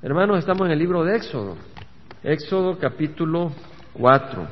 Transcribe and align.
Hermanos, 0.00 0.38
estamos 0.38 0.64
en 0.66 0.72
el 0.74 0.78
libro 0.78 1.02
de 1.02 1.16
Éxodo, 1.16 1.56
Éxodo 2.22 2.78
capítulo 2.78 3.50
4. 3.94 4.46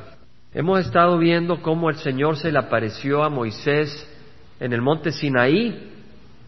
Hemos 0.53 0.81
estado 0.81 1.17
viendo 1.17 1.61
cómo 1.61 1.89
el 1.89 1.95
Señor 1.95 2.35
se 2.35 2.51
le 2.51 2.59
apareció 2.59 3.23
a 3.23 3.29
Moisés 3.29 4.13
en 4.59 4.73
el 4.73 4.81
monte 4.81 5.13
Sinaí. 5.13 5.89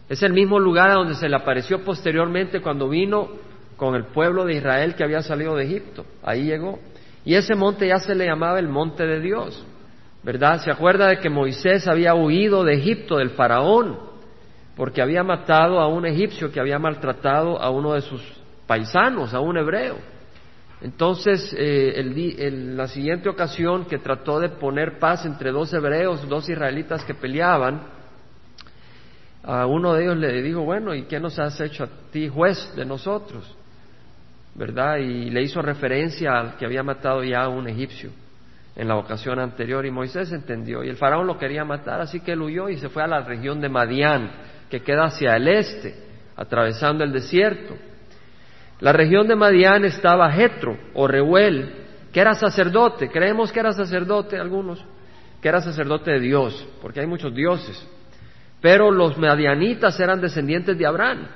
Es 0.06 0.22
el 0.22 0.34
mismo 0.34 0.58
lugar 0.58 0.90
a 0.90 0.96
donde 0.96 1.14
se 1.14 1.30
le 1.30 1.36
apareció 1.36 1.82
posteriormente 1.82 2.60
cuando 2.60 2.90
vino 2.90 3.30
con 3.78 3.94
el 3.94 4.04
pueblo 4.04 4.44
de 4.44 4.56
Israel 4.56 4.94
que 4.94 5.02
había 5.02 5.22
salido 5.22 5.56
de 5.56 5.64
Egipto. 5.64 6.04
Ahí 6.22 6.44
llegó. 6.44 6.78
Y 7.24 7.36
ese 7.36 7.54
monte 7.54 7.88
ya 7.88 8.00
se 8.00 8.14
le 8.14 8.26
llamaba 8.26 8.58
el 8.58 8.68
monte 8.68 9.06
de 9.06 9.20
Dios. 9.20 9.64
¿Verdad? 10.22 10.60
¿Se 10.60 10.70
acuerda 10.70 11.08
de 11.08 11.20
que 11.20 11.30
Moisés 11.30 11.88
había 11.88 12.14
huido 12.14 12.64
de 12.64 12.74
Egipto, 12.74 13.16
del 13.16 13.30
faraón, 13.30 13.98
porque 14.76 15.00
había 15.00 15.24
matado 15.24 15.80
a 15.80 15.88
un 15.88 16.04
egipcio 16.04 16.52
que 16.52 16.60
había 16.60 16.78
maltratado 16.78 17.58
a 17.62 17.70
uno 17.70 17.94
de 17.94 18.02
sus 18.02 18.39
paisanos, 18.70 19.34
a 19.34 19.40
un 19.40 19.56
hebreo. 19.56 19.96
Entonces, 20.80 21.52
eh, 21.58 21.92
en 22.38 22.76
la 22.76 22.86
siguiente 22.86 23.28
ocasión 23.28 23.84
que 23.86 23.98
trató 23.98 24.38
de 24.38 24.48
poner 24.48 25.00
paz 25.00 25.26
entre 25.26 25.50
dos 25.50 25.74
hebreos, 25.74 26.28
dos 26.28 26.48
israelitas 26.48 27.04
que 27.04 27.12
peleaban, 27.12 27.82
a 29.42 29.66
uno 29.66 29.92
de 29.94 30.04
ellos 30.04 30.16
le 30.18 30.40
dijo, 30.40 30.60
bueno, 30.60 30.94
¿y 30.94 31.02
qué 31.02 31.18
nos 31.18 31.36
has 31.40 31.60
hecho 31.60 31.82
a 31.82 31.88
ti 32.12 32.28
juez 32.28 32.72
de 32.76 32.84
nosotros? 32.84 33.56
¿Verdad? 34.54 34.98
Y 34.98 35.30
le 35.30 35.42
hizo 35.42 35.60
referencia 35.60 36.38
al 36.38 36.56
que 36.56 36.64
había 36.64 36.84
matado 36.84 37.24
ya 37.24 37.42
a 37.42 37.48
un 37.48 37.66
egipcio 37.68 38.10
en 38.76 38.86
la 38.86 38.94
ocasión 38.98 39.40
anterior 39.40 39.84
y 39.84 39.90
Moisés 39.90 40.30
entendió 40.30 40.84
y 40.84 40.88
el 40.88 40.96
faraón 40.96 41.26
lo 41.26 41.36
quería 41.38 41.64
matar, 41.64 42.00
así 42.00 42.20
que 42.20 42.32
él 42.32 42.42
huyó 42.42 42.68
y 42.68 42.76
se 42.76 42.88
fue 42.88 43.02
a 43.02 43.08
la 43.08 43.22
región 43.22 43.60
de 43.60 43.68
Madián, 43.68 44.30
que 44.70 44.80
queda 44.80 45.06
hacia 45.06 45.34
el 45.34 45.48
este, 45.48 45.92
atravesando 46.36 47.02
el 47.02 47.12
desierto. 47.12 47.89
La 48.80 48.92
región 48.92 49.28
de 49.28 49.36
Madián 49.36 49.84
estaba 49.84 50.32
Jetro 50.32 50.76
o 50.94 51.06
Reuel, 51.06 51.74
que 52.12 52.20
era 52.20 52.34
sacerdote, 52.34 53.10
creemos 53.10 53.52
que 53.52 53.60
era 53.60 53.72
sacerdote 53.72 54.38
algunos, 54.38 54.82
que 55.40 55.48
era 55.48 55.60
sacerdote 55.60 56.12
de 56.12 56.20
Dios, 56.20 56.66
porque 56.80 57.00
hay 57.00 57.06
muchos 57.06 57.34
dioses. 57.34 57.86
Pero 58.60 58.90
los 58.90 59.16
madianitas 59.18 59.98
eran 60.00 60.20
descendientes 60.20 60.76
de 60.76 60.86
Abraham. 60.86 61.28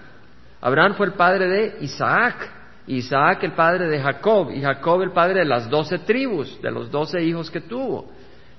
Abraham 0.61 0.95
fue 0.95 1.07
el 1.07 1.13
padre 1.13 1.47
de 1.47 1.77
Isaac, 1.83 2.51
Isaac 2.87 3.45
el 3.45 3.53
padre 3.53 3.89
de 3.89 4.01
Jacob, 4.01 4.51
y 4.51 4.63
Jacob 4.63 5.03
el 5.03 5.13
padre 5.13 5.41
de 5.41 5.45
las 5.45 5.69
doce 5.69 5.99
tribus, 5.99 6.61
de 6.63 6.71
los 6.71 6.91
doce 6.91 7.23
hijos 7.23 7.51
que 7.51 7.61
tuvo. 7.61 8.11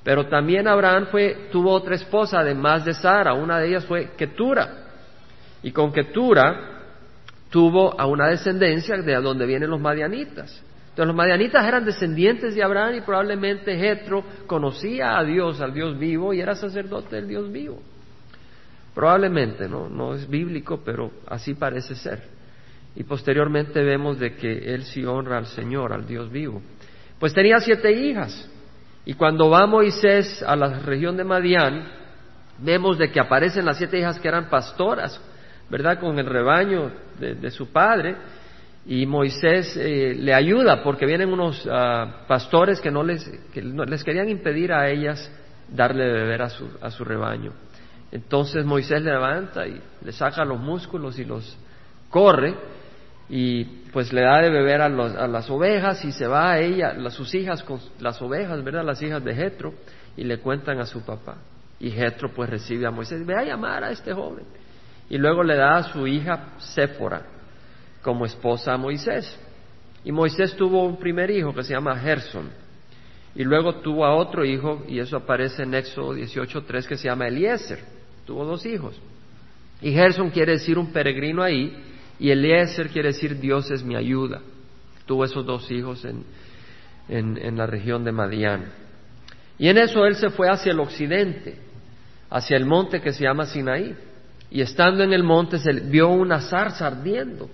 Pero 0.03 0.27
también 0.27 0.67
Abraham 0.67 1.08
fue, 1.09 1.49
tuvo 1.52 1.72
otra 1.72 1.95
esposa, 1.95 2.39
además 2.39 2.86
de 2.86 2.94
Sara, 2.94 3.33
una 3.33 3.58
de 3.58 3.70
ellas 3.70 3.86
fue 3.86 4.11
Ketura. 4.16 4.86
Y 5.64 5.72
con 5.72 5.92
Ketura 5.92 6.75
tuvo 7.56 7.98
a 7.98 8.06
una 8.06 8.28
descendencia 8.28 8.98
de 8.98 9.16
donde 9.16 9.45
vienen 9.45 9.70
los 9.70 9.80
madianitas. 9.80 10.61
Entonces 10.89 11.08
los 11.08 11.16
madianitas 11.16 11.66
eran 11.66 11.86
descendientes 11.86 12.53
de 12.53 12.61
Abraham 12.61 12.95
y 12.95 13.00
probablemente 13.00 13.78
Jetro 13.78 14.25
conocía 14.45 15.17
a 15.17 15.23
Dios, 15.23 15.61
al 15.61 15.73
Dios 15.73 15.98
vivo, 15.98 16.33
y 16.33 16.42
era 16.42 16.53
sacerdote 16.56 17.16
del 17.16 17.30
Dios 17.30 17.50
vivo. 17.50 17.81
Probablemente, 18.94 19.70
¿no? 19.70 19.88
No 19.88 20.16
es 20.16 20.30
bíblico, 20.30 20.81
pero 20.83 21.09
así 21.28 21.53
parece 21.53 21.95
ser. 21.95 22.23
Y 22.94 23.06
posteriormente 23.06 23.81
vemos 23.81 24.20
de 24.20 24.36
que 24.36 24.73
él 24.73 24.83
sí 24.83 25.06
honra 25.06 25.38
al 25.38 25.45
Señor, 25.45 25.94
al 25.94 26.06
Dios 26.06 26.30
vivo. 26.30 26.61
Pues 27.17 27.33
tenía 27.33 27.59
siete 27.59 27.89
hijas. 27.94 28.52
Y 29.06 29.14
cuando 29.14 29.50
va 29.50 29.66
Moisés 29.66 30.44
a 30.44 30.58
la 30.58 30.80
región 30.80 31.16
de 31.16 31.23
Madián, 31.23 31.88
vemos 32.59 32.98
de 32.98 33.09
que 33.11 33.22
aparecen 33.22 33.64
las 33.64 33.78
siete 33.78 33.98
hijas 33.98 34.20
que 34.20 34.28
eran 34.28 34.50
pastoras 34.50 35.22
¿verdad? 35.69 35.99
Con 35.99 36.19
el 36.19 36.25
rebaño 36.25 36.91
de, 37.19 37.52
su 37.52 37.71
padre. 37.71 38.16
Y 38.85 39.05
Moisés 39.05 39.75
eh, 39.77 40.13
le 40.16 40.33
ayuda 40.33 40.83
porque 40.83 41.05
vienen 41.05 41.33
unos 41.33 41.67
ah, 41.71 42.23
pastores 42.27 42.80
que 42.80 42.91
no 42.91 43.03
les, 43.03 43.27
que 43.52 43.61
les 43.61 44.03
querían 44.03 44.30
impedir 44.30 44.71
a 44.71 44.89
ellas 44.89 45.31
darle 45.69 46.05
de 46.05 46.13
beber 46.13 46.43
a 46.43 46.49
su, 46.49 46.70
a 46.81 46.92
su 46.92 47.04
rebaño. 47.04 47.52
Entonces 48.11 48.64
Moisés 48.64 49.02
le 49.02 49.11
levanta 49.11 49.67
y 49.67 49.81
le 50.04 50.11
saca 50.11 50.45
los 50.45 50.59
músculos 50.59 51.17
y 51.17 51.25
los 51.25 51.58
corre 52.09 52.54
y 53.27 53.65
pues 53.92 54.14
le 54.14 54.21
da 54.21 54.39
de 54.42 54.52
beber 54.52 54.81
a, 54.81 54.86
a 54.86 55.27
las 55.27 55.49
ovejas 55.49 56.05
y 56.05 56.11
se 56.11 56.27
va 56.27 56.52
a 56.52 56.59
ella, 56.59 56.95
a 57.04 57.09
sus 57.09 57.33
hijas 57.33 57.64
con 57.64 57.80
las 57.99 58.21
ovejas, 58.21 58.64
¿verdad? 58.64 58.86
Las 58.86 59.02
hijas 59.02 59.23
de 59.23 59.33
Jetro 59.33 59.73
y 60.15 60.23
le 60.23 60.37
cuentan 60.37 60.80
a 60.80 60.86
su 60.86 61.02
papá. 61.04 61.37
Y 61.80 61.89
Jetro 61.89 62.30
pues 62.33 62.52
recibe 62.52 62.86
a 62.86 62.92
Moisés, 62.92 63.25
ve 63.25 63.36
a 63.36 63.43
llamar 63.43 63.83
a 63.83 63.89
este 63.89 64.14
joven 64.14 64.45
y 65.10 65.17
luego 65.17 65.43
le 65.43 65.55
da 65.55 65.77
a 65.77 65.83
su 65.83 66.08
hija 66.08 66.55
Séfora 66.58 67.23
como 68.02 68.26
esposa 68.26 68.73
a 68.73 68.77
Moisés. 68.77 69.39
Y 70.04 70.11
Moisés 70.11 70.55
tuvo 70.55 70.86
un 70.86 70.98
primer 70.98 71.32
hijo 71.32 71.54
que 71.54 71.64
se 71.64 71.73
llama 71.73 71.98
Gerson. 71.98 72.49
Y 73.33 73.43
luego 73.43 73.76
tuvo 73.76 74.05
a 74.05 74.16
otro 74.16 74.45
hijo, 74.45 74.83
y 74.88 74.99
eso 74.99 75.17
aparece 75.17 75.64
en 75.64 75.73
Éxodo 75.73 76.16
18.3, 76.16 76.88
que 76.88 76.98
se 76.98 77.08
llama 77.08 77.27
Eliezer. 77.27 77.80
Tuvo 78.26 78.45
dos 78.45 78.66
hijos. 78.66 78.99
Y 79.82 79.92
Gerson 79.92 80.30
quiere 80.30 80.54
decir 80.54 80.77
un 80.77 80.93
peregrino 80.93 81.43
ahí, 81.43 81.76
y 82.20 82.30
Eliezer 82.30 82.89
quiere 82.89 83.10
decir 83.10 83.39
Dios 83.39 83.70
es 83.72 83.83
mi 83.83 83.95
ayuda. 83.95 84.42
Tuvo 85.05 85.26
esos 85.26 85.45
dos 85.45 85.70
hijos 85.70 86.05
en, 86.05 86.23
en, 87.10 87.37
en 87.37 87.58
la 87.58 87.66
región 87.66 88.04
de 88.04 88.11
Madián. 88.11 88.72
Y 89.58 89.67
en 89.67 89.80
eso 89.80 90.05
él 90.05 90.16
se 90.16 90.30
fue 90.30 90.48
hacia 90.49 90.72
el 90.72 90.80
occidente, 90.80 91.58
hacia 92.30 92.55
el 92.55 92.66
monte 92.66 93.02
que 93.02 93.11
se 93.11 93.23
llama 93.23 93.45
Sinaí 93.48 93.95
y 94.55 94.61
estando 94.61 95.04
en 95.04 95.11
el 95.11 95.21
monte 95.21 95.60
se 95.60 95.73
vio 95.73 96.08
una 96.08 96.39
zarza 96.39 96.88
ardiendo, 96.88 97.49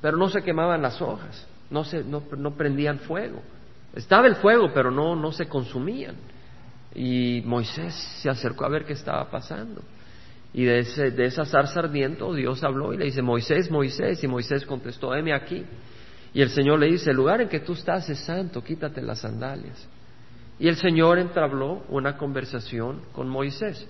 pero 0.00 0.16
no 0.16 0.30
se 0.30 0.40
quemaban 0.40 0.80
las 0.80 1.02
hojas, 1.02 1.46
no, 1.68 1.84
se, 1.84 2.02
no, 2.02 2.22
prendían 2.56 3.00
fuego. 3.00 3.42
Estaba 3.94 4.26
el 4.26 4.36
fuego, 4.36 4.70
pero 4.72 4.90
no, 4.90 5.14
no 5.14 5.32
se 5.32 5.48
consumían. 5.48 6.16
Y 6.94 7.42
Moisés 7.44 7.92
se 8.22 8.30
acercó 8.30 8.64
a 8.64 8.70
ver 8.70 8.86
qué 8.86 8.94
estaba 8.94 9.30
pasando. 9.30 9.82
Y 10.54 10.64
de, 10.64 10.78
ese, 10.78 11.10
de 11.10 11.26
esa 11.26 11.44
zarza 11.44 11.80
ardiendo 11.80 12.32
Dios 12.32 12.64
habló 12.64 12.94
y 12.94 12.96
le 12.96 13.04
dice, 13.04 13.20
Moisés, 13.20 13.70
Moisés, 13.70 14.24
y 14.24 14.26
Moisés 14.26 14.64
contestó, 14.64 15.14
heme 15.14 15.34
aquí. 15.34 15.62
Y 16.32 16.40
el 16.40 16.48
Señor 16.48 16.78
le 16.78 16.86
dice, 16.86 17.10
el 17.10 17.16
lugar 17.16 17.42
en 17.42 17.50
que 17.50 17.60
tú 17.60 17.74
estás 17.74 18.08
es 18.08 18.18
santo, 18.18 18.64
quítate 18.64 19.02
las 19.02 19.18
sandalias. 19.18 19.86
Y 20.58 20.68
el 20.68 20.76
Señor 20.76 21.18
entabló 21.18 21.82
una 21.90 22.16
conversación 22.16 23.02
con 23.12 23.28
Moisés. 23.28 23.86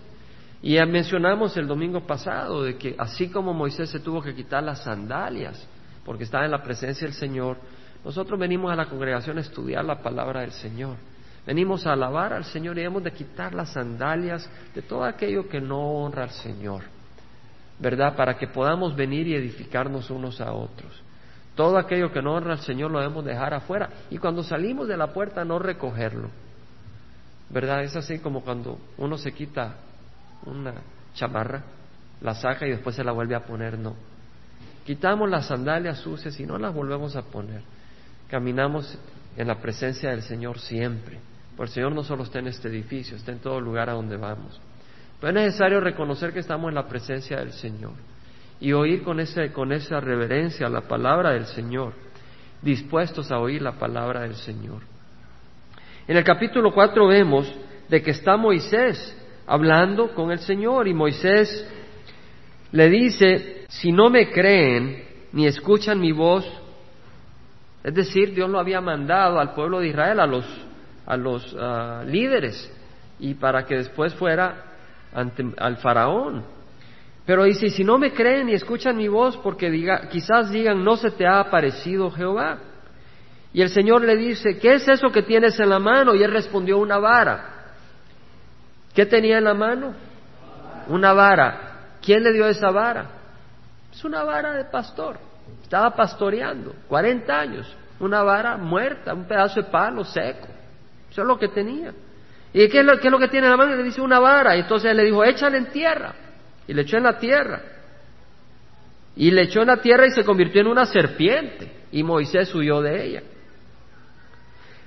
Y 0.62 0.78
mencionamos 0.84 1.56
el 1.56 1.66
domingo 1.66 2.06
pasado 2.06 2.65
de 2.65 2.76
que 2.76 2.94
así 2.98 3.28
como 3.31 3.54
Moisés 3.54 3.88
se 3.88 4.00
tuvo 4.00 4.21
que 4.21 4.34
quitar 4.34 4.62
las 4.62 4.84
sandalias 4.84 5.66
porque 6.04 6.25
estaba 6.25 6.44
en 6.44 6.50
la 6.50 6.62
presencia 6.62 7.06
del 7.06 7.15
Señor, 7.15 7.56
nosotros 8.04 8.38
venimos 8.38 8.72
a 8.72 8.76
la 8.76 8.87
congregación 8.87 9.38
a 9.38 9.43
estudiar 9.43 9.84
la 9.84 10.03
palabra 10.03 10.41
del 10.41 10.53
Señor. 10.53 10.97
Venimos 11.47 11.87
a 11.87 11.93
alabar 11.93 12.32
al 12.32 12.44
Señor 12.44 12.78
y 12.78 12.82
hemos 12.82 13.03
de 13.03 13.12
quitar 13.12 13.54
las 13.54 13.72
sandalias 13.72 14.49
de 14.75 14.82
todo 14.82 15.04
aquello 15.04 15.49
que 15.49 15.60
no 15.60 15.81
honra 15.81 16.25
al 16.25 16.31
Señor, 16.31 16.82
¿verdad? 17.78 18.15
Para 18.15 18.37
que 18.37 18.47
podamos 18.47 18.94
venir 18.94 19.26
y 19.26 19.34
edificarnos 19.34 20.10
unos 20.10 20.41
a 20.41 20.53
otros. 20.53 21.03
Todo 21.54 21.78
aquello 21.78 22.12
que 22.12 22.22
no 22.22 22.34
honra 22.34 22.53
al 22.53 22.60
Señor 22.60 22.91
lo 22.91 23.00
debemos 23.00 23.25
dejar 23.25 23.54
afuera 23.54 23.88
y 24.10 24.19
cuando 24.19 24.43
salimos 24.43 24.88
de 24.88 24.97
la 24.97 25.12
puerta 25.12 25.44
no 25.44 25.59
recogerlo, 25.59 26.28
¿verdad? 27.49 27.82
Es 27.82 27.97
así 27.97 28.19
como 28.19 28.43
cuando 28.43 28.78
uno 28.99 29.16
se 29.16 29.32
quita 29.32 29.75
una 30.47 30.75
chamarra, 31.15 31.62
la 32.21 32.34
saca 32.34 32.67
y 32.67 32.71
después 32.71 32.97
se 32.97 33.05
la 33.05 33.12
vuelve 33.12 33.34
a 33.34 33.45
poner, 33.45 33.78
no. 33.78 33.95
Quitamos 34.84 35.28
las 35.28 35.47
sandalias 35.47 35.99
sucias 35.99 36.39
y 36.41 36.47
no 36.47 36.59
las 36.59 36.75
volvemos 36.75 37.17
a 37.17 37.23
poner. 37.23 37.62
Caminamos 38.28 38.99
en 39.37 39.47
la 39.47 39.61
presencia 39.61 40.11
del 40.11 40.23
Señor 40.23 40.59
siempre. 40.59 41.19
Porque 41.56 41.71
el 41.71 41.75
Señor 41.75 41.93
no 41.93 42.03
solo 42.03 42.25
está 42.25 42.39
en 42.39 42.49
este 42.49 42.69
edificio, 42.69 43.17
está 43.17 43.33
en 43.33 43.39
todo 43.39 43.61
lugar 43.61 43.91
a 43.91 43.95
donde 43.95 44.17
vamos. 44.17 44.61
Pero 45.21 45.39
es 45.39 45.47
necesario 45.47 45.81
reconocer 45.81 46.33
que 46.33 46.41
estamos 46.41 46.71
en 46.71 46.75
la 46.75 46.89
presencia 46.89 47.39
del 47.39 47.53
Señor 47.53 47.93
y 48.61 48.73
oír 48.73 49.03
con, 49.03 49.21
ese, 49.21 49.53
con 49.53 49.73
esa 49.73 50.00
reverencia 50.00 50.69
la 50.69 50.83
palabra 50.83 51.31
del 51.31 51.47
Señor, 51.47 51.95
dispuestos 52.62 53.31
a 53.31 53.38
oír 53.38 53.62
la 53.62 53.73
palabra 53.73 54.20
del 54.20 54.35
Señor. 54.37 54.82
En 56.06 56.17
el 56.17 56.25
capítulo 56.25 56.73
4 56.73 57.06
vemos 57.06 57.53
de 57.88 58.03
que 58.03 58.11
está 58.11 58.37
Moisés 58.37 59.17
hablando 59.46 60.14
con 60.14 60.31
el 60.31 60.38
Señor 60.40 60.88
y 60.88 60.94
Moisés 60.94 61.69
le 62.72 62.88
dice, 62.88 63.64
si 63.69 63.92
no 63.92 64.10
me 64.10 64.31
creen 64.31 65.04
ni 65.32 65.46
escuchan 65.46 66.00
mi 66.00 66.12
voz, 66.12 66.46
es 67.82 67.94
decir, 67.94 68.34
Dios 68.34 68.50
lo 68.50 68.58
había 68.58 68.81
mandado 68.81 69.40
al 69.40 69.54
pueblo 69.54 69.81
de 69.81 69.88
Israel, 69.88 70.20
a 70.20 70.26
los, 70.26 70.44
a 71.06 71.16
los 71.16 71.56
ah, 71.58 72.02
líderes, 72.06 72.70
y 73.19 73.34
para 73.34 73.64
que 73.64 73.76
después 73.76 74.14
fuera 74.14 74.64
ante, 75.12 75.44
al 75.58 75.76
faraón. 75.78 76.44
Pero 77.25 77.44
dice, 77.44 77.70
si 77.70 77.84
no 77.84 77.98
me 77.98 78.12
creen 78.12 78.46
ni 78.46 78.54
escuchan 78.54 78.96
mi 78.96 79.08
voz, 79.08 79.37
porque 79.38 79.70
diga, 79.70 80.08
quizás 80.08 80.50
digan, 80.50 80.84
no 80.84 80.96
se 80.96 81.10
te 81.10 81.26
ha 81.26 81.40
aparecido 81.40 82.10
Jehová. 82.10 82.58
Y 83.52 83.62
el 83.62 83.69
Señor 83.69 84.02
le 84.02 84.16
dice, 84.16 84.58
¿qué 84.58 84.75
es 84.75 84.88
eso 84.88 85.10
que 85.10 85.22
tienes 85.22 85.58
en 85.58 85.69
la 85.69 85.78
mano? 85.78 86.14
Y 86.14 86.22
él 86.22 86.32
respondió, 86.32 86.78
una 86.78 86.98
vara. 86.98 87.60
¿Qué 88.94 89.06
tenía 89.06 89.38
en 89.38 89.44
la 89.44 89.54
mano? 89.54 89.94
Una 90.88 91.12
vara. 91.12 91.96
¿Quién 92.02 92.22
le 92.22 92.32
dio 92.32 92.46
esa 92.46 92.70
vara? 92.70 93.06
Es 93.92 94.04
una 94.04 94.25
vara 94.25 94.52
de 94.52 94.64
pastor. 94.64 95.19
Estaba 95.62 95.94
pastoreando, 95.94 96.75
40 96.88 97.38
años, 97.38 97.76
una 97.98 98.22
vara 98.22 98.56
muerta, 98.56 99.14
un 99.14 99.25
pedazo 99.25 99.62
de 99.62 99.69
palo 99.69 100.04
seco. 100.04 100.48
Eso 101.10 101.22
es 101.22 101.26
lo 101.26 101.38
que 101.38 101.48
tenía. 101.48 101.92
¿Y 102.52 102.69
qué 102.69 102.81
es 102.81 102.84
lo, 102.84 103.19
que 103.19 103.28
tiene 103.28 103.46
en 103.46 103.52
la 103.52 103.56
mano? 103.56 103.76
Le 103.76 103.82
dice 103.82 104.00
una 104.00 104.19
vara. 104.19 104.56
Y 104.56 104.60
entonces 104.60 104.90
él 104.90 104.96
le 104.96 105.04
dijo, 105.04 105.25
échale 105.25 105.58
en 105.58 105.66
tierra. 105.66 106.14
Y 106.66 106.75
le 106.75 106.82
echó 106.82 106.96
en 106.96 107.04
la 107.04 107.19
tierra. 107.19 107.60
Y 109.16 109.31
le 109.31 109.42
echó 109.42 109.60
en 109.60 109.69
la 109.69 109.76
tierra 109.76 110.06
y 110.06 110.10
se 110.10 110.25
convirtió 110.25 110.60
en 110.60 110.66
una 110.66 110.87
serpiente. 110.87 111.70
Y 111.92 112.02
Moisés 112.02 112.52
huyó 112.54 112.81
de 112.81 113.04
ella. 113.04 113.22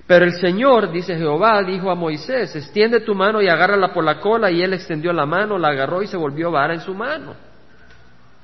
Pero 0.05 0.25
el 0.25 0.33
Señor, 0.33 0.91
dice 0.91 1.15
Jehová, 1.15 1.63
dijo 1.63 1.89
a 1.89 1.95
Moisés, 1.95 2.55
extiende 2.55 3.00
tu 3.00 3.15
mano 3.15 3.41
y 3.41 3.47
agárrala 3.47 3.94
por 3.94 4.03
la 4.03 4.19
cola. 4.19 4.51
Y 4.51 4.61
él 4.61 4.73
extendió 4.73 5.13
la 5.13 5.25
mano, 5.25 5.57
la 5.57 5.69
agarró 5.69 6.01
y 6.01 6.07
se 6.07 6.17
volvió 6.17 6.51
vara 6.51 6.73
en 6.73 6.81
su 6.81 6.94
mano. 6.94 7.35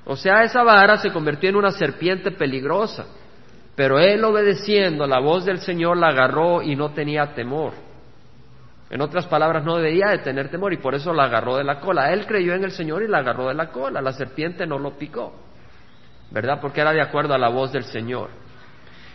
O 0.05 0.15
sea, 0.15 0.43
esa 0.43 0.63
vara 0.63 0.97
se 0.97 1.11
convirtió 1.11 1.49
en 1.49 1.57
una 1.57 1.71
serpiente 1.71 2.31
peligrosa. 2.31 3.05
Pero 3.75 3.99
él 3.99 4.23
obedeciendo 4.23 5.05
la 5.05 5.19
voz 5.19 5.45
del 5.45 5.59
Señor 5.59 5.97
la 5.97 6.07
agarró 6.07 6.61
y 6.61 6.75
no 6.75 6.91
tenía 6.91 7.33
temor. 7.33 7.73
En 8.89 9.01
otras 9.01 9.27
palabras, 9.27 9.63
no 9.63 9.77
debía 9.77 10.07
de 10.07 10.17
tener 10.19 10.49
temor 10.49 10.73
y 10.73 10.77
por 10.77 10.95
eso 10.95 11.13
la 11.13 11.25
agarró 11.25 11.57
de 11.57 11.63
la 11.63 11.79
cola. 11.79 12.11
Él 12.11 12.25
creyó 12.25 12.53
en 12.53 12.63
el 12.63 12.71
Señor 12.71 13.03
y 13.03 13.07
la 13.07 13.19
agarró 13.19 13.49
de 13.49 13.53
la 13.53 13.69
cola. 13.69 14.01
La 14.01 14.13
serpiente 14.13 14.65
no 14.65 14.79
lo 14.79 14.97
picó, 14.97 15.33
¿verdad? 16.31 16.59
Porque 16.59 16.81
era 16.81 16.91
de 16.91 17.01
acuerdo 17.01 17.33
a 17.33 17.37
la 17.37 17.49
voz 17.49 17.71
del 17.71 17.83
Señor. 17.83 18.29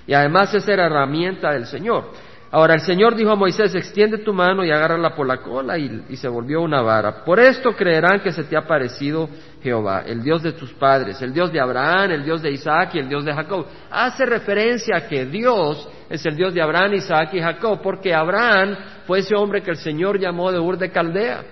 Y 0.06 0.14
además 0.14 0.54
esa 0.54 0.72
era 0.72 0.86
herramienta 0.86 1.50
del 1.52 1.66
Señor. 1.66 2.10
Ahora 2.50 2.74
el 2.74 2.80
Señor 2.80 3.16
dijo 3.16 3.30
a 3.30 3.36
Moisés, 3.36 3.74
extiende 3.74 4.18
tu 4.18 4.32
mano 4.32 4.64
y 4.64 4.70
agárrala 4.70 5.16
por 5.16 5.26
la 5.26 5.38
cola 5.38 5.76
y, 5.76 6.16
se 6.16 6.28
volvió 6.28 6.60
una 6.60 6.82
vara. 6.82 7.24
Por 7.24 7.40
esto 7.40 7.72
creerán 7.72 8.20
que 8.20 8.30
se 8.30 8.44
te 8.44 8.56
ha 8.56 8.64
parecido 8.64 9.28
Jehová, 9.60 10.04
el 10.06 10.22
Dios 10.22 10.42
de 10.42 10.52
tus 10.52 10.72
padres, 10.72 11.20
el 11.20 11.32
Dios 11.32 11.52
de 11.52 11.60
Abraham, 11.60 12.12
el 12.12 12.24
Dios 12.24 12.42
de 12.42 12.52
Isaac 12.52 12.90
y 12.94 13.00
el 13.00 13.08
Dios 13.08 13.24
de 13.24 13.34
Jacob. 13.34 13.66
Hace 13.90 14.24
referencia 14.24 14.98
a 14.98 15.08
que 15.08 15.26
Dios 15.26 15.88
es 16.08 16.24
el 16.26 16.36
Dios 16.36 16.54
de 16.54 16.62
Abraham, 16.62 16.94
Isaac 16.94 17.30
y 17.32 17.40
Jacob, 17.40 17.80
porque 17.82 18.14
Abraham 18.14 18.76
fue 19.04 19.18
ese 19.18 19.34
hombre 19.34 19.62
que 19.62 19.72
el 19.72 19.76
Señor 19.76 20.20
llamó 20.20 20.52
de 20.52 20.60
Ur 20.60 20.78
de 20.78 20.92
Caldea 20.92 21.42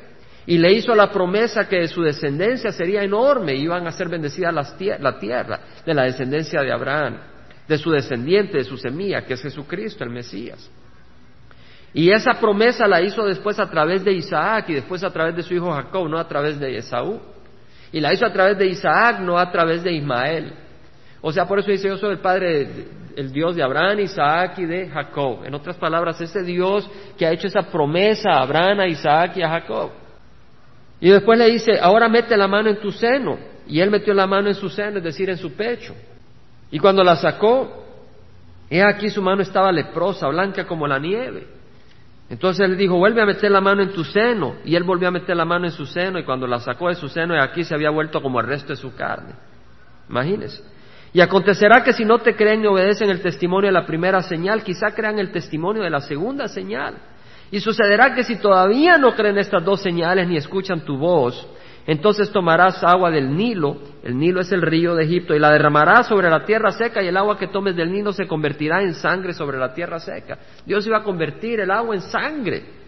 y 0.46 0.58
le 0.58 0.72
hizo 0.72 0.94
la 0.94 1.10
promesa 1.10 1.68
que 1.68 1.86
su 1.88 2.02
descendencia 2.02 2.72
sería 2.72 3.02
enorme 3.02 3.54
y 3.54 3.62
iban 3.62 3.86
a 3.86 3.92
ser 3.92 4.08
bendecidas 4.08 4.54
la 5.00 5.18
tierra 5.18 5.60
de 5.84 5.94
la 5.94 6.04
descendencia 6.04 6.60
de 6.62 6.72
Abraham, 6.72 7.18
de 7.68 7.78
su 7.78 7.90
descendiente, 7.90 8.58
de 8.58 8.64
su 8.64 8.76
semilla, 8.76 9.24
que 9.24 9.34
es 9.34 9.42
Jesucristo, 9.42 10.04
el 10.04 10.10
Mesías. 10.10 10.70
Y 11.94 12.10
esa 12.10 12.34
promesa 12.34 12.86
la 12.86 13.02
hizo 13.02 13.24
después 13.24 13.58
a 13.58 13.68
través 13.68 14.02
de 14.02 14.12
Isaac 14.12 14.70
y 14.70 14.74
después 14.74 15.04
a 15.04 15.10
través 15.10 15.36
de 15.36 15.42
su 15.42 15.54
hijo 15.54 15.70
Jacob, 15.72 16.08
no 16.08 16.18
a 16.18 16.26
través 16.26 16.58
de 16.58 16.76
Esaú. 16.76 17.20
Y 17.92 18.00
la 18.00 18.14
hizo 18.14 18.24
a 18.24 18.32
través 18.32 18.56
de 18.56 18.66
Isaac, 18.66 19.20
no 19.20 19.38
a 19.38 19.50
través 19.52 19.82
de 19.82 19.92
Ismael. 19.92 20.54
O 21.20 21.30
sea, 21.32 21.46
por 21.46 21.58
eso 21.58 21.70
dice 21.70 21.88
yo 21.88 21.98
soy 21.98 22.12
el 22.12 22.18
padre, 22.18 22.68
el 23.14 23.30
Dios 23.30 23.54
de 23.54 23.62
Abraham, 23.62 24.00
Isaac 24.00 24.58
y 24.58 24.64
de 24.64 24.88
Jacob. 24.88 25.44
En 25.44 25.54
otras 25.54 25.76
palabras, 25.76 26.18
ese 26.20 26.42
Dios 26.42 26.88
que 27.18 27.26
ha 27.26 27.32
hecho 27.32 27.46
esa 27.46 27.62
promesa 27.62 28.30
a 28.30 28.42
Abraham, 28.42 28.80
a 28.80 28.86
Isaac 28.86 29.36
y 29.36 29.42
a 29.42 29.50
Jacob. 29.50 29.90
Y 30.98 31.10
después 31.10 31.38
le 31.38 31.50
dice, 31.50 31.78
ahora 31.78 32.08
mete 32.08 32.36
la 32.36 32.48
mano 32.48 32.70
en 32.70 32.80
tu 32.80 32.90
seno. 32.90 33.36
Y 33.66 33.80
él 33.80 33.90
metió 33.90 34.14
la 34.14 34.26
mano 34.26 34.48
en 34.48 34.54
su 34.54 34.68
seno, 34.68 34.98
es 34.98 35.04
decir, 35.04 35.28
en 35.28 35.36
su 35.36 35.52
pecho. 35.52 35.94
Y 36.70 36.78
cuando 36.78 37.04
la 37.04 37.16
sacó, 37.16 37.84
he 38.70 38.82
aquí 38.82 39.10
su 39.10 39.20
mano 39.20 39.42
estaba 39.42 39.70
leprosa, 39.70 40.28
blanca 40.28 40.66
como 40.66 40.86
la 40.86 40.98
nieve. 40.98 41.46
Entonces 42.32 42.66
él 42.66 42.78
dijo, 42.78 42.96
vuelve 42.96 43.20
a 43.20 43.26
meter 43.26 43.50
la 43.50 43.60
mano 43.60 43.82
en 43.82 43.92
tu 43.92 44.04
seno. 44.04 44.54
Y 44.64 44.74
él 44.74 44.84
volvió 44.84 45.08
a 45.08 45.10
meter 45.10 45.36
la 45.36 45.44
mano 45.44 45.66
en 45.66 45.70
su 45.70 45.84
seno 45.84 46.18
y 46.18 46.24
cuando 46.24 46.46
la 46.46 46.60
sacó 46.60 46.88
de 46.88 46.94
su 46.94 47.06
seno, 47.10 47.38
aquí 47.38 47.62
se 47.62 47.74
había 47.74 47.90
vuelto 47.90 48.22
como 48.22 48.40
el 48.40 48.46
resto 48.46 48.68
de 48.68 48.76
su 48.76 48.94
carne. 48.94 49.34
Imagínense. 50.08 50.64
Y 51.12 51.20
acontecerá 51.20 51.84
que 51.84 51.92
si 51.92 52.06
no 52.06 52.20
te 52.20 52.34
creen 52.34 52.62
ni 52.62 52.68
obedecen 52.68 53.10
el 53.10 53.20
testimonio 53.20 53.68
de 53.68 53.74
la 53.74 53.84
primera 53.84 54.22
señal, 54.22 54.62
quizá 54.64 54.94
crean 54.94 55.18
el 55.18 55.30
testimonio 55.30 55.82
de 55.82 55.90
la 55.90 56.00
segunda 56.00 56.48
señal. 56.48 56.94
Y 57.50 57.60
sucederá 57.60 58.14
que 58.14 58.24
si 58.24 58.36
todavía 58.36 58.96
no 58.96 59.14
creen 59.14 59.36
estas 59.36 59.62
dos 59.62 59.82
señales 59.82 60.26
ni 60.26 60.38
escuchan 60.38 60.80
tu 60.86 60.96
voz, 60.96 61.46
entonces 61.86 62.30
tomarás 62.30 62.82
agua 62.84 63.10
del 63.10 63.36
Nilo, 63.36 63.76
el 64.04 64.16
Nilo 64.16 64.40
es 64.40 64.52
el 64.52 64.62
río 64.62 64.94
de 64.94 65.04
Egipto, 65.04 65.34
y 65.34 65.40
la 65.40 65.50
derramarás 65.50 66.06
sobre 66.06 66.30
la 66.30 66.44
tierra 66.44 66.70
seca, 66.70 67.02
y 67.02 67.08
el 67.08 67.16
agua 67.16 67.38
que 67.38 67.48
tomes 67.48 67.74
del 67.74 67.90
Nilo 67.90 68.12
se 68.12 68.28
convertirá 68.28 68.82
en 68.82 68.94
sangre 68.94 69.32
sobre 69.32 69.58
la 69.58 69.74
tierra 69.74 69.98
seca. 69.98 70.38
Dios 70.64 70.86
iba 70.86 70.98
a 70.98 71.02
convertir 71.02 71.60
el 71.60 71.70
agua 71.70 71.94
en 71.94 72.02
sangre. 72.02 72.82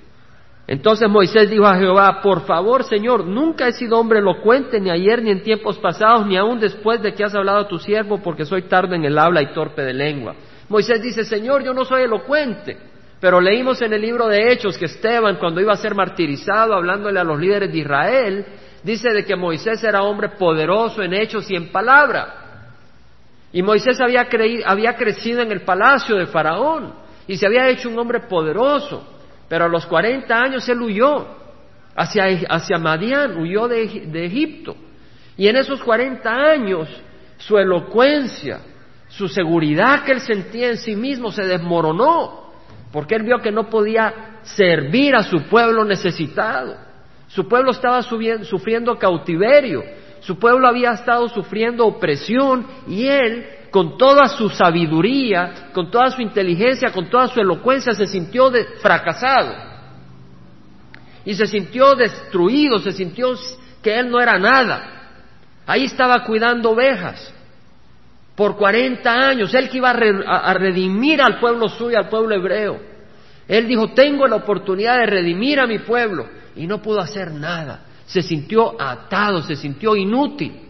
Entonces 0.67 1.09
Moisés 1.11 1.51
dijo 1.51 1.67
a 1.67 1.77
Jehová, 1.77 2.21
por 2.23 2.47
favor, 2.47 2.85
Señor, 2.85 3.27
nunca 3.27 3.69
he 3.69 3.73
sido 3.73 3.99
hombre 3.99 4.21
elocuente, 4.21 4.81
ni 4.81 4.91
ayer, 4.91 5.23
ni 5.23 5.31
en 5.31 5.43
tiempos 5.43 5.77
pasados, 5.79 6.27
ni 6.27 6.37
aún 6.37 6.59
después 6.59 7.03
de 7.03 7.13
que 7.13 7.25
has 7.25 7.35
hablado 7.35 7.59
a 7.59 7.69
tu 7.69 7.79
siervo, 7.79 8.23
porque 8.23 8.47
soy 8.47 8.63
tardo 8.63 8.95
en 8.95 9.05
el 9.05 9.19
habla 9.19 9.43
y 9.43 9.53
torpe 9.53 9.83
de 9.83 9.93
lengua. 9.93 10.35
Moisés 10.69 11.03
dice, 11.03 11.25
Señor, 11.25 11.63
yo 11.65 11.75
no 11.75 11.85
soy 11.85 12.03
elocuente. 12.05 12.79
Pero 13.21 13.41
leímos 13.41 13.81
en 13.81 13.93
el 13.93 14.03
libro 14.03 14.29
de 14.29 14.53
Hechos 14.53 14.77
que 14.77 14.85
Esteban, 14.87 15.37
cuando 15.37 15.61
iba 15.61 15.73
a 15.73 15.77
ser 15.77 15.95
martirizado, 15.95 16.75
hablándole 16.75 17.21
a 17.21 17.25
los 17.25 17.39
líderes 17.39 17.73
de 17.73 17.79
Israel, 17.79 18.47
dice 18.85 19.11
de 19.11 19.25
que 19.25 19.35
Moisés 19.35 19.83
era 19.83 20.03
hombre 20.03 20.29
poderoso 20.29 21.03
en 21.03 21.15
hechos 21.15 21.51
y 21.51 21.57
en 21.57 21.73
palabra. 21.73 22.43
Y 23.51 23.63
Moisés 23.63 24.01
había, 24.01 24.29
había 24.67 24.97
crecido 24.97 25.41
en 25.41 25.51
el 25.51 25.63
palacio 25.63 26.17
de 26.17 26.27
Faraón 26.27 26.93
y 27.27 27.37
se 27.37 27.47
había 27.47 27.69
hecho 27.69 27.89
un 27.89 27.99
hombre 27.99 28.21
poderoso, 28.21 29.07
pero 29.49 29.65
a 29.65 29.69
los 29.69 29.87
40 29.87 30.37
años 30.37 30.69
él 30.69 30.83
huyó 30.83 31.27
hacia, 31.97 32.25
hacia 32.49 32.79
Madián, 32.79 33.39
huyó 33.39 33.67
de, 33.67 34.07
de 34.07 34.27
Egipto. 34.27 34.77
Y 35.37 35.49
en 35.49 35.57
esos 35.57 35.83
40 35.83 36.31
años 36.31 36.89
su 37.39 37.57
elocuencia, 37.57 38.61
su 39.09 39.29
seguridad 39.29 40.05
que 40.05 40.13
él 40.13 40.21
sentía 40.21 40.69
en 40.69 40.77
sí 40.77 40.95
mismo 40.95 41.33
se 41.33 41.45
desmoronó, 41.45 42.53
porque 42.93 43.15
él 43.15 43.23
vio 43.23 43.39
que 43.39 43.51
no 43.51 43.71
podía 43.71 44.41
servir 44.43 45.15
a 45.15 45.23
su 45.23 45.43
pueblo 45.45 45.85
necesitado. 45.85 46.84
Su 47.35 47.49
pueblo 47.49 47.73
estaba 47.73 48.01
sufriendo 48.03 48.97
cautiverio, 48.97 49.83
su 50.21 50.39
pueblo 50.39 50.69
había 50.69 50.93
estado 50.93 51.29
sufriendo 51.29 51.85
opresión 51.85 52.65
y 52.87 53.09
él, 53.09 53.45
con 53.73 53.99
toda 53.99 54.29
su 54.29 54.49
sabiduría, 54.51 55.71
con 55.73 55.91
toda 55.91 56.13
su 56.13 56.23
inteligencia, 56.23 56.93
con 56.93 57.11
toda 57.11 57.27
su 57.27 57.41
elocuencia, 57.41 57.93
se 57.93 58.07
sintió 58.07 58.53
fracasado. 58.81 59.53
Y 61.25 61.35
se 61.35 61.49
sintió 61.49 61.97
destruido, 61.97 62.79
se 62.79 62.93
sintió 62.93 63.35
que 63.83 63.99
él 63.99 64.13
no 64.13 64.21
era 64.21 64.39
nada. 64.39 65.09
Ahí 65.67 65.87
estaba 65.87 66.23
cuidando 66.23 66.71
ovejas 66.71 67.35
por 68.37 68.57
40 68.57 69.11
años, 69.13 69.53
él 69.55 69.69
que 69.69 69.79
iba 69.79 69.91
a 69.91 70.55
redimir 70.55 71.21
al 71.21 71.41
pueblo 71.41 71.69
suyo, 71.69 71.99
al 71.99 72.09
pueblo 72.09 72.33
hebreo. 72.33 72.81
Él 73.49 73.67
dijo, 73.67 73.89
tengo 73.89 74.25
la 74.29 74.37
oportunidad 74.37 74.99
de 74.99 75.07
redimir 75.07 75.59
a 75.59 75.67
mi 75.67 75.81
pueblo 75.81 76.44
y 76.57 76.67
no 76.67 76.81
pudo 76.81 77.01
hacer 77.01 77.33
nada. 77.33 77.81
Se 78.07 78.23
sintió 78.23 78.81
atado, 78.81 79.43
se 79.43 79.57
sintió 79.57 79.97
inútil. 79.97 80.61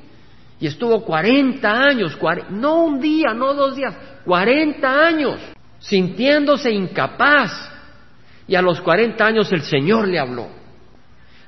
Y 0.60 0.66
estuvo 0.66 1.04
40 1.04 1.70
años, 1.70 2.16
no 2.50 2.84
un 2.84 3.00
día, 3.00 3.34
no 3.34 3.54
dos 3.54 3.76
días, 3.76 3.94
40 4.24 4.88
años 4.88 5.40
sintiéndose 5.80 6.70
incapaz. 6.70 7.70
Y 8.46 8.54
a 8.54 8.62
los 8.62 8.80
40 8.80 9.24
años 9.24 9.52
el 9.52 9.62
Señor 9.62 10.08
le 10.08 10.18
habló. 10.18 10.48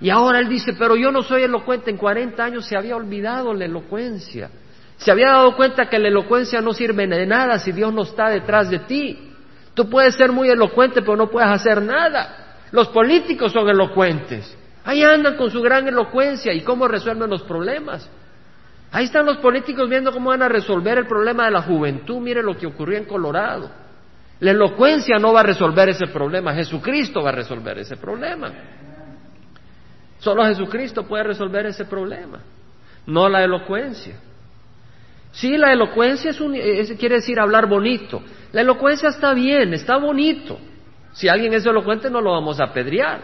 Y 0.00 0.10
ahora 0.10 0.38
él 0.40 0.48
dice, 0.48 0.74
pero 0.78 0.96
yo 0.96 1.10
no 1.10 1.22
soy 1.22 1.42
elocuente. 1.42 1.90
En 1.90 1.96
40 1.96 2.42
años 2.42 2.66
se 2.66 2.76
había 2.76 2.96
olvidado 2.96 3.54
la 3.54 3.64
elocuencia. 3.64 4.50
Se 4.96 5.10
había 5.10 5.28
dado 5.28 5.56
cuenta 5.56 5.88
que 5.88 5.98
la 5.98 6.08
elocuencia 6.08 6.60
no 6.60 6.72
sirve 6.72 7.06
de 7.06 7.26
nada 7.26 7.58
si 7.58 7.72
Dios 7.72 7.92
no 7.92 8.02
está 8.02 8.28
detrás 8.28 8.70
de 8.70 8.80
ti. 8.80 9.32
Tú 9.74 9.90
puedes 9.90 10.14
ser 10.14 10.32
muy 10.32 10.48
elocuente, 10.48 11.02
pero 11.02 11.16
no 11.16 11.30
puedes 11.30 11.50
hacer 11.50 11.82
nada. 11.82 12.45
Los 12.72 12.88
políticos 12.88 13.52
son 13.52 13.68
elocuentes. 13.68 14.56
Ahí 14.84 15.02
andan 15.02 15.36
con 15.36 15.50
su 15.50 15.60
gran 15.60 15.86
elocuencia 15.88 16.52
y 16.52 16.62
cómo 16.62 16.86
resuelven 16.86 17.30
los 17.30 17.42
problemas. 17.42 18.08
Ahí 18.92 19.06
están 19.06 19.26
los 19.26 19.38
políticos 19.38 19.88
viendo 19.88 20.12
cómo 20.12 20.30
van 20.30 20.42
a 20.42 20.48
resolver 20.48 20.98
el 20.98 21.06
problema 21.06 21.46
de 21.46 21.50
la 21.50 21.62
juventud. 21.62 22.18
Mire 22.20 22.42
lo 22.42 22.56
que 22.56 22.66
ocurrió 22.66 22.98
en 22.98 23.04
Colorado. 23.04 23.70
La 24.40 24.50
elocuencia 24.50 25.18
no 25.18 25.32
va 25.32 25.40
a 25.40 25.44
resolver 25.44 25.88
ese 25.88 26.06
problema. 26.06 26.54
Jesucristo 26.54 27.22
va 27.22 27.30
a 27.30 27.32
resolver 27.32 27.78
ese 27.78 27.96
problema. 27.96 28.52
Solo 30.18 30.44
Jesucristo 30.44 31.06
puede 31.06 31.24
resolver 31.24 31.66
ese 31.66 31.84
problema, 31.84 32.40
no 33.06 33.28
la 33.28 33.44
elocuencia. 33.44 34.14
Sí, 35.32 35.56
la 35.58 35.72
elocuencia 35.72 36.30
es 36.30 36.92
quiere 36.98 37.16
decir 37.16 37.38
hablar 37.38 37.68
bonito. 37.68 38.22
La 38.52 38.62
elocuencia 38.62 39.10
está 39.10 39.34
bien, 39.34 39.74
está 39.74 39.98
bonito. 39.98 40.58
Si 41.16 41.28
alguien 41.28 41.54
es 41.54 41.64
elocuente 41.64 42.10
no 42.10 42.20
lo 42.20 42.32
vamos 42.32 42.60
a 42.60 42.64
apedrear. 42.64 43.20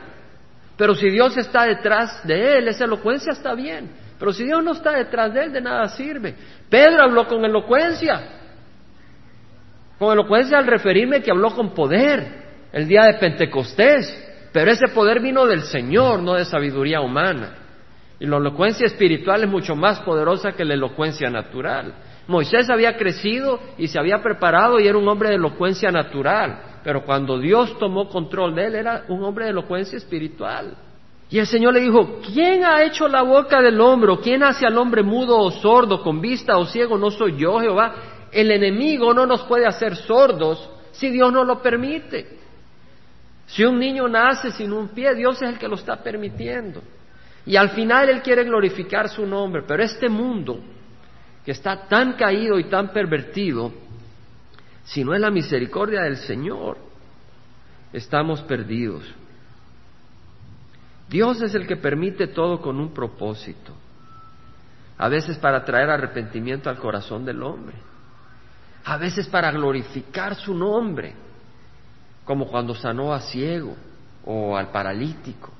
Pero 0.78 0.94
si 0.94 1.10
Dios 1.10 1.36
está 1.36 1.64
detrás 1.64 2.26
de 2.26 2.56
él, 2.56 2.68
esa 2.68 2.86
elocuencia 2.86 3.32
está 3.32 3.54
bien. 3.54 3.90
Pero 4.18 4.32
si 4.32 4.44
Dios 4.44 4.64
no 4.64 4.72
está 4.72 4.92
detrás 4.92 5.34
de 5.34 5.44
él, 5.44 5.52
de 5.52 5.60
nada 5.60 5.88
sirve. 5.88 6.34
Pedro 6.70 7.04
habló 7.04 7.28
con 7.28 7.44
elocuencia. 7.44 8.22
Con 9.98 10.10
elocuencia 10.14 10.56
al 10.56 10.66
referirme 10.66 11.20
que 11.20 11.30
habló 11.30 11.54
con 11.54 11.74
poder 11.74 12.70
el 12.72 12.88
día 12.88 13.04
de 13.04 13.14
Pentecostés. 13.14 14.48
Pero 14.54 14.70
ese 14.70 14.88
poder 14.94 15.20
vino 15.20 15.44
del 15.44 15.60
Señor, 15.60 16.22
no 16.22 16.32
de 16.32 16.46
sabiduría 16.46 17.02
humana. 17.02 17.58
Y 18.18 18.26
la 18.26 18.38
elocuencia 18.38 18.86
espiritual 18.86 19.42
es 19.42 19.50
mucho 19.50 19.76
más 19.76 20.00
poderosa 20.00 20.52
que 20.52 20.64
la 20.64 20.74
elocuencia 20.74 21.28
natural. 21.28 21.92
Moisés 22.26 22.70
había 22.70 22.96
crecido 22.96 23.60
y 23.76 23.88
se 23.88 23.98
había 23.98 24.22
preparado 24.22 24.80
y 24.80 24.86
era 24.86 24.96
un 24.96 25.08
hombre 25.08 25.28
de 25.28 25.34
elocuencia 25.34 25.90
natural, 25.90 26.71
pero 26.84 27.04
cuando 27.04 27.38
Dios 27.38 27.78
tomó 27.78 28.08
control 28.08 28.54
de 28.54 28.66
él 28.66 28.74
era 28.74 29.04
un 29.08 29.22
hombre 29.22 29.44
de 29.44 29.50
elocuencia 29.50 29.96
espiritual. 29.96 30.76
Y 31.30 31.38
el 31.38 31.46
Señor 31.46 31.72
le 31.72 31.80
dijo, 31.80 32.20
¿quién 32.32 32.64
ha 32.64 32.82
hecho 32.82 33.08
la 33.08 33.22
boca 33.22 33.62
del 33.62 33.80
hombre? 33.80 34.12
¿Quién 34.22 34.42
hace 34.42 34.66
al 34.66 34.76
hombre 34.76 35.02
mudo 35.02 35.38
o 35.38 35.50
sordo, 35.50 36.02
con 36.02 36.20
vista 36.20 36.58
o 36.58 36.66
ciego? 36.66 36.98
No 36.98 37.10
soy 37.10 37.38
yo, 37.38 37.58
Jehová. 37.58 37.94
El 38.30 38.50
enemigo 38.50 39.14
no 39.14 39.24
nos 39.24 39.42
puede 39.44 39.66
hacer 39.66 39.96
sordos 39.96 40.68
si 40.92 41.08
Dios 41.08 41.32
no 41.32 41.42
lo 41.44 41.62
permite. 41.62 42.38
Si 43.46 43.64
un 43.64 43.78
niño 43.78 44.08
nace 44.08 44.50
sin 44.50 44.72
un 44.72 44.88
pie, 44.88 45.14
Dios 45.14 45.40
es 45.40 45.48
el 45.48 45.58
que 45.58 45.68
lo 45.68 45.76
está 45.76 45.96
permitiendo. 45.96 46.82
Y 47.46 47.56
al 47.56 47.70
final 47.70 48.08
Él 48.08 48.22
quiere 48.22 48.44
glorificar 48.44 49.08
su 49.08 49.26
nombre, 49.26 49.62
pero 49.66 49.82
este 49.82 50.08
mundo 50.08 50.60
que 51.44 51.52
está 51.52 51.88
tan 51.88 52.12
caído 52.12 52.58
y 52.58 52.64
tan 52.64 52.92
pervertido, 52.92 53.72
si 54.84 55.04
no 55.04 55.14
es 55.14 55.20
la 55.20 55.30
misericordia 55.30 56.02
del 56.02 56.16
Señor, 56.16 56.76
estamos 57.92 58.40
perdidos. 58.42 59.04
Dios 61.08 61.42
es 61.42 61.54
el 61.54 61.66
que 61.66 61.76
permite 61.76 62.28
todo 62.28 62.60
con 62.60 62.80
un 62.80 62.92
propósito, 62.92 63.72
a 64.98 65.08
veces 65.08 65.36
para 65.38 65.64
traer 65.64 65.90
arrepentimiento 65.90 66.70
al 66.70 66.78
corazón 66.78 67.24
del 67.24 67.42
hombre, 67.42 67.76
a 68.84 68.96
veces 68.96 69.28
para 69.28 69.50
glorificar 69.50 70.34
su 70.34 70.54
nombre, 70.54 71.14
como 72.24 72.48
cuando 72.48 72.74
sanó 72.74 73.12
a 73.12 73.20
ciego 73.20 73.76
o 74.24 74.56
al 74.56 74.70
paralítico, 74.70 75.52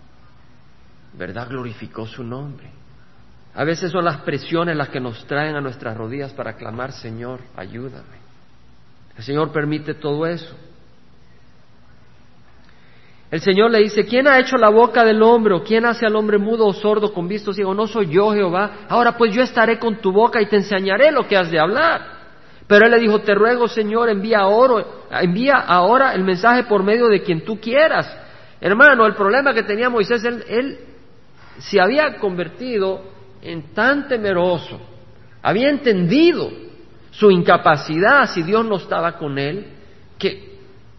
¿verdad? 1.15 1.49
Glorificó 1.49 2.07
su 2.07 2.25
nombre. 2.25 2.71
A 3.55 3.65
veces 3.65 3.93
son 3.93 4.05
las 4.05 4.23
presiones 4.23 4.77
las 4.77 4.89
que 4.89 5.01
nos 5.01 5.27
traen 5.27 5.55
a 5.57 5.61
nuestras 5.61 5.97
rodillas 5.97 6.33
para 6.33 6.55
clamar, 6.55 6.93
Señor, 6.93 7.41
ayúdame. 7.55 8.22
El 9.17 9.25
Señor 9.25 9.53
permite 9.53 9.95
todo 9.95 10.27
eso. 10.27 10.57
El 13.31 13.41
Señor 13.41 13.71
le 13.71 13.79
dice, 13.79 14.05
¿quién 14.05 14.29
ha 14.29 14.39
hecho 14.39 14.59
la 14.59 14.69
boca 14.69 15.07
del 15.07 15.23
hombre 15.23 15.55
o 15.55 15.65
quién 15.65 15.87
hace 15.87 16.05
al 16.05 16.17
hombre 16.17 16.37
mudo 16.37 16.67
o 16.67 16.73
sordo 16.75 17.15
con 17.15 17.27
visto 17.27 17.55
ciego? 17.55 17.73
No 17.73 17.87
soy 17.87 18.09
yo, 18.11 18.31
Jehová. 18.33 18.87
Ahora 18.91 19.17
pues 19.17 19.35
yo 19.35 19.43
estaré 19.43 19.79
con 19.79 19.97
tu 19.97 20.13
boca 20.13 20.41
y 20.43 20.47
te 20.47 20.57
enseñaré 20.57 21.11
lo 21.11 21.27
que 21.27 21.39
has 21.39 21.51
de 21.51 21.59
hablar. 21.59 22.21
Pero 22.67 22.85
él 22.85 22.91
le 22.91 22.99
dijo, 22.99 23.21
te 23.21 23.35
ruego, 23.35 23.69
Señor, 23.69 24.11
envía, 24.11 24.47
oro, 24.47 25.07
envía 25.11 25.55
ahora 25.55 26.15
el 26.15 26.25
mensaje 26.25 26.65
por 26.65 26.83
medio 26.83 27.09
de 27.09 27.23
quien 27.23 27.43
tú 27.43 27.59
quieras. 27.59 28.15
Hermano, 28.61 29.07
el 29.07 29.15
problema 29.15 29.55
que 29.55 29.63
tenía 29.63 29.89
Moisés, 29.89 30.23
él, 30.25 30.45
él 30.47 30.79
se 31.59 31.81
había 31.81 32.19
convertido 32.19 33.03
en 33.41 33.73
tan 33.73 34.09
temeroso, 34.09 34.79
había 35.43 35.71
entendido 35.71 36.51
su 37.13 37.31
incapacidad 37.31 38.27
si 38.27 38.43
Dios 38.43 38.65
no 38.65 38.77
estaba 38.77 39.17
con 39.17 39.39
él, 39.39 39.67
que 40.19 40.59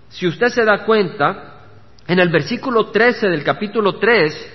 si 0.10 0.28
usted 0.28 0.48
se 0.48 0.64
da 0.64 0.86
cuenta, 0.86 1.50
en 2.08 2.20
el 2.20 2.30
versículo 2.30 2.92
13 2.92 3.28
del 3.28 3.44
capítulo 3.44 3.98
3, 3.98 4.54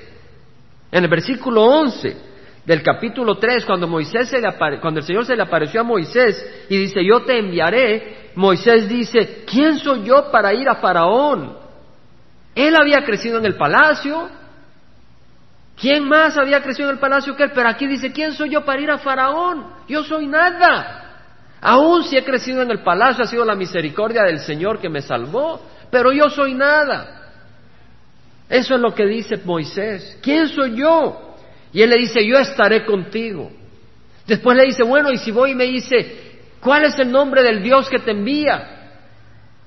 en 0.93 1.05
el 1.05 1.11
versículo 1.11 1.65
11 1.65 2.17
del 2.65 2.83
capítulo 2.83 3.37
3, 3.37 3.65
cuando, 3.65 3.87
Moisés 3.87 4.29
se 4.29 4.41
le 4.41 4.49
cuando 4.81 5.00
el 5.00 5.07
Señor 5.07 5.27
se 5.27 5.35
le 5.35 5.43
apareció 5.43 5.81
a 5.81 5.85
Moisés 5.85 6.67
y 6.69 6.77
dice, 6.77 7.05
yo 7.05 7.23
te 7.23 7.38
enviaré, 7.38 8.31
Moisés 8.35 8.88
dice, 8.88 9.45
¿quién 9.47 9.79
soy 9.79 10.05
yo 10.05 10.31
para 10.31 10.55
ir 10.55 10.69
a 10.69 10.77
Faraón? 10.77 11.57
Él 12.55 12.75
había 12.77 13.05
crecido 13.05 13.38
en 13.38 13.47
el 13.47 13.57
palacio, 13.57 14.31
¿Quién 15.81 16.09
más 16.09 16.37
había 16.37 16.61
crecido 16.61 16.88
en 16.88 16.97
el 16.97 17.00
palacio 17.00 17.37
que 17.37 17.45
él? 17.45 17.53
Pero 17.55 17.69
aquí 17.69 17.87
dice, 17.87 18.12
¿quién 18.12 18.33
soy 18.33 18.50
yo 18.50 18.65
para 18.65 18.81
ir 18.81 18.91
a 18.91 18.99
Faraón? 18.99 19.65
Yo 19.88 20.03
soy 20.03 20.27
nada. 20.27 21.08
Aún 21.61 22.05
si 22.05 22.17
he 22.17 22.25
crecido 22.25 22.62
en 22.62 22.71
el 22.71 22.83
palacio, 22.83 23.25
ha 23.25 23.27
sido 23.27 23.45
la 23.45 23.55
misericordia 23.55 24.23
del 24.23 24.38
Señor 24.41 24.79
que 24.79 24.88
me 24.88 25.03
salvó, 25.03 25.61
pero 25.91 26.12
yo 26.12 26.31
soy 26.31 26.55
nada. 26.55 27.33
Eso 28.49 28.75
es 28.77 28.81
lo 28.81 28.95
que 28.95 29.07
dice 29.07 29.41
Moisés. 29.45 30.19
¿Quién 30.23 30.49
soy 30.49 30.77
yo? 30.77 31.37
Y 31.73 31.83
él 31.83 31.91
le 31.91 31.97
dice, 31.99 32.27
yo 32.27 32.38
estaré 32.38 32.85
contigo. 32.87 33.50
Después 34.27 34.57
le 34.57 34.65
dice, 34.65 34.83
bueno, 34.83 35.11
y 35.11 35.19
si 35.19 35.31
voy 35.31 35.50
y 35.50 35.55
me 35.55 35.65
dice, 35.65 36.41
¿cuál 36.61 36.85
es 36.85 36.99
el 36.99 37.11
nombre 37.11 37.43
del 37.43 37.62
Dios 37.62 37.88
que 37.88 37.99
te 37.99 38.12
envía? 38.12 38.77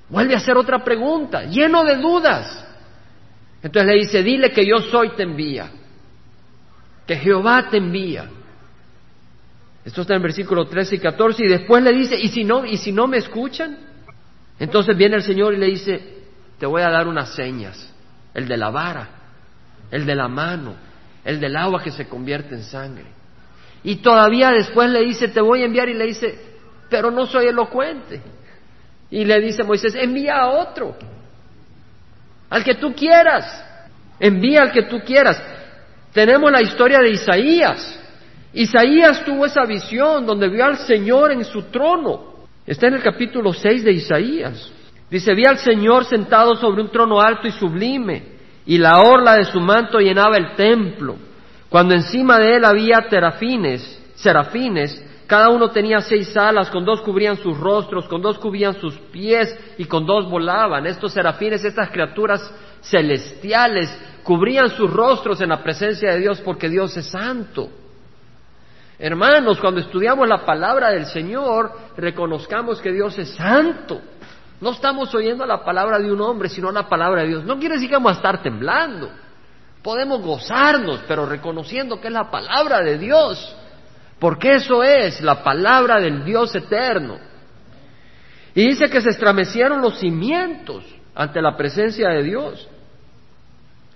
Vuelve 0.10 0.33
a 0.33 0.38
hacer 0.38 0.57
otra 0.57 0.83
pregunta, 0.83 1.43
lleno 1.43 1.83
de 1.83 1.95
dudas. 1.98 2.67
Entonces 3.63 3.91
le 3.91 4.00
dice, 4.00 4.24
dile 4.24 4.51
que 4.51 4.65
yo 4.65 4.79
soy 4.79 5.10
te 5.10 5.24
envía, 5.24 5.69
que 7.05 7.15
Jehová 7.17 7.67
te 7.69 7.77
envía. 7.77 8.29
Esto 9.83 10.01
está 10.01 10.15
en 10.15 10.21
versículo 10.21 10.65
13 10.65 10.95
y 10.95 11.00
14 11.00 11.43
y 11.43 11.47
después 11.47 11.83
le 11.83 11.91
dice, 11.91 12.15
¿y 12.19 12.27
si 12.27 12.43
no, 12.43 12.65
y 12.65 12.77
si 12.77 12.91
no 12.91 13.07
me 13.07 13.17
escuchan? 13.17 13.77
Entonces 14.59 14.95
viene 14.95 15.15
el 15.15 15.23
Señor 15.23 15.53
y 15.53 15.57
le 15.57 15.67
dice, 15.67 16.21
te 16.59 16.65
voy 16.67 16.83
a 16.83 16.89
dar 16.89 17.07
unas 17.07 17.33
señas, 17.33 17.91
el 18.33 18.47
de 18.47 18.57
la 18.57 18.69
vara, 18.69 19.09
el 19.89 20.05
de 20.05 20.15
la 20.15 20.27
mano, 20.27 20.75
el 21.25 21.39
del 21.39 21.55
agua 21.55 21.81
que 21.81 21.91
se 21.91 22.07
convierte 22.07 22.53
en 22.53 22.63
sangre. 22.63 23.05
Y 23.83 23.95
todavía 23.97 24.51
después 24.51 24.89
le 24.91 25.01
dice, 25.01 25.27
te 25.29 25.41
voy 25.41 25.63
a 25.63 25.65
enviar 25.65 25.89
y 25.89 25.95
le 25.95 26.05
dice, 26.05 26.39
pero 26.89 27.09
no 27.09 27.25
soy 27.25 27.47
elocuente. 27.47 28.21
Y 29.09 29.25
le 29.25 29.39
dice 29.39 29.63
Moisés, 29.63 29.95
envía 29.95 30.38
a 30.38 30.50
otro, 30.50 30.95
al 32.50 32.63
que 32.63 32.75
tú 32.75 32.93
quieras, 32.93 33.65
envía 34.19 34.61
al 34.61 34.71
que 34.71 34.83
tú 34.83 35.00
quieras. 35.00 35.41
Tenemos 36.13 36.51
la 36.51 36.61
historia 36.61 37.00
de 37.00 37.09
Isaías. 37.09 38.00
Isaías 38.53 39.24
tuvo 39.24 39.46
esa 39.46 39.65
visión 39.65 40.25
donde 40.25 40.50
vio 40.50 40.65
al 40.65 40.77
Señor 40.77 41.31
en 41.31 41.46
su 41.46 41.63
trono. 41.63 42.31
Está 42.65 42.88
en 42.88 42.96
el 42.96 43.03
capítulo 43.03 43.53
6 43.53 43.84
de 43.84 43.93
Isaías. 43.93 44.72
Dice, 45.10 45.34
vi 45.34 45.46
al 45.46 45.58
Señor 45.58 46.05
sentado 46.05 46.55
sobre 46.55 46.81
un 46.81 46.89
trono 46.89 47.20
alto 47.20 47.48
y 47.48 47.51
sublime, 47.51 48.24
y 48.65 48.77
la 48.77 49.00
orla 49.00 49.36
de 49.36 49.46
su 49.46 49.60
manto 49.60 50.00
llenaba 50.00 50.38
el 50.38 50.55
templo. 50.55 51.15
Cuando 51.70 51.93
encima 51.93 52.38
de 52.38 52.58
él 52.58 52.65
había 52.65 53.08
terafines, 53.10 54.01
serafines, 54.15 55.05
cada 55.27 55.50
uno 55.50 55.70
tenía 55.70 56.01
seis 56.01 56.36
alas, 56.36 56.70
con 56.70 56.84
dos 56.84 57.01
cubrían 57.01 57.38
sus 57.38 57.58
rostros, 57.58 58.05
con 58.08 58.22
dos 58.22 58.38
cubrían 58.38 58.75
sus 58.79 58.98
pies 59.12 59.58
y 59.77 59.86
con 59.86 60.05
dos 60.05 60.29
volaban. 60.29 60.86
Estos 60.86 61.13
serafines, 61.13 61.63
estas 61.63 61.89
criaturas 61.89 62.53
celestiales, 62.81 63.98
cubrían 64.24 64.70
sus 64.70 64.91
rostros 64.91 65.39
en 65.39 65.50
la 65.50 65.63
presencia 65.63 66.12
de 66.12 66.20
Dios 66.20 66.41
porque 66.41 66.70
Dios 66.70 66.96
es 66.98 67.05
santo. 67.08 67.70
Hermanos, 69.03 69.60
cuando 69.60 69.81
estudiamos 69.81 70.27
la 70.27 70.46
palabra 70.46 70.91
del 70.91 71.08
Señor, 71.08 71.72
reconozcamos 71.98 72.79
que 72.79 72.91
Dios 72.91 73.17
es 73.17 73.31
santo. 73.31 74.00
No 74.60 74.74
estamos 74.74 75.12
oyendo 75.15 75.43
la 75.43 75.65
palabra 75.65 75.98
de 75.98 76.12
un 76.12 76.22
hombre, 76.22 76.50
sino 76.50 76.72
la 76.72 76.88
palabra 76.88 77.24
de 77.24 77.29
Dios. 77.29 77.43
No 77.43 77.58
quiere 77.58 77.75
decir 77.75 77.89
que 77.89 77.96
vamos 77.96 78.12
a 78.12 78.17
estar 78.17 78.43
temblando. 78.43 79.10
Podemos 79.81 80.22
gozarnos, 80.22 81.00
pero 81.08 81.25
reconociendo 81.25 82.00
que 82.00 82.10
es 82.10 82.13
la 82.13 82.29
palabra 82.29 82.81
de 82.81 83.00
Dios. 83.00 83.58
Porque 84.20 84.51
eso 84.51 84.84
es 84.84 85.20
la 85.22 85.41
palabra 85.41 86.00
del 86.00 86.24
Dios 86.24 86.53
eterno. 86.53 87.17
Y 88.53 88.67
dice 88.67 88.88
que 88.88 89.01
se 89.01 89.10
estremecieron 89.10 89.81
los 89.81 89.98
cimientos 89.98 90.86
ante 91.15 91.41
la 91.41 91.58
presencia 91.58 92.10
de 92.10 92.22
Dios. 92.22 92.70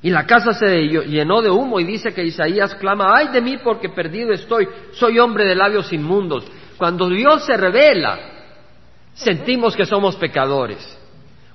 Y 0.06 0.12
la 0.12 0.28
casa 0.28 0.54
se 0.54 0.84
llenó 0.84 1.42
de 1.42 1.50
humo 1.50 1.80
y 1.80 1.84
dice 1.84 2.14
que 2.14 2.24
Isaías 2.24 2.76
clama, 2.76 3.18
ay 3.18 3.30
de 3.30 3.42
mí 3.42 3.58
porque 3.58 3.90
perdido 3.90 4.34
estoy, 4.34 4.68
soy 4.92 5.18
hombre 5.18 5.46
de 5.46 5.56
labios 5.56 5.92
inmundos. 5.92 6.46
Cuando 6.78 7.10
Dios 7.10 7.44
se 7.44 7.58
revela, 7.58 8.20
sentimos 9.16 9.76
que 9.76 9.84
somos 9.84 10.16
pecadores. 10.18 10.96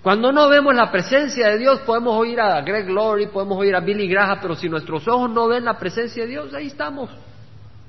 Cuando 0.03 0.33
no 0.33 0.49
vemos 0.49 0.75
la 0.75 0.91
presencia 0.91 1.47
de 1.47 1.59
Dios, 1.59 1.79
podemos 1.83 2.17
oír 2.17 2.41
a 2.41 2.61
Greg 2.63 2.87
Glory, 2.87 3.29
podemos 3.29 3.57
oír 3.57 3.77
a 3.77 3.81
Billy 3.83 4.09
Graham, 4.09 4.41
pero 4.43 4.57
si 4.57 4.69
nuestros 4.69 5.07
ojos 5.07 5.31
no 5.31 5.47
ven 5.47 5.65
la 5.65 5.79
presencia 5.79 6.25
de 6.25 6.31
Dios, 6.31 6.53
ahí 6.53 6.67
estamos, 6.67 7.09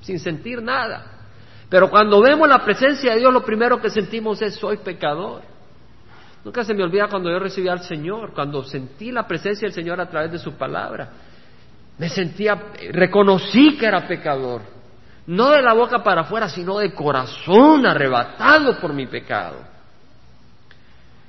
sin 0.00 0.20
sentir 0.20 0.62
nada. 0.62 1.24
Pero 1.68 1.90
cuando 1.90 2.22
vemos 2.22 2.48
la 2.48 2.64
presencia 2.64 3.14
de 3.14 3.18
Dios, 3.18 3.32
lo 3.32 3.44
primero 3.44 3.80
que 3.80 3.90
sentimos 3.90 4.40
es 4.40 4.54
soy 4.54 4.76
pecador. 4.76 5.42
Nunca 6.44 6.64
se 6.64 6.74
me 6.74 6.82
olvida 6.82 7.08
cuando 7.08 7.30
yo 7.30 7.38
recibí 7.38 7.68
al 7.68 7.82
Señor, 7.82 8.32
cuando 8.34 8.64
sentí 8.64 9.12
la 9.12 9.26
presencia 9.26 9.66
del 9.66 9.74
Señor 9.74 10.00
a 10.00 10.08
través 10.08 10.32
de 10.32 10.38
su 10.38 10.54
palabra. 10.54 11.10
Me 11.98 12.08
sentía, 12.08 12.60
reconocí 12.90 13.76
que 13.76 13.86
era 13.86 14.06
pecador. 14.08 14.62
No 15.26 15.50
de 15.50 15.62
la 15.62 15.72
boca 15.72 16.02
para 16.02 16.22
afuera, 16.22 16.48
sino 16.48 16.78
de 16.78 16.92
corazón 16.92 17.86
arrebatado 17.86 18.80
por 18.80 18.92
mi 18.92 19.06
pecado. 19.06 19.58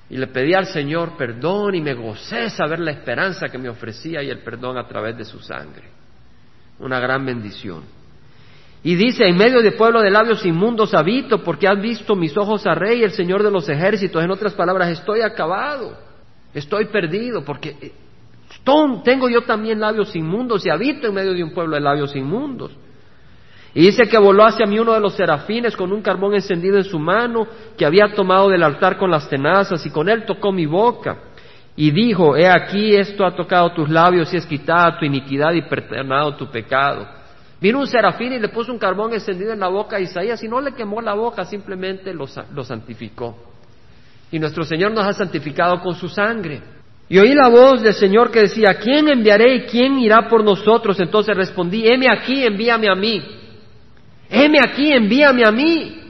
Y 0.10 0.18
le 0.18 0.28
pedí 0.28 0.54
al 0.54 0.66
Señor 0.66 1.16
perdón 1.16 1.76
y 1.76 1.82
me 1.82 1.94
gocé 1.94 2.50
saber 2.50 2.80
la 2.80 2.92
esperanza 2.92 3.50
que 3.50 3.58
me 3.58 3.70
ofrecía 3.70 4.24
y 4.24 4.30
el 4.30 4.40
perdón 4.40 4.78
a 4.78 4.88
través 4.88 5.16
de 5.18 5.26
su 5.26 5.40
sangre. 5.40 5.90
Una 6.80 7.00
gran 7.00 7.24
bendición. 7.24 7.84
Y 8.84 8.96
dice, 8.96 9.26
en 9.26 9.38
medio 9.38 9.62
de 9.62 9.72
pueblo 9.72 10.02
de 10.02 10.12
labios 10.12 10.46
inmundos 10.46 10.94
habito, 10.94 11.42
porque 11.42 11.68
han 11.68 11.82
visto 11.82 12.16
mis 12.16 12.36
ojos 12.36 12.68
a 12.68 12.76
Rey, 12.76 13.02
el 13.02 13.12
Señor 13.12 13.42
de 13.42 13.50
los 13.50 13.70
ejércitos. 13.70 14.22
En 14.22 14.30
otras 14.30 14.54
palabras, 14.54 14.90
estoy 14.90 15.22
acabado, 15.22 15.98
estoy 16.54 16.86
perdido, 16.86 17.46
porque 17.46 17.78
eh, 17.82 17.94
tengo 19.06 19.30
yo 19.30 19.44
también 19.44 19.80
labios 19.80 20.14
inmundos 20.16 20.66
y 20.66 20.70
habito 20.70 21.08
en 21.08 21.14
medio 21.14 21.34
de 21.34 21.44
un 21.44 21.54
pueblo 21.54 21.76
de 21.76 21.82
labios 21.82 22.14
inmundos. 22.14 22.72
Y 23.74 23.86
dice 23.86 24.04
que 24.04 24.18
voló 24.18 24.46
hacia 24.46 24.68
mí 24.68 24.78
uno 24.78 24.94
de 24.94 25.00
los 25.00 25.16
serafines 25.16 25.76
con 25.78 25.92
un 25.94 26.02
carbón 26.02 26.36
encendido 26.36 26.78
en 26.78 26.84
su 26.84 27.00
mano, 27.00 27.48
que 27.78 27.86
había 27.86 28.14
tomado 28.14 28.50
del 28.50 28.64
altar 28.64 28.98
con 28.98 29.10
las 29.10 29.30
tenazas, 29.30 29.84
y 29.86 29.90
con 29.92 30.10
él 30.10 30.26
tocó 30.26 30.52
mi 30.52 30.66
boca. 30.66 31.18
Y 31.76 31.90
dijo, 31.90 32.36
he 32.36 32.48
aquí, 32.48 32.96
esto 32.96 33.26
ha 33.26 33.34
tocado 33.34 33.72
tus 33.72 33.90
labios 33.90 34.32
y 34.34 34.38
es 34.38 34.46
quitada 34.46 35.00
tu 35.00 35.06
iniquidad 35.06 35.54
y 35.54 35.62
perdonado 35.64 36.36
tu 36.36 36.52
pecado. 36.52 37.23
Vino 37.64 37.80
un 37.80 37.88
serafín 37.88 38.34
y 38.34 38.40
le 38.40 38.50
puso 38.50 38.74
un 38.74 38.78
carbón 38.78 39.14
encendido 39.14 39.54
en 39.54 39.62
la 39.62 39.70
boca 39.70 39.96
a 39.96 40.00
Isaías 40.02 40.44
y 40.44 40.50
no 40.50 40.60
le 40.60 40.74
quemó 40.74 41.00
la 41.00 41.14
boca, 41.14 41.46
simplemente 41.46 42.14
lo, 42.14 42.26
lo 42.54 42.64
santificó. 42.66 43.38
Y 44.34 44.38
nuestro 44.38 44.66
Señor 44.66 44.92
nos 44.92 45.06
ha 45.06 45.14
santificado 45.14 45.80
con 45.80 45.96
su 45.96 46.10
sangre. 46.10 46.62
Y 47.08 47.18
oí 47.20 47.34
la 47.34 47.48
voz 47.48 47.82
del 47.82 47.94
Señor 47.94 48.32
que 48.32 48.42
decía, 48.42 48.74
¿quién 48.74 49.08
enviaré 49.08 49.56
y 49.56 49.62
quién 49.62 49.98
irá 49.98 50.28
por 50.28 50.44
nosotros? 50.44 51.00
Entonces 51.00 51.38
respondí, 51.38 51.88
heme 51.88 52.08
aquí, 52.12 52.44
envíame 52.44 52.90
a 52.92 52.96
mí. 52.96 53.24
Heme 54.30 54.60
aquí, 54.60 54.92
envíame 54.92 55.46
a 55.46 55.52
mí. 55.54 56.02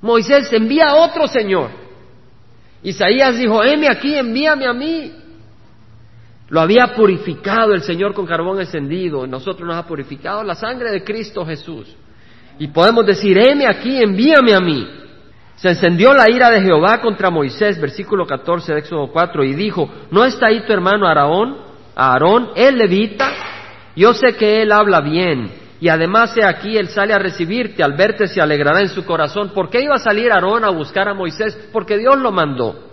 Moisés, 0.00 0.52
envía 0.52 0.90
a 0.90 0.94
otro 0.94 1.26
Señor. 1.26 1.70
Isaías 2.84 3.36
dijo, 3.36 3.64
heme 3.64 3.88
aquí, 3.88 4.14
envíame 4.14 4.64
a 4.64 4.72
mí. 4.72 5.12
Lo 6.48 6.60
había 6.60 6.94
purificado 6.94 7.74
el 7.74 7.82
Señor 7.82 8.14
con 8.14 8.26
carbón 8.26 8.60
encendido, 8.60 9.26
nosotros 9.26 9.66
nos 9.68 9.76
ha 9.76 9.86
purificado 9.86 10.42
la 10.42 10.54
sangre 10.54 10.90
de 10.90 11.04
Cristo 11.04 11.44
Jesús. 11.44 11.94
Y 12.58 12.68
podemos 12.68 13.04
decir, 13.06 13.38
heme 13.38 13.66
aquí, 13.66 14.02
envíame 14.02 14.54
a 14.54 14.60
mí. 14.60 14.88
Se 15.56 15.68
encendió 15.68 16.14
la 16.14 16.30
ira 16.30 16.50
de 16.50 16.62
Jehová 16.62 17.00
contra 17.00 17.30
Moisés, 17.30 17.80
versículo 17.80 18.26
14 18.26 18.72
de 18.72 18.78
Éxodo 18.78 19.08
4, 19.08 19.44
y 19.44 19.54
dijo, 19.54 19.90
¿no 20.10 20.24
está 20.24 20.46
ahí 20.46 20.60
tu 20.60 20.72
hermano 20.72 21.06
Aarón? 21.06 21.56
Aarón, 21.94 22.50
el 22.54 22.78
levita, 22.78 23.30
yo 23.94 24.14
sé 24.14 24.36
que 24.36 24.62
él 24.62 24.72
habla 24.72 25.00
bien, 25.00 25.50
y 25.80 25.88
además 25.88 26.36
he 26.36 26.44
aquí, 26.44 26.76
él 26.76 26.88
sale 26.88 27.12
a 27.12 27.18
recibirte, 27.18 27.82
al 27.82 27.92
verte 27.92 28.26
se 28.26 28.40
alegrará 28.40 28.80
en 28.80 28.88
su 28.88 29.04
corazón. 29.04 29.50
¿Por 29.50 29.68
qué 29.68 29.82
iba 29.82 29.94
a 29.94 29.98
salir 29.98 30.32
Aarón 30.32 30.64
a 30.64 30.70
buscar 30.70 31.08
a 31.08 31.14
Moisés? 31.14 31.68
Porque 31.72 31.98
Dios 31.98 32.18
lo 32.18 32.32
mandó. 32.32 32.84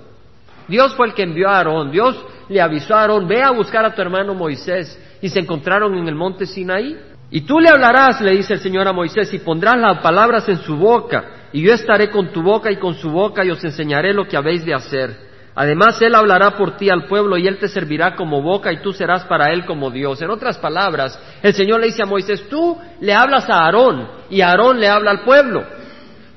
Dios 0.68 0.96
fue 0.96 1.08
el 1.08 1.14
que 1.14 1.24
envió 1.24 1.50
a 1.50 1.58
Aarón. 1.58 1.92
Dios 1.92 2.16
le 2.50 2.62
avisó 2.62 2.96
a 2.96 3.02
Aarón, 3.02 3.28
ve 3.28 3.42
a 3.42 3.52
buscar 3.52 3.86
a 3.86 3.94
tu 3.94 4.02
hermano 4.02 4.34
Moisés. 4.34 5.00
Y 5.22 5.30
se 5.30 5.40
encontraron 5.40 5.96
en 5.96 6.08
el 6.08 6.16
monte 6.16 6.46
Sinaí. 6.46 6.98
Y 7.32 7.42
tú 7.42 7.60
le 7.60 7.70
hablarás, 7.70 8.22
le 8.22 8.32
dice 8.32 8.54
el 8.54 8.60
Señor 8.60 8.88
a 8.88 8.94
Moisés, 8.94 9.34
y 9.34 9.40
pondrás 9.40 9.78
las 9.78 10.00
palabras 10.00 10.48
en 10.48 10.58
su 10.58 10.78
boca. 10.78 11.50
Y 11.52 11.62
yo 11.62 11.74
estaré 11.74 12.10
con 12.10 12.32
tu 12.32 12.42
boca 12.42 12.72
y 12.72 12.78
con 12.78 12.96
su 12.96 13.10
boca 13.10 13.44
y 13.44 13.50
os 13.50 13.64
enseñaré 13.64 14.14
lo 14.14 14.28
que 14.28 14.38
habéis 14.38 14.66
de 14.66 14.74
hacer. 14.74 15.26
Además, 15.56 16.02
Él 16.02 16.14
hablará 16.14 16.52
por 16.52 16.76
ti 16.76 16.90
al 16.90 17.06
pueblo 17.06 17.38
y 17.38 17.48
Él 17.48 17.58
te 17.58 17.70
servirá 17.70 18.16
como 18.16 18.42
boca 18.42 18.74
y 18.74 18.82
tú 18.82 18.92
serás 18.92 19.24
para 19.24 19.54
Él 19.54 19.66
como 19.66 19.90
Dios. 19.90 20.22
En 20.22 20.30
otras 20.30 20.58
palabras, 20.58 21.18
el 21.42 21.54
Señor 21.54 21.80
le 21.80 21.88
dice 21.88 22.04
a 22.04 22.06
Moisés, 22.06 22.50
tú 22.50 22.78
le 23.00 23.14
hablas 23.14 23.50
a 23.50 23.64
Aarón 23.64 24.06
y 24.30 24.42
Aarón 24.42 24.80
le 24.82 24.90
habla 24.90 25.12
al 25.12 25.22
pueblo. 25.22 25.64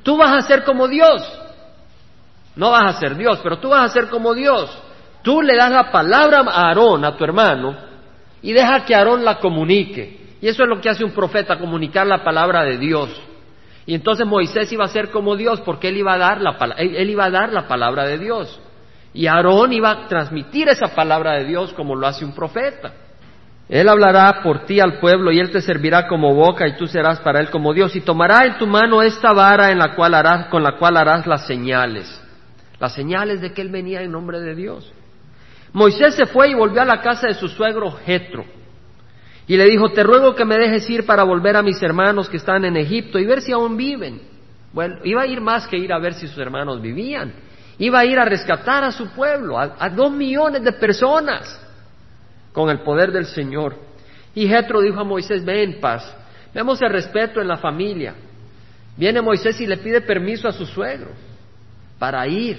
Tú 0.04 0.16
vas 0.16 0.30
a 0.30 0.46
ser 0.46 0.62
como 0.62 0.86
Dios. 0.86 1.20
No 2.54 2.70
vas 2.70 2.94
a 2.94 2.98
ser 3.00 3.16
Dios, 3.16 3.40
pero 3.42 3.58
tú 3.58 3.70
vas 3.70 3.90
a 3.90 3.92
ser 3.92 4.08
como 4.08 4.34
Dios. 4.34 4.70
Tú 5.22 5.42
le 5.42 5.56
das 5.56 5.70
la 5.70 5.90
palabra 5.90 6.44
a 6.46 6.68
Aarón, 6.68 7.04
a 7.04 7.16
tu 7.16 7.24
hermano, 7.24 7.76
y 8.42 8.52
deja 8.52 8.84
que 8.84 8.94
Aarón 8.94 9.24
la 9.24 9.38
comunique. 9.38 10.36
Y 10.40 10.48
eso 10.48 10.62
es 10.62 10.68
lo 10.68 10.80
que 10.80 10.88
hace 10.88 11.04
un 11.04 11.12
profeta, 11.12 11.58
comunicar 11.58 12.06
la 12.06 12.22
palabra 12.22 12.62
de 12.62 12.78
Dios. 12.78 13.10
Y 13.86 13.94
entonces 13.94 14.26
Moisés 14.26 14.70
iba 14.72 14.84
a 14.84 14.88
ser 14.88 15.10
como 15.10 15.34
Dios 15.34 15.60
porque 15.62 15.88
él 15.88 15.96
iba 15.96 16.14
a 16.14 16.18
dar 16.18 16.40
la, 16.40 16.56
él 16.76 17.10
iba 17.10 17.24
a 17.24 17.30
dar 17.30 17.52
la 17.52 17.66
palabra 17.66 18.04
de 18.04 18.18
Dios. 18.18 18.60
Y 19.14 19.26
Aarón 19.26 19.72
iba 19.72 19.90
a 19.90 20.08
transmitir 20.08 20.68
esa 20.68 20.94
palabra 20.94 21.38
de 21.38 21.44
Dios 21.44 21.72
como 21.72 21.96
lo 21.96 22.06
hace 22.06 22.24
un 22.24 22.34
profeta. 22.34 22.92
Él 23.68 23.88
hablará 23.88 24.42
por 24.42 24.64
ti 24.66 24.80
al 24.80 24.98
pueblo 24.98 25.32
y 25.32 25.40
él 25.40 25.50
te 25.50 25.60
servirá 25.60 26.06
como 26.06 26.34
boca 26.34 26.66
y 26.68 26.76
tú 26.76 26.86
serás 26.86 27.18
para 27.20 27.40
él 27.40 27.50
como 27.50 27.74
Dios 27.74 27.94
y 27.96 28.00
tomará 28.00 28.46
en 28.46 28.56
tu 28.58 28.66
mano 28.66 29.02
esta 29.02 29.32
vara 29.32 29.70
en 29.70 29.78
la 29.78 29.94
cual 29.94 30.14
harás, 30.14 30.46
con 30.46 30.62
la 30.62 30.78
cual 30.78 30.96
harás 30.96 31.26
las 31.26 31.46
señales 31.46 32.22
las 32.78 32.94
señales 32.94 33.40
de 33.40 33.52
que 33.52 33.62
él 33.62 33.70
venía 33.70 34.02
en 34.02 34.12
nombre 34.12 34.40
de 34.40 34.54
Dios. 34.54 34.92
Moisés 35.72 36.14
se 36.14 36.26
fue 36.26 36.50
y 36.50 36.54
volvió 36.54 36.82
a 36.82 36.86
la 36.86 37.00
casa 37.00 37.28
de 37.28 37.34
su 37.34 37.48
suegro 37.48 37.90
Jetro 38.04 38.44
y 39.48 39.56
le 39.56 39.64
dijo, 39.64 39.88
te 39.88 40.02
ruego 40.02 40.34
que 40.34 40.44
me 40.44 40.58
dejes 40.58 40.88
ir 40.90 41.06
para 41.06 41.24
volver 41.24 41.56
a 41.56 41.62
mis 41.62 41.82
hermanos 41.82 42.28
que 42.28 42.36
están 42.36 42.66
en 42.66 42.76
Egipto 42.76 43.18
y 43.18 43.24
ver 43.24 43.40
si 43.40 43.50
aún 43.50 43.78
viven. 43.78 44.20
Bueno, 44.74 44.96
iba 45.04 45.22
a 45.22 45.26
ir 45.26 45.40
más 45.40 45.66
que 45.66 45.78
ir 45.78 45.90
a 45.90 45.98
ver 45.98 46.12
si 46.12 46.28
sus 46.28 46.36
hermanos 46.36 46.82
vivían. 46.82 47.32
Iba 47.78 48.00
a 48.00 48.04
ir 48.04 48.18
a 48.18 48.26
rescatar 48.26 48.84
a 48.84 48.92
su 48.92 49.08
pueblo, 49.08 49.58
a, 49.58 49.88
dos 49.88 50.12
millones 50.12 50.62
de 50.62 50.72
personas, 50.72 51.58
con 52.52 52.68
el 52.68 52.80
poder 52.80 53.10
del 53.10 53.24
Señor. 53.24 53.74
Y 54.34 54.46
Jetro 54.46 54.82
dijo 54.82 55.00
a 55.00 55.04
Moisés, 55.04 55.42
ven 55.42 55.72
en 55.72 55.80
paz. 55.80 56.14
Vemos 56.52 56.82
el 56.82 56.90
respeto 56.90 57.40
en 57.40 57.48
la 57.48 57.56
familia. 57.56 58.14
Viene 58.98 59.22
Moisés 59.22 59.58
y 59.62 59.66
le 59.66 59.78
pide 59.78 60.02
permiso 60.02 60.46
a 60.46 60.52
su 60.52 60.66
suegro 60.66 61.12
para 61.98 62.26
ir. 62.26 62.58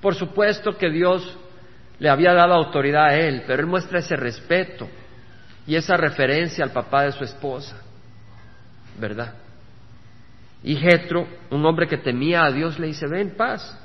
Por 0.00 0.14
supuesto 0.14 0.78
que 0.78 0.88
Dios 0.88 1.36
le 1.98 2.08
había 2.08 2.32
dado 2.34 2.54
autoridad 2.54 3.06
a 3.06 3.14
él, 3.16 3.44
pero 3.46 3.62
él 3.62 3.68
muestra 3.68 4.00
ese 4.00 4.16
respeto 4.16 4.88
y 5.66 5.74
esa 5.76 5.96
referencia 5.96 6.64
al 6.64 6.72
papá 6.72 7.02
de 7.04 7.12
su 7.12 7.24
esposa, 7.24 7.76
¿verdad? 8.98 9.34
Y 10.62 10.76
Jetro, 10.76 11.26
un 11.50 11.64
hombre 11.64 11.86
que 11.86 11.96
temía 11.96 12.44
a 12.44 12.50
Dios, 12.50 12.78
le 12.78 12.88
dice, 12.88 13.06
ven 13.06 13.36
paz. 13.36 13.78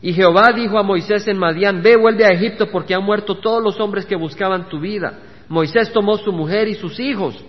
Y 0.00 0.12
Jehová 0.12 0.50
dijo 0.54 0.78
a 0.78 0.82
Moisés 0.82 1.28
en 1.28 1.38
Madián, 1.38 1.82
ve, 1.82 1.96
vuelve 1.96 2.24
a 2.24 2.30
Egipto 2.30 2.70
porque 2.70 2.94
han 2.94 3.04
muerto 3.04 3.36
todos 3.36 3.62
los 3.62 3.78
hombres 3.78 4.04
que 4.04 4.16
buscaban 4.16 4.68
tu 4.68 4.80
vida. 4.80 5.18
Moisés 5.48 5.92
tomó 5.92 6.16
su 6.16 6.32
mujer 6.32 6.68
y 6.68 6.74
sus 6.74 6.98
hijos. 6.98 7.44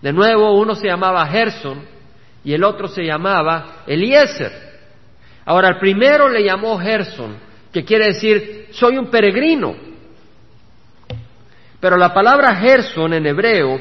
De 0.00 0.12
nuevo, 0.12 0.58
uno 0.58 0.74
se 0.74 0.86
llamaba 0.86 1.26
Gerson 1.26 1.80
y 2.44 2.52
el 2.52 2.62
otro 2.64 2.88
se 2.88 3.02
llamaba 3.02 3.82
Eliezer. 3.86 4.52
Ahora, 5.44 5.68
el 5.68 5.78
primero 5.78 6.28
le 6.28 6.44
llamó 6.44 6.78
Gerson, 6.78 7.36
que 7.72 7.84
quiere 7.84 8.06
decir 8.06 8.68
soy 8.72 8.98
un 8.98 9.10
peregrino. 9.10 9.74
Pero 11.80 11.96
la 11.96 12.12
palabra 12.14 12.54
Gerson 12.56 13.14
en 13.14 13.26
hebreo 13.26 13.80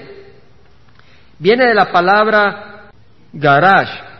viene 1.38 1.68
de 1.68 1.76
la 1.76 1.92
palabra 1.92 2.90
garash 3.34 4.12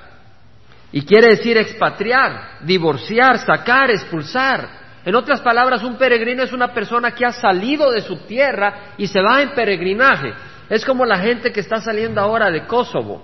y 0.92 1.04
quiere 1.04 1.30
decir 1.30 1.58
expatriar, 1.58 2.60
divorciar, 2.62 3.40
sacar, 3.40 3.90
expulsar. 3.90 4.82
En 5.06 5.16
otras 5.16 5.42
palabras, 5.42 5.84
un 5.84 5.98
peregrino 5.98 6.44
es 6.44 6.52
una 6.52 6.74
persona 6.74 7.12
que 7.12 7.26
ha 7.26 7.32
salido 7.32 7.92
de 7.92 8.02
su 8.02 8.18
tierra 8.28 8.94
y 8.98 9.08
se 9.08 9.22
va 9.22 9.42
en 9.42 9.52
peregrinaje. 9.52 10.34
Es 10.70 10.86
como 10.86 11.06
la 11.06 11.18
gente 11.18 11.52
que 11.52 11.62
está 11.62 11.82
saliendo 11.82 12.22
ahora 12.22 12.52
de 12.52 12.66
Kosovo, 12.68 13.24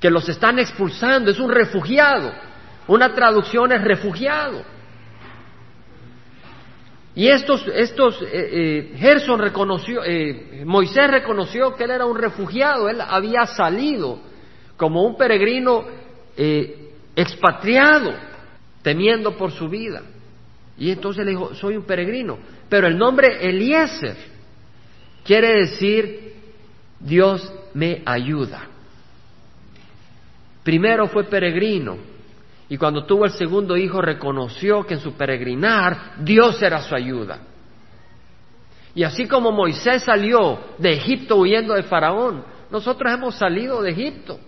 que 0.00 0.10
los 0.10 0.28
están 0.28 0.58
expulsando, 0.58 1.30
es 1.30 1.38
un 1.38 1.50
refugiado. 1.50 2.32
Una 2.88 3.14
traducción 3.14 3.70
es 3.72 3.82
refugiado. 3.82 4.64
Y 7.14 7.28
estos, 7.28 7.66
estos, 7.74 8.22
eh, 8.22 8.28
eh, 8.32 8.92
Gerson 8.96 9.40
reconoció, 9.40 10.02
eh, 10.04 10.62
Moisés 10.64 11.10
reconoció 11.10 11.74
que 11.74 11.84
él 11.84 11.90
era 11.90 12.06
un 12.06 12.16
refugiado, 12.16 12.88
él 12.88 13.00
había 13.00 13.46
salido 13.46 14.20
como 14.76 15.02
un 15.02 15.16
peregrino 15.16 15.84
expatriado, 17.14 18.14
temiendo 18.82 19.36
por 19.36 19.50
su 19.52 19.68
vida. 19.68 20.02
Y 20.78 20.90
entonces 20.90 21.26
le 21.26 21.32
dijo, 21.32 21.54
soy 21.54 21.76
un 21.76 21.84
peregrino. 21.84 22.38
Pero 22.70 22.86
el 22.86 22.96
nombre 22.96 23.46
Eliezer 23.46 24.16
quiere 25.22 25.60
decir, 25.60 26.34
Dios 26.98 27.52
me 27.74 28.02
ayuda. 28.06 28.68
Primero 30.62 31.08
fue 31.08 31.24
peregrino, 31.24 31.98
y 32.70 32.78
cuando 32.78 33.04
tuvo 33.04 33.24
el 33.24 33.32
segundo 33.32 33.76
hijo 33.76 34.00
reconoció 34.00 34.86
que 34.86 34.94
en 34.94 35.00
su 35.00 35.14
peregrinar 35.14 36.14
Dios 36.20 36.62
era 36.62 36.80
su 36.80 36.94
ayuda. 36.94 37.40
Y 38.94 39.02
así 39.02 39.26
como 39.26 39.50
Moisés 39.50 40.04
salió 40.04 40.60
de 40.78 40.92
Egipto 40.92 41.34
huyendo 41.34 41.74
de 41.74 41.82
Faraón, 41.82 42.44
nosotros 42.70 43.12
hemos 43.12 43.34
salido 43.34 43.82
de 43.82 43.90
Egipto. 43.90 44.38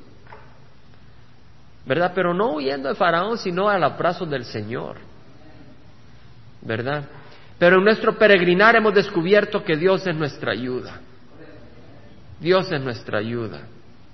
¿Verdad? 1.84 2.12
Pero 2.14 2.32
no 2.32 2.54
huyendo 2.54 2.88
de 2.88 2.94
Faraón, 2.94 3.38
sino 3.38 3.68
a 3.68 3.76
los 3.76 3.98
brazos 3.98 4.30
del 4.30 4.44
Señor. 4.44 4.98
¿Verdad? 6.60 7.04
Pero 7.58 7.78
en 7.78 7.84
nuestro 7.84 8.16
peregrinar 8.16 8.76
hemos 8.76 8.94
descubierto 8.94 9.64
que 9.64 9.76
Dios 9.76 10.06
es 10.06 10.14
nuestra 10.14 10.52
ayuda. 10.52 11.00
Dios 12.38 12.70
es 12.70 12.80
nuestra 12.80 13.18
ayuda. 13.18 13.62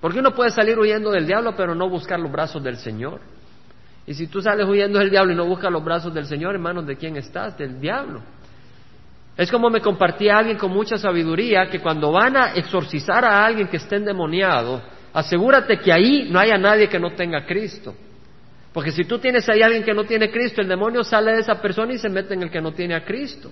Porque 0.00 0.20
uno 0.20 0.34
puede 0.34 0.50
salir 0.50 0.78
huyendo 0.78 1.10
del 1.10 1.26
diablo, 1.26 1.54
pero 1.54 1.74
no 1.74 1.90
buscar 1.90 2.18
los 2.18 2.32
brazos 2.32 2.62
del 2.62 2.78
Señor. 2.78 3.20
Y 4.08 4.14
si 4.14 4.26
tú 4.26 4.40
sales 4.40 4.66
huyendo 4.66 4.98
del 4.98 5.10
diablo 5.10 5.34
y 5.34 5.36
no 5.36 5.44
buscas 5.44 5.70
los 5.70 5.84
brazos 5.84 6.14
del 6.14 6.24
Señor, 6.24 6.54
hermanos, 6.54 6.86
¿de 6.86 6.96
quién 6.96 7.18
estás? 7.18 7.58
Del 7.58 7.78
diablo. 7.78 8.22
Es 9.36 9.50
como 9.50 9.68
me 9.68 9.82
compartía 9.82 10.38
alguien 10.38 10.56
con 10.56 10.72
mucha 10.72 10.96
sabiduría 10.96 11.66
que 11.66 11.78
cuando 11.78 12.10
van 12.10 12.34
a 12.34 12.54
exorcizar 12.54 13.22
a 13.22 13.44
alguien 13.44 13.68
que 13.68 13.76
esté 13.76 13.96
endemoniado, 13.96 14.80
asegúrate 15.12 15.78
que 15.78 15.92
ahí 15.92 16.26
no 16.30 16.40
haya 16.40 16.56
nadie 16.56 16.88
que 16.88 16.98
no 16.98 17.10
tenga 17.10 17.44
Cristo. 17.44 17.94
Porque 18.72 18.92
si 18.92 19.04
tú 19.04 19.18
tienes 19.18 19.46
ahí 19.50 19.60
a 19.60 19.66
alguien 19.66 19.84
que 19.84 19.92
no 19.92 20.04
tiene 20.04 20.30
Cristo, 20.30 20.62
el 20.62 20.68
demonio 20.68 21.04
sale 21.04 21.32
de 21.32 21.40
esa 21.40 21.60
persona 21.60 21.92
y 21.92 21.98
se 21.98 22.08
mete 22.08 22.32
en 22.32 22.44
el 22.44 22.50
que 22.50 22.62
no 22.62 22.72
tiene 22.72 22.94
a 22.94 23.04
Cristo. 23.04 23.50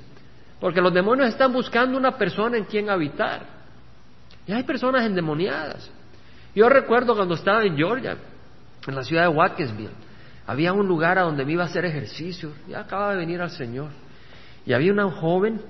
Porque 0.58 0.80
los 0.80 0.94
demonios 0.94 1.28
están 1.28 1.52
buscando 1.52 1.98
una 1.98 2.16
persona 2.16 2.56
en 2.56 2.64
quien 2.64 2.88
habitar. 2.88 3.42
Y 4.46 4.52
hay 4.52 4.62
personas 4.62 5.04
endemoniadas. 5.04 5.90
Yo 6.54 6.66
recuerdo 6.70 7.14
cuando 7.14 7.34
estaba 7.34 7.62
en 7.62 7.76
Georgia, 7.76 8.16
en 8.88 8.94
la 8.94 9.02
ciudad 9.02 9.24
de 9.24 9.28
Watkinsville, 9.28 10.05
había 10.46 10.72
un 10.72 10.86
lugar 10.86 11.18
a 11.18 11.22
donde 11.22 11.44
me 11.44 11.52
iba 11.52 11.64
a 11.64 11.66
hacer 11.66 11.84
ejercicio. 11.84 12.52
Ya 12.68 12.80
acababa 12.80 13.12
de 13.12 13.18
venir 13.18 13.40
al 13.40 13.50
Señor. 13.50 13.90
Y 14.64 14.72
había 14.72 14.92
una 14.92 15.10
joven 15.10 15.60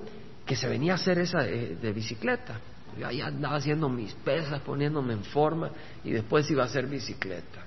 que 0.45 0.55
se 0.55 0.67
venía 0.67 0.93
a 0.93 0.95
hacer 0.95 1.19
esa 1.19 1.39
de, 1.39 1.91
bicicleta. 1.93 2.59
Yo 2.97 3.07
ahí 3.07 3.21
andaba 3.21 3.57
haciendo 3.57 3.89
mis 3.89 4.13
pesas, 4.13 4.59
poniéndome 4.61 5.13
en 5.13 5.23
forma 5.23 5.69
y 6.03 6.11
después 6.11 6.49
iba 6.49 6.63
a 6.63 6.65
hacer 6.67 6.87
bicicleta. 6.87 7.63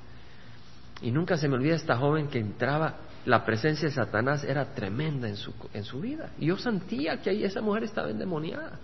Y 1.02 1.10
nunca 1.10 1.36
se 1.36 1.48
me 1.48 1.54
olvida 1.54 1.76
esta 1.76 1.96
joven 1.96 2.28
que 2.28 2.38
entraba, 2.38 2.96
la 3.26 3.44
presencia 3.44 3.88
de 3.88 3.94
Satanás 3.94 4.44
era 4.44 4.72
tremenda 4.74 5.28
en 5.28 5.36
su, 5.36 5.52
en 5.72 5.84
su 5.84 6.00
vida. 6.00 6.30
Y 6.38 6.46
yo 6.46 6.56
sentía 6.56 7.20
que 7.20 7.30
ahí 7.30 7.44
esa 7.44 7.60
mujer 7.60 7.84
estaba 7.84 8.10
endemoniada. 8.10 8.78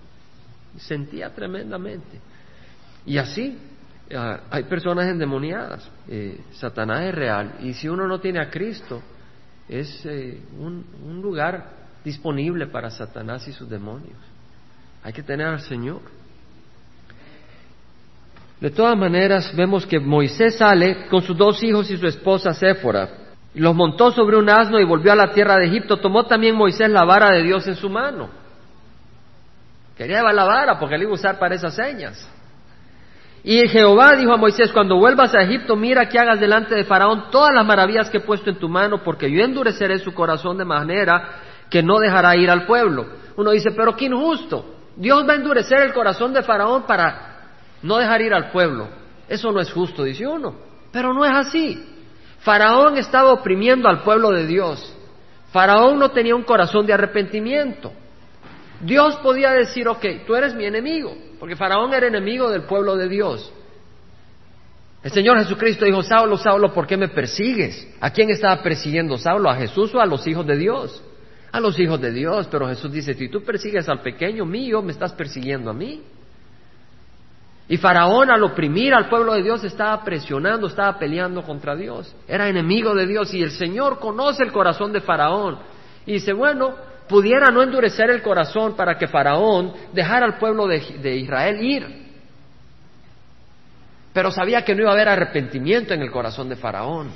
Sentía 0.78 1.34
tremendamente. 1.34 2.20
Y 3.06 3.18
así, 3.18 3.58
ah, 4.14 4.40
hay 4.50 4.64
personas 4.64 5.06
endemoniadas. 5.06 5.90
Eh, 6.08 6.40
Satanás 6.52 7.04
es 7.04 7.14
real. 7.14 7.54
Y 7.60 7.74
si 7.74 7.88
uno 7.88 8.06
no 8.06 8.20
tiene 8.20 8.40
a 8.40 8.50
Cristo, 8.50 9.02
es 9.68 10.04
eh, 10.06 10.40
un, 10.58 10.84
lugar 11.22 11.70
disponible 12.04 12.66
para 12.66 12.90
Satanás 12.90 13.46
y 13.48 13.52
sus 13.52 13.68
demonios. 13.68 14.18
Hay 15.02 15.12
que 15.12 15.22
tener 15.22 15.46
al 15.46 15.60
Señor. 15.60 16.00
De 18.60 18.70
todas 18.70 18.96
maneras, 18.96 19.54
vemos 19.54 19.84
que 19.86 19.98
Moisés 19.98 20.56
sale 20.56 21.08
con 21.08 21.22
sus 21.22 21.36
dos 21.36 21.62
hijos 21.62 21.90
y 21.90 21.96
su 21.96 22.06
esposa 22.06 22.54
Séfora. 22.54 23.08
Los 23.54 23.74
montó 23.74 24.12
sobre 24.12 24.36
un 24.36 24.48
asno 24.48 24.78
y 24.78 24.84
volvió 24.84 25.12
a 25.12 25.16
la 25.16 25.32
tierra 25.32 25.56
de 25.56 25.66
Egipto. 25.66 25.98
Tomó 25.98 26.24
también 26.26 26.54
Moisés 26.54 26.90
la 26.90 27.04
vara 27.04 27.30
de 27.30 27.42
Dios 27.42 27.66
en 27.66 27.74
su 27.74 27.90
mano. 27.90 28.28
Quería 29.96 30.18
llevar 30.18 30.34
la 30.34 30.44
vara 30.44 30.78
porque 30.78 30.96
le 30.96 31.04
iba 31.04 31.12
a 31.12 31.14
usar 31.14 31.38
para 31.38 31.54
esas 31.54 31.74
señas. 31.74 32.28
Y 33.48 33.68
Jehová 33.68 34.16
dijo 34.16 34.32
a 34.32 34.36
Moisés, 34.36 34.72
cuando 34.72 34.96
vuelvas 34.96 35.32
a 35.32 35.42
Egipto, 35.42 35.76
mira 35.76 36.08
que 36.08 36.18
hagas 36.18 36.40
delante 36.40 36.74
de 36.74 36.82
Faraón 36.82 37.30
todas 37.30 37.54
las 37.54 37.64
maravillas 37.64 38.10
que 38.10 38.16
he 38.16 38.20
puesto 38.20 38.50
en 38.50 38.58
tu 38.58 38.68
mano, 38.68 39.04
porque 39.04 39.30
yo 39.30 39.40
endureceré 39.44 40.00
su 40.00 40.12
corazón 40.12 40.58
de 40.58 40.64
manera 40.64 41.42
que 41.70 41.80
no 41.80 42.00
dejará 42.00 42.34
ir 42.34 42.50
al 42.50 42.66
pueblo. 42.66 43.06
Uno 43.36 43.52
dice, 43.52 43.70
pero 43.70 43.94
qué 43.94 44.06
injusto. 44.06 44.74
Dios 44.96 45.24
va 45.28 45.34
a 45.34 45.36
endurecer 45.36 45.78
el 45.82 45.92
corazón 45.92 46.32
de 46.32 46.42
Faraón 46.42 46.86
para 46.88 47.52
no 47.82 47.98
dejar 47.98 48.20
ir 48.20 48.34
al 48.34 48.50
pueblo. 48.50 48.88
Eso 49.28 49.52
no 49.52 49.60
es 49.60 49.70
justo, 49.70 50.02
dice 50.02 50.26
uno. 50.26 50.56
Pero 50.90 51.14
no 51.14 51.24
es 51.24 51.30
así. 51.30 51.80
Faraón 52.40 52.96
estaba 52.96 53.30
oprimiendo 53.30 53.88
al 53.88 54.02
pueblo 54.02 54.30
de 54.30 54.44
Dios. 54.44 54.92
Faraón 55.52 56.00
no 56.00 56.10
tenía 56.10 56.34
un 56.34 56.42
corazón 56.42 56.84
de 56.84 56.94
arrepentimiento. 56.94 57.92
Dios 58.80 59.16
podía 59.16 59.52
decir, 59.52 59.88
ok, 59.88 60.04
tú 60.26 60.34
eres 60.34 60.54
mi 60.54 60.64
enemigo, 60.64 61.16
porque 61.38 61.56
Faraón 61.56 61.94
era 61.94 62.06
enemigo 62.06 62.50
del 62.50 62.62
pueblo 62.62 62.96
de 62.96 63.08
Dios. 63.08 63.52
El 65.02 65.12
Señor 65.12 65.38
Jesucristo 65.38 65.84
dijo, 65.84 66.02
Saulo, 66.02 66.36
Saulo, 66.36 66.72
¿por 66.72 66.86
qué 66.86 66.96
me 66.96 67.08
persigues? 67.08 67.86
¿A 68.00 68.10
quién 68.10 68.28
estaba 68.30 68.62
persiguiendo 68.62 69.16
Saulo? 69.16 69.48
¿A 69.48 69.54
Jesús 69.54 69.94
o 69.94 70.00
a 70.00 70.06
los 70.06 70.26
hijos 70.26 70.46
de 70.46 70.56
Dios? 70.56 71.02
A 71.52 71.60
los 71.60 71.78
hijos 71.78 72.00
de 72.00 72.10
Dios, 72.10 72.48
pero 72.50 72.68
Jesús 72.68 72.90
dice, 72.90 73.14
si 73.14 73.28
tú 73.28 73.42
persigues 73.44 73.88
al 73.88 74.02
pequeño 74.02 74.44
mío, 74.44 74.82
me 74.82 74.92
estás 74.92 75.12
persiguiendo 75.12 75.70
a 75.70 75.74
mí. 75.74 76.02
Y 77.68 77.76
Faraón 77.78 78.30
al 78.30 78.42
oprimir 78.44 78.94
al 78.94 79.08
pueblo 79.08 79.34
de 79.34 79.42
Dios 79.42 79.64
estaba 79.64 80.02
presionando, 80.04 80.68
estaba 80.68 80.98
peleando 80.98 81.42
contra 81.42 81.74
Dios. 81.74 82.14
Era 82.28 82.48
enemigo 82.48 82.94
de 82.94 83.06
Dios 83.06 83.32
y 83.34 83.42
el 83.42 83.50
Señor 83.52 83.98
conoce 83.98 84.44
el 84.44 84.52
corazón 84.52 84.92
de 84.92 85.00
Faraón. 85.00 85.58
Y 86.04 86.14
dice, 86.14 86.32
bueno, 86.32 86.74
pudiera 87.08 87.50
no 87.50 87.62
endurecer 87.62 88.10
el 88.10 88.22
corazón 88.22 88.76
para 88.76 88.98
que 88.98 89.08
Faraón 89.08 89.72
dejara 89.92 90.26
al 90.26 90.38
pueblo 90.38 90.66
de, 90.66 90.80
de 91.02 91.16
Israel 91.16 91.62
ir. 91.62 92.06
Pero 94.12 94.30
sabía 94.30 94.62
que 94.64 94.74
no 94.74 94.82
iba 94.82 94.90
a 94.90 94.94
haber 94.94 95.08
arrepentimiento 95.08 95.94
en 95.94 96.02
el 96.02 96.10
corazón 96.10 96.48
de 96.48 96.56
Faraón. 96.56 97.10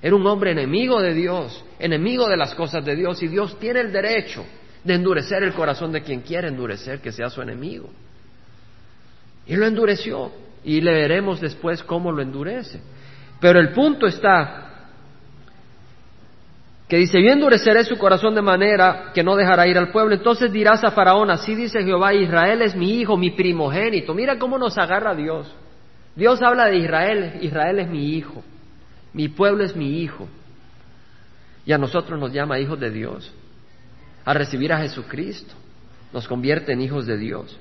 Era 0.00 0.14
un 0.14 0.26
hombre 0.26 0.52
enemigo 0.52 1.00
de 1.02 1.12
Dios, 1.12 1.64
enemigo 1.78 2.28
de 2.28 2.36
las 2.36 2.54
cosas 2.54 2.84
de 2.84 2.94
Dios 2.94 3.22
y 3.22 3.28
Dios 3.28 3.58
tiene 3.58 3.80
el 3.80 3.92
derecho 3.92 4.44
de 4.84 4.94
endurecer 4.94 5.42
el 5.42 5.52
corazón 5.52 5.92
de 5.92 6.02
quien 6.02 6.20
quiere 6.20 6.48
endurecer, 6.48 7.00
que 7.00 7.12
sea 7.12 7.28
su 7.28 7.42
enemigo. 7.42 7.90
Y 9.46 9.56
lo 9.56 9.66
endureció. 9.66 10.30
Y 10.64 10.80
le 10.80 10.92
veremos 10.92 11.40
después 11.40 11.82
cómo 11.82 12.12
lo 12.12 12.22
endurece. 12.22 12.80
Pero 13.40 13.60
el 13.60 13.70
punto 13.70 14.06
está 14.06 14.67
que 16.88 16.96
dice, 16.96 17.22
yo 17.22 17.30
endureceré 17.30 17.84
su 17.84 17.98
corazón 17.98 18.34
de 18.34 18.40
manera 18.40 19.10
que 19.12 19.22
no 19.22 19.36
dejará 19.36 19.66
ir 19.66 19.76
al 19.76 19.92
pueblo. 19.92 20.14
Entonces 20.14 20.50
dirás 20.50 20.82
a 20.84 20.90
Faraón, 20.90 21.30
así 21.30 21.54
dice 21.54 21.84
Jehová, 21.84 22.14
Israel 22.14 22.62
es 22.62 22.74
mi 22.74 22.98
hijo, 22.98 23.16
mi 23.18 23.30
primogénito. 23.30 24.14
Mira 24.14 24.38
cómo 24.38 24.56
nos 24.56 24.78
agarra 24.78 25.14
Dios. 25.14 25.54
Dios 26.16 26.40
habla 26.42 26.66
de 26.66 26.78
Israel, 26.78 27.38
Israel 27.42 27.78
es 27.78 27.88
mi 27.88 28.14
hijo, 28.14 28.42
mi 29.12 29.28
pueblo 29.28 29.64
es 29.64 29.76
mi 29.76 30.00
hijo. 30.00 30.28
Y 31.66 31.72
a 31.72 31.78
nosotros 31.78 32.18
nos 32.18 32.32
llama 32.32 32.58
hijos 32.58 32.80
de 32.80 32.90
Dios. 32.90 33.32
A 34.24 34.32
recibir 34.32 34.72
a 34.72 34.78
Jesucristo 34.78 35.54
nos 36.12 36.26
convierte 36.26 36.72
en 36.72 36.80
hijos 36.80 37.06
de 37.06 37.18
Dios. 37.18 37.56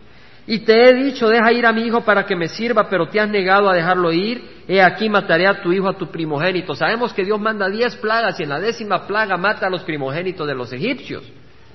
Y 0.49 0.59
te 0.59 0.89
he 0.89 0.93
dicho, 0.93 1.27
deja 1.27 1.51
ir 1.51 1.65
a 1.65 1.73
mi 1.73 1.81
hijo 1.81 2.05
para 2.05 2.25
que 2.25 2.33
me 2.33 2.47
sirva, 2.47 2.87
pero 2.89 3.09
te 3.09 3.19
has 3.19 3.29
negado 3.29 3.69
a 3.69 3.73
dejarlo 3.73 4.13
ir. 4.13 4.63
He 4.65 4.81
aquí 4.81 5.09
mataré 5.09 5.45
a 5.45 5.61
tu 5.61 5.73
hijo, 5.73 5.89
a 5.89 5.97
tu 5.97 6.07
primogénito. 6.07 6.73
Sabemos 6.73 7.11
que 7.11 7.25
Dios 7.25 7.37
manda 7.37 7.67
diez 7.67 7.97
plagas 7.97 8.39
y 8.39 8.43
en 8.43 8.49
la 8.49 8.59
décima 8.59 9.05
plaga 9.05 9.35
mata 9.35 9.67
a 9.67 9.69
los 9.69 9.83
primogénitos 9.83 10.47
de 10.47 10.55
los 10.55 10.71
egipcios, 10.71 11.23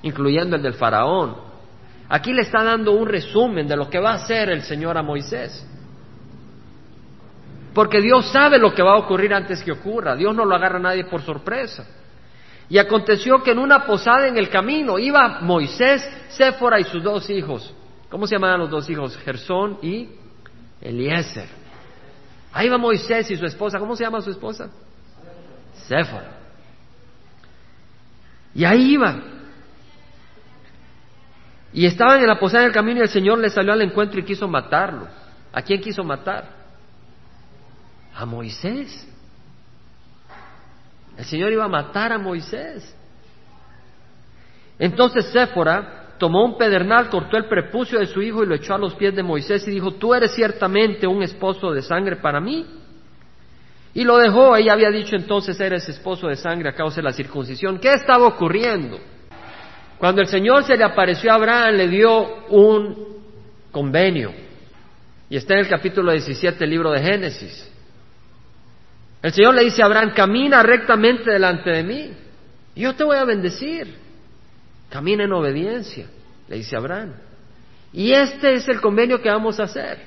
incluyendo 0.01 0.55
el 0.55 0.63
del 0.63 0.73
faraón. 0.73 1.35
Aquí 2.09 2.33
le 2.33 2.41
está 2.41 2.63
dando 2.63 2.93
un 2.93 3.07
resumen 3.07 3.67
de 3.67 3.77
lo 3.77 3.91
que 3.91 3.99
va 3.99 4.13
a 4.13 4.15
hacer 4.15 4.49
el 4.49 4.63
Señor 4.63 4.97
a 4.97 5.03
Moisés. 5.03 5.69
Porque 7.75 8.01
Dios 8.01 8.31
sabe 8.31 8.57
lo 8.57 8.73
que 8.73 8.81
va 8.81 8.93
a 8.93 8.97
ocurrir 8.97 9.35
antes 9.35 9.63
que 9.63 9.71
ocurra. 9.71 10.15
Dios 10.15 10.35
no 10.35 10.45
lo 10.45 10.55
agarra 10.55 10.77
a 10.77 10.81
nadie 10.81 11.05
por 11.05 11.21
sorpresa. 11.21 11.85
Y 12.69 12.79
aconteció 12.79 13.43
que 13.43 13.51
en 13.51 13.59
una 13.59 13.85
posada 13.85 14.27
en 14.27 14.37
el 14.37 14.49
camino 14.49 14.97
iba 14.97 15.41
Moisés, 15.41 16.07
Séfora 16.29 16.79
y 16.79 16.85
sus 16.85 17.03
dos 17.03 17.29
hijos. 17.29 17.71
¿Cómo 18.13 18.27
se 18.27 18.35
llamaban 18.35 18.59
los 18.59 18.69
dos 18.69 18.87
hijos? 18.91 19.17
Gersón 19.17 19.79
y 19.81 20.07
Eliezer. 20.79 21.47
Ahí 22.51 22.69
va 22.69 22.77
Moisés 22.77 23.31
y 23.31 23.35
su 23.35 23.43
esposa. 23.43 23.79
¿Cómo 23.79 23.95
se 23.95 24.03
llama 24.03 24.21
su 24.21 24.29
esposa? 24.29 24.69
Séfora. 25.87 26.37
Y 28.53 28.65
ahí 28.65 28.93
iban. 28.93 29.23
Y 31.73 31.87
estaban 31.87 32.19
en 32.19 32.27
la 32.27 32.37
posada 32.37 32.65
del 32.65 32.71
camino 32.71 32.99
y 32.99 33.01
el 33.01 33.09
Señor 33.09 33.39
les 33.39 33.51
salió 33.51 33.73
al 33.73 33.81
encuentro 33.81 34.19
y 34.19 34.23
quiso 34.23 34.47
matarlo. 34.47 35.07
¿A 35.51 35.63
quién 35.63 35.81
quiso 35.81 36.03
matar? 36.03 36.51
A 38.13 38.27
Moisés. 38.27 39.07
El 41.17 41.25
Señor 41.25 41.51
iba 41.51 41.65
a 41.65 41.67
matar 41.67 42.13
a 42.13 42.19
Moisés. 42.19 42.95
Entonces 44.77 45.25
Séfora 45.31 46.02
tomó 46.17 46.45
un 46.45 46.57
pedernal, 46.57 47.09
cortó 47.09 47.37
el 47.37 47.45
prepucio 47.45 47.99
de 47.99 48.05
su 48.05 48.21
hijo 48.21 48.43
y 48.43 48.47
lo 48.47 48.55
echó 48.55 48.75
a 48.75 48.77
los 48.77 48.93
pies 48.95 49.15
de 49.15 49.23
Moisés 49.23 49.67
y 49.67 49.71
dijo, 49.71 49.91
tú 49.93 50.13
eres 50.13 50.33
ciertamente 50.33 51.07
un 51.07 51.23
esposo 51.23 51.71
de 51.71 51.81
sangre 51.81 52.17
para 52.17 52.39
mí. 52.39 52.65
Y 53.93 54.03
lo 54.03 54.17
dejó, 54.17 54.55
ella 54.55 54.73
había 54.73 54.89
dicho 54.89 55.15
entonces, 55.15 55.59
eres 55.59 55.87
esposo 55.87 56.27
de 56.27 56.35
sangre 56.35 56.69
a 56.69 56.73
causa 56.73 56.97
de 56.97 57.03
la 57.03 57.13
circuncisión. 57.13 57.79
¿Qué 57.79 57.93
estaba 57.93 58.25
ocurriendo? 58.25 58.99
Cuando 59.99 60.21
el 60.21 60.27
Señor 60.27 60.63
se 60.63 60.75
le 60.75 60.83
apareció 60.83 61.31
a 61.31 61.35
Abraham, 61.35 61.75
le 61.75 61.87
dio 61.87 62.45
un 62.49 63.21
convenio. 63.71 64.33
Y 65.29 65.37
está 65.37 65.53
en 65.53 65.61
el 65.61 65.67
capítulo 65.67 66.11
17 66.11 66.59
del 66.59 66.69
libro 66.69 66.91
de 66.91 67.01
Génesis. 67.01 67.71
El 69.21 69.31
Señor 69.31 69.55
le 69.55 69.63
dice 69.63 69.81
a 69.81 69.85
Abraham, 69.85 70.11
camina 70.13 70.61
rectamente 70.63 71.31
delante 71.31 71.69
de 71.69 71.83
mí. 71.83 72.11
Yo 72.75 72.93
te 72.93 73.03
voy 73.03 73.17
a 73.17 73.23
bendecir. 73.23 74.02
Camina 74.93 75.23
en 75.23 75.33
obediencia, 75.33 76.05
le 76.47 76.57
dice 76.57 76.77
Abraham. 76.77 77.13
Y 77.93 78.11
este 78.11 78.53
es 78.53 78.67
el 78.67 78.79
convenio 78.79 79.19
que 79.23 79.27
vamos 79.27 79.59
a 79.59 79.63
hacer. 79.63 80.05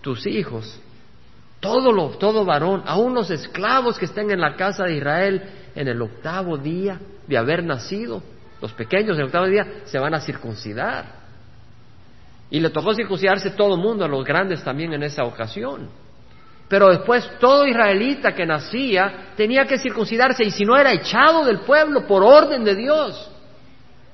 Tus 0.00 0.28
hijos, 0.28 0.80
todo, 1.58 1.90
lo, 1.90 2.10
todo 2.10 2.44
varón, 2.44 2.84
aún 2.86 3.14
los 3.14 3.32
esclavos 3.32 3.98
que 3.98 4.04
estén 4.04 4.30
en 4.30 4.40
la 4.40 4.54
casa 4.54 4.84
de 4.84 4.94
Israel 4.94 5.42
en 5.74 5.88
el 5.88 6.00
octavo 6.00 6.56
día 6.56 7.00
de 7.26 7.36
haber 7.36 7.64
nacido, 7.64 8.22
los 8.60 8.72
pequeños 8.74 9.16
en 9.16 9.22
el 9.22 9.26
octavo 9.26 9.46
día 9.46 9.66
se 9.86 9.98
van 9.98 10.14
a 10.14 10.20
circuncidar. 10.20 11.04
Y 12.48 12.60
le 12.60 12.70
tocó 12.70 12.94
circuncidarse 12.94 13.50
todo 13.50 13.76
mundo, 13.76 14.04
a 14.04 14.08
los 14.08 14.24
grandes 14.24 14.62
también 14.62 14.92
en 14.92 15.02
esa 15.02 15.24
ocasión. 15.24 15.88
Pero 16.68 16.90
después 16.90 17.28
todo 17.40 17.66
israelita 17.66 18.36
que 18.36 18.46
nacía 18.46 19.32
tenía 19.36 19.64
que 19.64 19.78
circuncidarse 19.78 20.44
y 20.44 20.52
si 20.52 20.64
no 20.64 20.76
era 20.76 20.92
echado 20.92 21.44
del 21.44 21.58
pueblo 21.62 22.06
por 22.06 22.22
orden 22.22 22.62
de 22.62 22.76
Dios. 22.76 23.30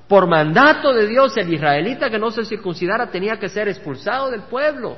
Por 0.09 0.27
mandato 0.27 0.91
de 0.91 1.07
Dios, 1.07 1.37
el 1.37 1.53
israelita 1.53 2.09
que 2.09 2.17
no 2.17 2.31
se 2.31 2.43
circuncidara 2.43 3.11
tenía 3.11 3.37
que 3.37 3.47
ser 3.47 3.67
expulsado 3.67 4.31
del 4.31 4.41
pueblo. 4.41 4.97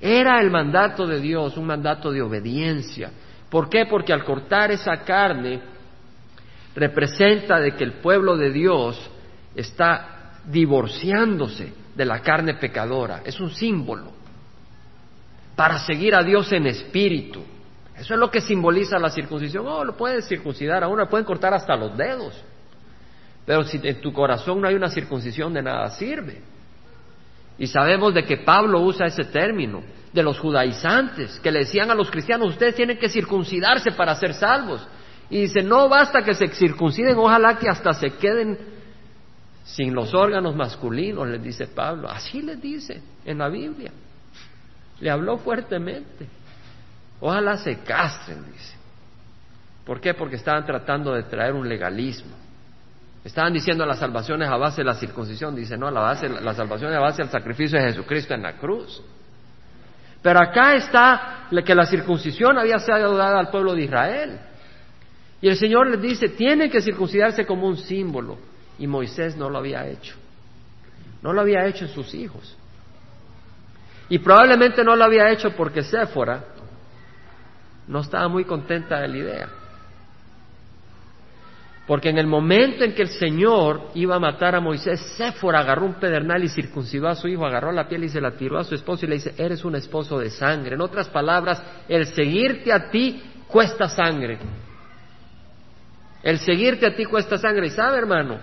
Era 0.00 0.40
el 0.40 0.50
mandato 0.50 1.06
de 1.06 1.20
Dios, 1.20 1.56
un 1.56 1.66
mandato 1.66 2.10
de 2.10 2.20
obediencia. 2.20 3.12
¿Por 3.48 3.68
qué? 3.68 3.86
Porque 3.86 4.12
al 4.12 4.24
cortar 4.24 4.72
esa 4.72 5.04
carne 5.04 5.60
representa 6.74 7.60
de 7.60 7.76
que 7.76 7.84
el 7.84 7.92
pueblo 7.92 8.36
de 8.36 8.50
Dios 8.50 9.00
está 9.54 10.40
divorciándose 10.44 11.72
de 11.94 12.04
la 12.04 12.22
carne 12.22 12.54
pecadora, 12.54 13.22
es 13.24 13.38
un 13.38 13.50
símbolo 13.50 14.10
para 15.54 15.78
seguir 15.78 16.16
a 16.16 16.24
Dios 16.24 16.50
en 16.50 16.66
espíritu. 16.66 17.40
Eso 17.96 18.14
es 18.14 18.18
lo 18.18 18.32
que 18.32 18.40
simboliza 18.40 18.98
la 18.98 19.10
circuncisión. 19.10 19.64
Oh, 19.68 19.84
lo 19.84 19.96
puedes 19.96 20.26
circuncidar 20.26 20.82
a 20.82 20.88
uno, 20.88 21.08
pueden 21.08 21.24
cortar 21.24 21.54
hasta 21.54 21.76
los 21.76 21.96
dedos. 21.96 22.42
Pero 23.44 23.64
si 23.64 23.80
en 23.82 24.00
tu 24.00 24.12
corazón 24.12 24.60
no 24.60 24.68
hay 24.68 24.74
una 24.74 24.88
circuncisión, 24.88 25.52
de 25.52 25.62
nada 25.62 25.90
sirve. 25.90 26.42
Y 27.58 27.66
sabemos 27.66 28.14
de 28.14 28.24
que 28.24 28.38
Pablo 28.38 28.80
usa 28.80 29.06
ese 29.06 29.24
término, 29.24 29.82
de 30.12 30.22
los 30.22 30.38
judaizantes, 30.38 31.40
que 31.40 31.50
le 31.50 31.60
decían 31.60 31.90
a 31.90 31.94
los 31.94 32.10
cristianos, 32.10 32.50
ustedes 32.50 32.74
tienen 32.74 32.98
que 32.98 33.08
circuncidarse 33.08 33.92
para 33.92 34.14
ser 34.14 34.34
salvos. 34.34 34.86
Y 35.30 35.42
dice, 35.42 35.62
no 35.62 35.88
basta 35.88 36.22
que 36.22 36.34
se 36.34 36.48
circunciden, 36.48 37.16
ojalá 37.16 37.56
que 37.56 37.68
hasta 37.68 37.94
se 37.94 38.10
queden 38.10 38.58
sin 39.64 39.94
los 39.94 40.12
órganos 40.12 40.54
masculinos, 40.54 41.26
les 41.28 41.42
dice 41.42 41.66
Pablo. 41.66 42.08
Así 42.10 42.42
les 42.42 42.60
dice 42.60 43.00
en 43.24 43.38
la 43.38 43.48
Biblia. 43.48 43.92
Le 45.00 45.10
habló 45.10 45.38
fuertemente. 45.38 46.28
Ojalá 47.20 47.56
se 47.56 47.78
castren, 47.78 48.44
dice. 48.52 48.76
¿Por 49.86 50.00
qué? 50.00 50.14
Porque 50.14 50.36
estaban 50.36 50.66
tratando 50.66 51.12
de 51.14 51.22
traer 51.22 51.54
un 51.54 51.68
legalismo. 51.68 52.41
Estaban 53.24 53.52
diciendo 53.52 53.86
la 53.86 53.94
salvación 53.94 54.42
es 54.42 54.48
a 54.48 54.56
base 54.56 54.80
de 54.80 54.84
la 54.84 54.94
circuncisión. 54.94 55.54
Dice, 55.54 55.76
no, 55.76 55.90
la, 55.90 56.00
base, 56.00 56.28
la 56.28 56.54
salvación 56.54 56.90
es 56.90 56.96
a 56.96 57.00
base 57.00 57.22
del 57.22 57.30
sacrificio 57.30 57.78
de 57.78 57.88
Jesucristo 57.88 58.34
en 58.34 58.42
la 58.42 58.54
cruz. 58.54 59.02
Pero 60.20 60.40
acá 60.40 60.74
está 60.74 61.48
que 61.64 61.74
la 61.74 61.84
circuncisión 61.84 62.58
había 62.58 62.78
sido 62.78 63.16
dada 63.16 63.38
al 63.38 63.50
pueblo 63.50 63.74
de 63.74 63.82
Israel. 63.82 64.38
Y 65.40 65.48
el 65.48 65.56
Señor 65.56 65.88
les 65.88 66.00
dice, 66.00 66.28
tiene 66.30 66.70
que 66.70 66.80
circuncidarse 66.80 67.44
como 67.46 67.66
un 67.66 67.76
símbolo. 67.76 68.38
Y 68.78 68.86
Moisés 68.86 69.36
no 69.36 69.50
lo 69.50 69.58
había 69.58 69.86
hecho. 69.86 70.14
No 71.20 71.32
lo 71.32 71.40
había 71.40 71.66
hecho 71.66 71.84
en 71.84 71.90
sus 71.92 72.14
hijos. 72.14 72.56
Y 74.08 74.18
probablemente 74.18 74.82
no 74.84 74.96
lo 74.96 75.04
había 75.04 75.30
hecho 75.30 75.54
porque 75.56 75.82
Séfora 75.82 76.44
no 77.86 78.00
estaba 78.00 78.28
muy 78.28 78.44
contenta 78.44 79.00
de 79.00 79.08
la 79.08 79.16
idea. 79.16 79.48
Porque 81.86 82.10
en 82.10 82.18
el 82.18 82.28
momento 82.28 82.84
en 82.84 82.94
que 82.94 83.02
el 83.02 83.08
Señor 83.08 83.90
iba 83.94 84.14
a 84.14 84.20
matar 84.20 84.54
a 84.54 84.60
Moisés, 84.60 85.00
Séfora 85.16 85.60
agarró 85.60 85.86
un 85.86 85.94
pedernal 85.94 86.44
y 86.44 86.48
circuncidó 86.48 87.08
a 87.08 87.16
su 87.16 87.26
hijo, 87.26 87.44
agarró 87.44 87.72
la 87.72 87.88
piel 87.88 88.04
y 88.04 88.08
se 88.08 88.20
la 88.20 88.32
tiró 88.32 88.58
a 88.58 88.64
su 88.64 88.76
esposo 88.76 89.04
y 89.04 89.08
le 89.08 89.16
dice, 89.16 89.34
eres 89.36 89.64
un 89.64 89.74
esposo 89.74 90.18
de 90.18 90.30
sangre. 90.30 90.76
En 90.76 90.80
otras 90.80 91.08
palabras, 91.08 91.60
el 91.88 92.06
seguirte 92.06 92.72
a 92.72 92.88
ti 92.88 93.20
cuesta 93.48 93.88
sangre. 93.88 94.38
El 96.22 96.38
seguirte 96.38 96.86
a 96.86 96.94
ti 96.94 97.04
cuesta 97.04 97.36
sangre. 97.36 97.66
Y 97.66 97.70
sabe, 97.70 97.98
hermano, 97.98 98.38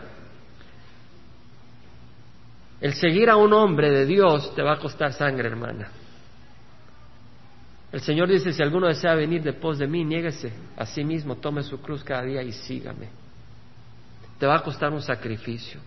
el 2.81 2.93
seguir 2.93 3.29
a 3.29 3.37
un 3.37 3.53
hombre 3.53 3.89
de 3.89 4.05
Dios 4.05 4.53
te 4.53 4.61
va 4.61 4.73
a 4.73 4.79
costar 4.79 5.13
sangre, 5.13 5.47
hermana. 5.47 5.89
El 7.93 8.01
Señor 8.01 8.27
dice, 8.27 8.51
si 8.51 8.61
alguno 8.61 8.87
desea 8.87 9.15
venir 9.15 9.41
después 9.41 9.77
de 9.77 9.87
mí, 9.87 10.03
niéguese 10.03 10.51
a 10.75 10.85
sí 10.85 11.05
mismo, 11.05 11.37
tome 11.37 11.63
su 11.63 11.81
cruz 11.81 12.03
cada 12.03 12.23
día 12.23 12.43
y 12.43 12.51
sígame 12.51 13.28
te 14.39 14.47
va 14.47 14.55
a 14.55 14.63
costar 14.63 14.91
un 14.91 15.01
sacrificio. 15.01 15.79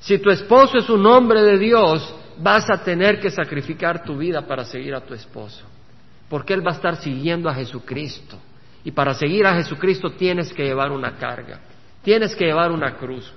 Si 0.00 0.18
tu 0.18 0.30
esposo 0.30 0.78
es 0.78 0.90
un 0.90 1.06
hombre 1.06 1.42
de 1.42 1.58
Dios, 1.58 2.14
vas 2.38 2.68
a 2.68 2.82
tener 2.82 3.20
que 3.20 3.30
sacrificar 3.30 4.02
tu 4.02 4.18
vida 4.18 4.44
para 4.44 4.64
seguir 4.64 4.94
a 4.94 5.00
tu 5.00 5.14
esposo, 5.14 5.64
porque 6.28 6.52
él 6.52 6.66
va 6.66 6.72
a 6.72 6.74
estar 6.74 6.96
siguiendo 6.96 7.48
a 7.48 7.54
Jesucristo. 7.54 8.36
Y 8.84 8.90
para 8.90 9.14
seguir 9.14 9.46
a 9.46 9.54
Jesucristo 9.54 10.10
tienes 10.10 10.52
que 10.52 10.64
llevar 10.64 10.90
una 10.90 11.16
carga, 11.16 11.60
tienes 12.02 12.34
que 12.34 12.46
llevar 12.46 12.72
una 12.72 12.96
cruz. 12.96 13.32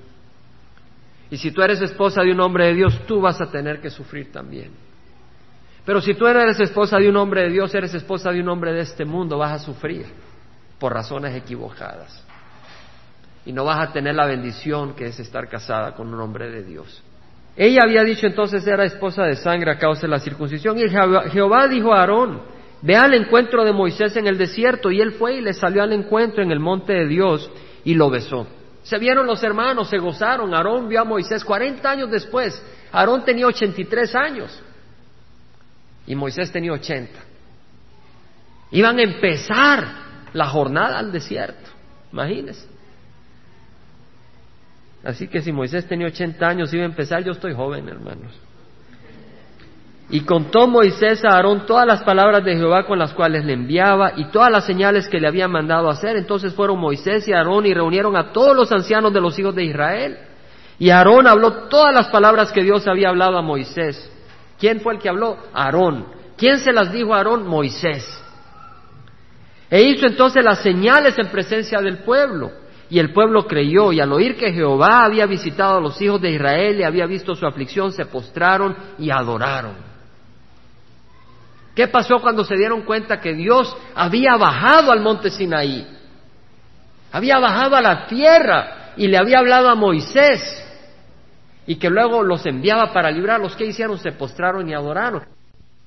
Y 1.30 1.38
si 1.38 1.52
tú 1.52 1.62
eres 1.62 1.80
esposa 1.82 2.24
de 2.24 2.32
un 2.32 2.40
hombre 2.40 2.66
de 2.66 2.74
Dios, 2.74 3.00
tú 3.06 3.22
vas 3.22 3.40
a 3.40 3.52
tener 3.52 3.80
que 3.80 3.92
sufrir 3.92 4.32
también. 4.32 4.72
Pero 5.86 6.02
si 6.02 6.16
tú 6.16 6.26
eres 6.26 6.60
esposa 6.60 6.98
de 6.98 7.08
un 7.10 7.18
hombre 7.18 7.44
de 7.44 7.50
Dios, 7.52 7.76
eres 7.76 7.94
esposa 7.94 8.32
de 8.32 8.42
un 8.42 8.50
hombre 8.50 8.74
de 8.74 8.82
este 8.82 9.06
mundo, 9.06 9.38
vas 9.38 9.52
a 9.52 9.60
sufrir 9.60 10.08
por 10.80 10.94
razones 10.94 11.36
equivocadas 11.36 12.25
y 13.46 13.54
no 13.54 13.64
vas 13.64 13.90
a 13.90 13.94
tener 13.94 14.16
la 14.16 14.26
bendición 14.26 14.96
que 14.96 15.06
es 15.06 15.20
estar 15.20 15.48
casada 15.48 15.94
con 15.94 16.14
un 16.14 16.20
hombre 16.20 16.50
de 16.50 16.64
Dios. 16.64 17.04
Ella 17.56 17.82
había 17.84 18.04
dicho 18.04 18.28
entonces 18.28 18.66
era 18.68 18.84
esposa 18.84 19.24
de 19.24 19.36
sangre 19.36 19.72
a 19.72 19.78
causa 19.78 20.02
de 20.02 20.08
la 20.10 20.20
circuncisión 20.20 20.78
y 20.78 20.90
Jehová 20.90 21.68
dijo 21.68 21.94
a 21.94 22.02
Aarón, 22.02 22.42
ve 22.82 22.96
al 22.96 23.14
encuentro 23.14 23.64
de 23.64 23.72
Moisés 23.72 24.16
en 24.18 24.28
el 24.28 24.38
desierto 24.38 24.92
y 24.92 25.00
él 25.00 25.14
fue 25.14 25.36
y 25.36 25.42
le 25.42 25.54
salió 25.54 25.84
al 25.84 25.94
encuentro 25.94 26.44
en 26.44 26.52
el 26.52 26.60
monte 26.60 26.94
de 26.94 27.08
Dios 27.08 27.50
y 27.86 27.94
lo 27.94 28.10
besó. 28.10 28.48
Se 28.84 28.98
vieron 28.98 29.26
los 29.26 29.42
hermanos, 29.44 29.90
se 29.90 29.98
gozaron, 29.98 30.54
Aarón 30.54 30.90
vio 30.90 31.02
a 31.02 31.06
Moisés 31.06 31.46
40 31.46 31.90
años 31.90 32.12
después, 32.12 32.62
Aarón 32.92 33.24
tenía 33.24 33.48
83 33.48 34.16
años 34.16 34.62
y 36.06 36.16
Moisés 36.16 36.52
tenía 36.52 36.74
80. 36.74 37.20
Iban 38.72 39.00
a 39.00 39.04
empezar 39.04 39.88
la 40.34 40.48
jornada 40.48 41.00
al 41.00 41.12
desierto, 41.12 41.70
imagínense. 42.12 42.76
Así 45.06 45.28
que 45.28 45.42
si 45.42 45.52
Moisés 45.52 45.88
tenía 45.88 46.08
80 46.08 46.48
años 46.48 46.74
iba 46.74 46.84
a 46.84 46.88
empezar, 46.88 47.24
yo 47.24 47.34
estoy 47.34 47.54
joven, 47.54 47.88
hermanos. 47.88 48.34
Y 50.10 50.22
contó 50.22 50.68
Moisés 50.68 51.24
a 51.24 51.36
Aarón 51.36 51.66
todas 51.68 51.86
las 51.86 52.04
palabras 52.04 52.44
de 52.44 52.56
Jehová 52.56 52.86
con 52.86 52.98
las 52.98 53.14
cuales 53.14 53.46
le 53.46 53.54
enviaba 53.54 54.14
y 54.18 54.26
todas 54.26 54.52
las 54.52 54.66
señales 54.66 55.08
que 55.08 55.20
le 55.20 55.28
había 55.28 55.48
mandado 55.48 55.90
hacer. 55.90 56.18
Entonces 56.18 56.54
fueron 56.54 56.80
Moisés 56.80 57.28
y 57.28 57.34
Aarón 57.34 57.66
y 57.68 57.74
reunieron 57.74 58.16
a 58.16 58.32
todos 58.32 58.56
los 58.56 58.72
ancianos 58.72 59.14
de 59.14 59.22
los 59.22 59.38
hijos 59.38 59.56
de 59.56 59.64
Israel. 59.64 60.18
Y 60.80 60.90
Aarón 60.90 61.28
habló 61.28 61.68
todas 61.70 61.94
las 61.94 62.08
palabras 62.08 62.52
que 62.52 62.64
Dios 62.64 62.88
había 62.88 63.10
hablado 63.10 63.38
a 63.38 63.42
Moisés. 63.42 64.12
¿Quién 64.60 64.82
fue 64.82 64.96
el 64.96 65.00
que 65.00 65.10
habló? 65.10 65.38
Aarón. 65.54 66.08
¿Quién 66.36 66.58
se 66.60 66.74
las 66.74 66.92
dijo 66.92 67.14
a 67.14 67.18
Aarón? 67.18 67.48
Moisés. 67.48 68.24
E 69.70 69.82
hizo 69.84 70.06
entonces 70.06 70.44
las 70.44 70.60
señales 70.60 71.18
en 71.18 71.28
presencia 71.28 71.80
del 71.80 72.00
pueblo. 72.00 72.65
Y 72.96 73.00
el 73.00 73.12
pueblo 73.12 73.46
creyó, 73.46 73.92
y 73.92 74.00
al 74.00 74.14
oír 74.14 74.38
que 74.38 74.54
Jehová 74.54 75.04
había 75.04 75.26
visitado 75.26 75.80
a 75.80 75.82
los 75.82 76.02
hijos 76.02 76.22
de 76.22 76.32
Israel 76.32 76.80
y 76.80 76.84
había 76.84 77.06
visto 77.06 77.36
su 77.36 77.46
aflicción, 77.46 77.92
se 77.92 78.06
postraron 78.06 78.74
y 78.98 79.12
adoraron. 79.12 79.74
¿Qué 81.76 81.90
pasó 81.90 82.22
cuando 82.22 82.46
se 82.46 82.56
dieron 82.56 82.84
cuenta 82.84 83.20
que 83.20 83.34
Dios 83.34 83.76
había 83.94 84.38
bajado 84.38 84.94
al 84.94 85.02
monte 85.02 85.30
Sinaí? 85.30 85.86
Había 87.12 87.38
bajado 87.38 87.76
a 87.76 87.82
la 87.82 88.08
tierra 88.08 88.94
y 88.96 89.08
le 89.08 89.18
había 89.18 89.40
hablado 89.40 89.68
a 89.68 89.76
Moisés 89.76 90.66
y 91.68 91.76
que 91.76 91.90
luego 91.90 92.24
los 92.24 92.46
enviaba 92.46 92.94
para 92.94 93.12
librarlos. 93.12 93.58
¿Qué 93.58 93.66
hicieron? 93.66 93.98
Se 93.98 94.14
postraron 94.14 94.70
y 94.70 94.74
adoraron. 94.74 95.26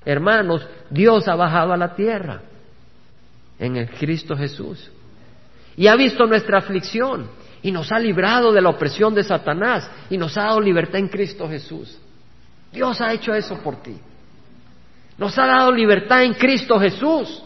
Hermanos, 0.05 0.67
Dios 0.91 1.27
ha 1.27 1.33
bajado 1.33 1.73
a 1.73 1.77
la 1.77 1.95
tierra 1.95 2.43
en 3.57 3.77
el 3.77 3.89
Cristo 3.89 4.37
Jesús 4.37 4.91
y 5.79 5.87
ha 5.87 5.95
visto 5.95 6.25
nuestra 6.25 6.57
aflicción 6.57 7.29
y 7.61 7.71
nos 7.71 7.89
ha 7.93 7.99
librado 7.99 8.51
de 8.51 8.61
la 8.61 8.67
opresión 8.67 9.15
de 9.15 9.23
Satanás 9.23 9.89
y 10.09 10.17
nos 10.17 10.37
ha 10.37 10.43
dado 10.43 10.59
libertad 10.59 10.99
en 10.99 11.07
Cristo 11.07 11.47
Jesús. 11.47 11.97
Dios 12.69 12.99
ha 12.99 13.13
hecho 13.13 13.33
eso 13.33 13.57
por 13.63 13.81
ti. 13.81 13.95
Nos 15.17 15.39
ha 15.39 15.45
dado 15.45 15.71
libertad 15.71 16.25
en 16.25 16.33
Cristo 16.33 16.77
Jesús 16.81 17.41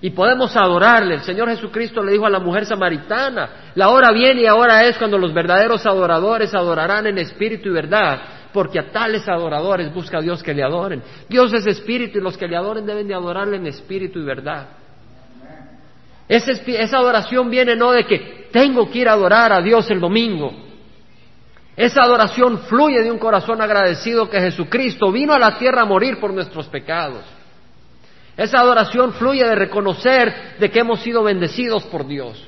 y 0.00 0.08
podemos 0.08 0.56
adorarle. 0.56 1.16
El 1.16 1.20
Señor 1.20 1.50
Jesucristo 1.50 2.02
le 2.02 2.12
dijo 2.12 2.24
a 2.24 2.30
la 2.30 2.38
mujer 2.38 2.64
samaritana, 2.64 3.72
la 3.74 3.90
hora 3.90 4.12
viene 4.12 4.42
y 4.42 4.46
ahora 4.46 4.86
es 4.86 4.96
cuando 4.96 5.18
los 5.18 5.34
verdaderos 5.34 5.84
adoradores 5.84 6.54
adorarán 6.54 7.06
en 7.06 7.18
espíritu 7.18 7.68
y 7.68 7.72
verdad, 7.72 8.22
porque 8.50 8.78
a 8.78 8.90
tales 8.90 9.28
adoradores 9.28 9.92
busca 9.92 10.22
Dios 10.22 10.42
que 10.42 10.54
le 10.54 10.62
adoren. 10.62 11.02
Dios 11.28 11.52
es 11.52 11.66
espíritu 11.66 12.16
y 12.16 12.22
los 12.22 12.38
que 12.38 12.48
le 12.48 12.56
adoren 12.56 12.86
deben 12.86 13.06
de 13.06 13.12
adorarle 13.12 13.58
en 13.58 13.66
espíritu 13.66 14.20
y 14.20 14.24
verdad. 14.24 14.68
Esa, 16.28 16.98
adoración 16.98 17.48
viene 17.48 17.74
no 17.74 17.92
de 17.92 18.04
que 18.04 18.48
tengo 18.52 18.90
que 18.90 18.98
ir 18.98 19.08
a 19.08 19.12
adorar 19.12 19.52
a 19.52 19.62
Dios 19.62 19.90
el 19.90 19.98
domingo. 19.98 20.52
Esa 21.74 22.02
adoración 22.02 22.58
fluye 22.62 23.02
de 23.02 23.10
un 23.10 23.18
corazón 23.18 23.62
agradecido 23.62 24.28
que 24.28 24.40
Jesucristo 24.40 25.10
vino 25.10 25.32
a 25.32 25.38
la 25.38 25.58
tierra 25.58 25.82
a 25.82 25.86
morir 25.86 26.20
por 26.20 26.34
nuestros 26.34 26.66
pecados. 26.66 27.24
Esa 28.36 28.60
adoración 28.60 29.12
fluye 29.14 29.44
de 29.44 29.54
reconocer 29.54 30.56
de 30.58 30.70
que 30.70 30.80
hemos 30.80 31.00
sido 31.00 31.22
bendecidos 31.22 31.84
por 31.84 32.06
Dios. 32.06 32.44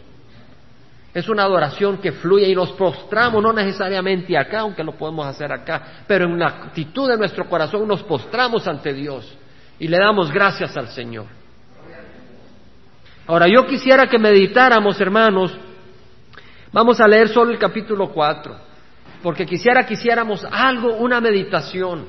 Es 1.15 1.29
una 1.29 1.43
adoración 1.43 1.99
que 1.99 2.13
fluye 2.13 2.49
y 2.49 2.55
nos 2.55 2.71
postramos, 2.73 3.43
no 3.43 3.53
necesariamente 3.53 4.37
acá, 4.39 4.61
aunque 4.61 4.85
lo 4.85 4.93
podemos 4.93 5.27
hacer 5.27 5.51
acá, 5.53 6.05
pero 6.07 6.27
en 6.27 6.39
la 6.39 6.47
actitud 6.47 7.09
de 7.09 7.17
nuestro 7.17 7.49
corazón 7.49 7.89
nos 7.89 8.03
postramos 8.05 8.69
ante 8.69 8.93
Dios 8.93 9.37
y 9.79 9.89
le 9.89 9.99
damos 9.99 10.31
gracias 10.31 10.77
al 10.77 10.89
Señor. 10.89 11.40
Ahora, 13.31 13.47
yo 13.47 13.65
quisiera 13.65 14.09
que 14.09 14.19
meditáramos, 14.19 15.01
hermanos, 15.01 15.57
vamos 16.73 17.01
a 17.01 17.07
leer 17.07 17.29
solo 17.29 17.53
el 17.53 17.61
capítulo 17.61 18.09
4, 18.09 18.57
porque 19.23 19.47
quisiera 19.47 19.87
que 19.87 19.95
hiciéramos 19.95 20.45
algo, 20.51 20.95
una 20.97 21.21
meditación. 21.21 22.07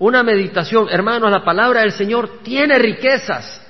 Una 0.00 0.24
meditación, 0.24 0.88
hermanos, 0.90 1.30
la 1.30 1.44
palabra 1.44 1.82
del 1.82 1.92
Señor 1.92 2.40
tiene 2.42 2.76
riquezas. 2.76 3.64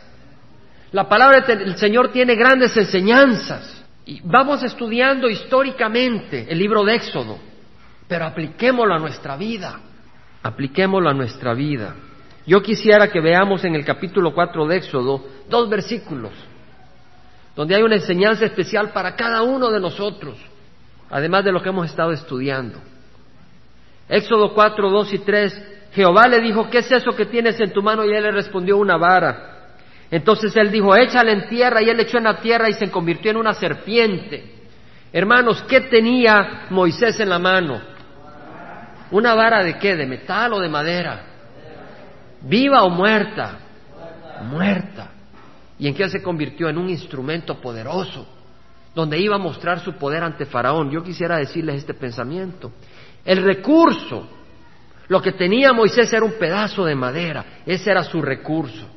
La 0.92 1.06
palabra 1.06 1.42
del 1.42 1.76
Señor 1.76 2.10
tiene 2.10 2.34
grandes 2.34 2.74
enseñanzas. 2.74 3.84
Y 4.06 4.22
vamos 4.24 4.62
estudiando 4.62 5.28
históricamente 5.28 6.46
el 6.48 6.58
libro 6.58 6.82
de 6.82 6.94
Éxodo 6.94 7.38
Pero 8.08 8.24
apliquémoslo 8.24 8.94
a 8.94 8.98
nuestra 8.98 9.36
vida. 9.36 9.78
Apliquémoslo 10.42 11.10
a 11.10 11.12
nuestra 11.12 11.52
vida. 11.52 11.94
Yo 12.48 12.62
quisiera 12.62 13.10
que 13.10 13.20
veamos 13.20 13.62
en 13.66 13.74
el 13.74 13.84
capítulo 13.84 14.32
4 14.32 14.66
de 14.66 14.78
Éxodo 14.78 15.22
dos 15.50 15.68
versículos, 15.68 16.32
donde 17.54 17.74
hay 17.74 17.82
una 17.82 17.96
enseñanza 17.96 18.46
especial 18.46 18.88
para 18.88 19.14
cada 19.16 19.42
uno 19.42 19.70
de 19.70 19.78
nosotros, 19.78 20.38
además 21.10 21.44
de 21.44 21.52
lo 21.52 21.62
que 21.62 21.68
hemos 21.68 21.90
estado 21.90 22.10
estudiando. 22.10 22.78
Éxodo 24.08 24.54
4, 24.54 24.90
2 24.90 25.12
y 25.12 25.18
3, 25.18 25.62
Jehová 25.92 26.26
le 26.26 26.40
dijo, 26.40 26.70
¿qué 26.70 26.78
es 26.78 26.90
eso 26.90 27.14
que 27.14 27.26
tienes 27.26 27.60
en 27.60 27.70
tu 27.70 27.82
mano? 27.82 28.02
Y 28.06 28.14
él 28.14 28.22
le 28.22 28.30
respondió, 28.30 28.78
una 28.78 28.96
vara. 28.96 29.74
Entonces 30.10 30.56
él 30.56 30.70
dijo, 30.70 30.96
échale 30.96 31.32
en 31.32 31.48
tierra, 31.50 31.82
y 31.82 31.90
él 31.90 32.00
echó 32.00 32.16
en 32.16 32.24
la 32.24 32.40
tierra 32.40 32.70
y 32.70 32.72
se 32.72 32.90
convirtió 32.90 33.30
en 33.30 33.36
una 33.36 33.52
serpiente. 33.52 34.54
Hermanos, 35.12 35.62
¿qué 35.68 35.82
tenía 35.82 36.66
Moisés 36.70 37.20
en 37.20 37.28
la 37.28 37.38
mano? 37.38 37.78
¿Una 39.10 39.34
vara 39.34 39.62
de 39.62 39.76
qué? 39.76 39.96
¿De 39.96 40.06
metal 40.06 40.54
o 40.54 40.60
de 40.60 40.70
madera? 40.70 41.27
¿Viva 42.42 42.82
o 42.82 42.90
muerta? 42.90 43.58
Muerta. 44.44 45.10
¿Y 45.78 45.88
en 45.88 45.94
qué 45.94 46.08
se 46.08 46.22
convirtió? 46.22 46.68
En 46.68 46.78
un 46.78 46.88
instrumento 46.88 47.60
poderoso, 47.60 48.26
donde 48.94 49.18
iba 49.18 49.36
a 49.36 49.38
mostrar 49.38 49.80
su 49.80 49.94
poder 49.94 50.22
ante 50.22 50.46
Faraón. 50.46 50.90
Yo 50.90 51.02
quisiera 51.02 51.36
decirles 51.36 51.76
este 51.76 51.94
pensamiento. 51.94 52.72
El 53.24 53.42
recurso, 53.42 54.28
lo 55.08 55.22
que 55.22 55.32
tenía 55.32 55.72
Moisés 55.72 56.12
era 56.12 56.24
un 56.24 56.38
pedazo 56.38 56.84
de 56.84 56.94
madera, 56.94 57.44
ese 57.66 57.90
era 57.90 58.02
su 58.04 58.20
recurso, 58.22 58.88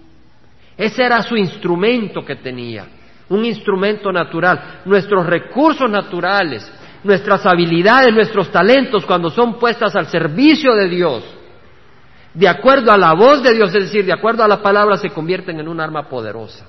ese 0.77 1.03
era 1.03 1.21
su 1.21 1.35
instrumento 1.35 2.23
que 2.23 2.37
tenía, 2.37 2.87
un 3.29 3.45
instrumento 3.45 4.11
natural. 4.11 4.81
Nuestros 4.85 5.25
recursos 5.25 5.89
naturales, 5.89 6.71
nuestras 7.03 7.45
habilidades, 7.45 8.13
nuestros 8.13 8.51
talentos, 8.51 9.05
cuando 9.05 9.29
son 9.29 9.59
puestas 9.59 9.95
al 9.95 10.07
servicio 10.07 10.73
de 10.73 10.89
Dios, 10.89 11.23
de 12.33 12.47
acuerdo 12.47 12.91
a 12.91 12.97
la 12.97 13.13
voz 13.13 13.43
de 13.43 13.53
Dios, 13.53 13.73
es 13.75 13.85
decir, 13.85 14.05
de 14.05 14.13
acuerdo 14.13 14.43
a 14.43 14.47
la 14.47 14.61
palabra, 14.61 14.97
se 14.97 15.09
convierten 15.09 15.59
en 15.59 15.67
un 15.67 15.79
arma 15.79 16.07
poderosa 16.07 16.65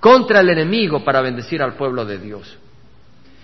contra 0.00 0.40
el 0.40 0.50
enemigo 0.50 1.02
para 1.04 1.20
bendecir 1.20 1.62
al 1.62 1.74
pueblo 1.74 2.04
de 2.04 2.18
Dios. 2.18 2.58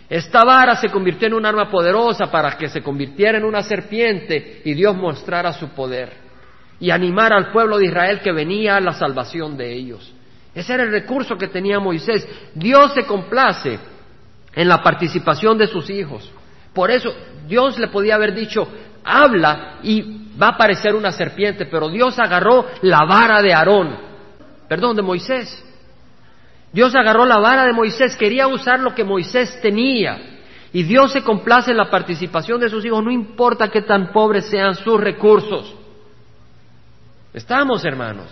Esta 0.09 0.45
vara 0.45 0.77
se 0.77 0.91
convirtió 0.91 1.27
en 1.29 1.35
un 1.35 1.47
arma 1.47 1.71
poderosa 1.71 2.31
para 2.31 2.57
que 2.57 2.69
se 2.69 2.83
convirtiera 2.83 3.39
en 3.39 3.45
una 3.45 3.63
serpiente 3.63 4.61
y 4.65 4.75
Dios 4.75 4.95
mostrara 4.95 5.53
su 5.53 5.69
poder 5.71 6.13
y 6.79 6.91
animara 6.91 7.37
al 7.37 7.51
pueblo 7.51 7.79
de 7.79 7.87
Israel 7.87 8.21
que 8.21 8.33
venía 8.33 8.77
a 8.77 8.81
la 8.81 8.93
salvación 8.93 9.57
de 9.57 9.73
ellos. 9.73 10.13
Ese 10.55 10.75
era 10.75 10.83
el 10.83 10.91
recurso 10.91 11.37
que 11.37 11.49
tenía 11.49 11.81
Moisés. 11.81 12.29
Dios 12.55 12.93
se 12.93 13.07
complace 13.07 13.79
en 14.55 14.69
la 14.69 14.83
participación 14.83 15.57
de 15.57 15.67
sus 15.67 15.89
hijos. 15.89 16.31
Por 16.75 16.91
eso 16.91 17.15
Dios 17.49 17.79
le 17.79 17.89
podía 17.89 18.17
haber 18.17 18.35
dicho, 18.35 18.69
habla 19.05 19.79
y 19.83 20.23
va 20.41 20.49
a 20.49 20.51
aparecer 20.51 20.95
una 20.95 21.13
serpiente, 21.13 21.67
pero 21.67 21.89
Dios 21.89 22.19
agarró 22.19 22.67
la 22.83 23.05
vara 23.05 23.43
de 23.43 23.53
Aarón, 23.53 23.97
perdón, 24.69 24.97
de 24.97 25.03
Moisés. 25.03 25.65
Dios 26.73 26.95
agarró 26.95 27.27
la 27.27 27.39
vara 27.39 27.65
de 27.65 27.73
Moisés, 27.73 28.17
quería 28.17 28.47
usar 28.49 28.81
lo 28.81 28.95
que 28.95 29.05
Moisés 29.05 29.61
tenía. 29.61 30.41
Y 30.73 30.85
Dios 30.85 31.13
se 31.13 31.23
complace 31.23 31.73
en 31.73 31.77
la 31.77 31.91
participación 31.91 32.59
de 32.59 32.71
sus 32.71 32.85
hijos, 32.85 33.05
no 33.05 33.11
importa 33.11 33.69
qué 33.69 33.83
tan 33.83 34.11
pobres 34.11 34.47
sean 34.47 34.75
sus 34.75 34.99
recursos. 34.99 35.75
Estamos, 37.35 37.85
hermanos. 37.85 38.27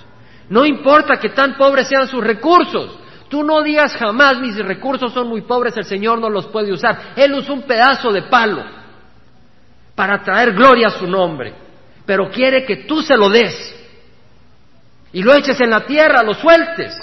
No 0.49 0.65
importa 0.65 1.19
que 1.19 1.29
tan 1.31 1.57
pobres 1.57 1.87
sean 1.87 2.07
sus 2.09 2.25
recursos. 2.25 2.99
Tú 3.29 3.45
no 3.45 3.63
digas 3.63 3.95
jamás 3.95 4.41
mis 4.41 4.57
recursos 4.57 5.13
son 5.13 5.29
muy 5.29 5.43
pobres, 5.43 5.77
el 5.77 5.85
Señor 5.85 6.19
no 6.19 6.31
los 6.31 6.47
puede 6.47 6.73
usar. 6.73 7.13
Él 7.15 7.33
usó 7.35 7.53
un 7.53 7.63
pedazo 7.63 8.11
de 8.11 8.23
palo 8.23 8.80
para 10.01 10.23
traer 10.23 10.55
gloria 10.55 10.87
a 10.87 10.99
su 10.99 11.07
nombre, 11.07 11.53
pero 12.07 12.31
quiere 12.31 12.65
que 12.65 12.85
tú 12.87 13.03
se 13.03 13.15
lo 13.19 13.29
des 13.29 13.55
y 15.13 15.23
lo 15.23 15.35
eches 15.35 15.61
en 15.61 15.69
la 15.69 15.85
tierra, 15.85 16.23
lo 16.23 16.33
sueltes, 16.33 16.97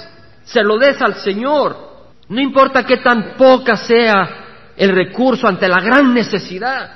se 0.44 0.64
lo 0.64 0.80
des 0.80 1.00
al 1.00 1.14
Señor. 1.18 1.78
No 2.28 2.42
importa 2.42 2.84
qué 2.84 2.98
tan 2.98 3.36
poca 3.38 3.78
sea 3.78 4.72
el 4.76 4.90
recurso 4.90 5.48
ante 5.48 5.68
la 5.68 5.80
gran 5.80 6.12
necesidad. 6.12 6.90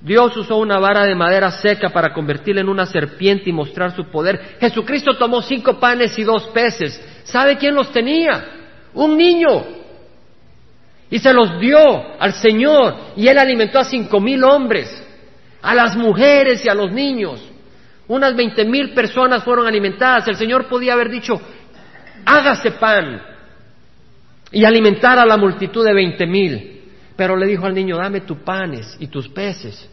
Dios 0.00 0.36
usó 0.36 0.56
una 0.56 0.80
vara 0.80 1.04
de 1.04 1.14
madera 1.14 1.52
seca 1.52 1.90
para 1.90 2.12
convertirla 2.12 2.62
en 2.62 2.68
una 2.68 2.86
serpiente 2.86 3.48
y 3.50 3.52
mostrar 3.52 3.94
su 3.94 4.06
poder. 4.06 4.56
Jesucristo 4.58 5.16
tomó 5.16 5.42
cinco 5.42 5.78
panes 5.78 6.18
y 6.18 6.24
dos 6.24 6.48
peces. 6.48 7.00
¿Sabe 7.22 7.56
quién 7.56 7.76
los 7.76 7.92
tenía? 7.92 8.48
Un 8.94 9.16
niño. 9.16 9.77
Y 11.10 11.18
se 11.18 11.32
los 11.32 11.58
dio 11.58 11.78
al 12.20 12.34
Señor 12.34 13.12
y 13.16 13.28
él 13.28 13.38
alimentó 13.38 13.78
a 13.78 13.84
cinco 13.84 14.20
mil 14.20 14.44
hombres, 14.44 15.02
a 15.62 15.74
las 15.74 15.96
mujeres 15.96 16.64
y 16.64 16.68
a 16.68 16.74
los 16.74 16.92
niños. 16.92 17.42
Unas 18.08 18.36
veinte 18.36 18.64
mil 18.64 18.94
personas 18.94 19.42
fueron 19.44 19.66
alimentadas. 19.66 20.28
El 20.28 20.36
Señor 20.36 20.66
podía 20.66 20.92
haber 20.94 21.10
dicho, 21.10 21.40
hágase 22.24 22.72
pan 22.72 23.22
y 24.50 24.64
alimentar 24.64 25.18
a 25.18 25.26
la 25.26 25.36
multitud 25.36 25.84
de 25.84 25.94
veinte 25.94 26.26
mil. 26.26 26.74
Pero 27.16 27.36
le 27.36 27.46
dijo 27.46 27.66
al 27.66 27.74
niño, 27.74 27.96
dame 27.96 28.20
tus 28.20 28.38
panes 28.38 28.96
y 29.00 29.08
tus 29.08 29.28
peces. 29.28 29.88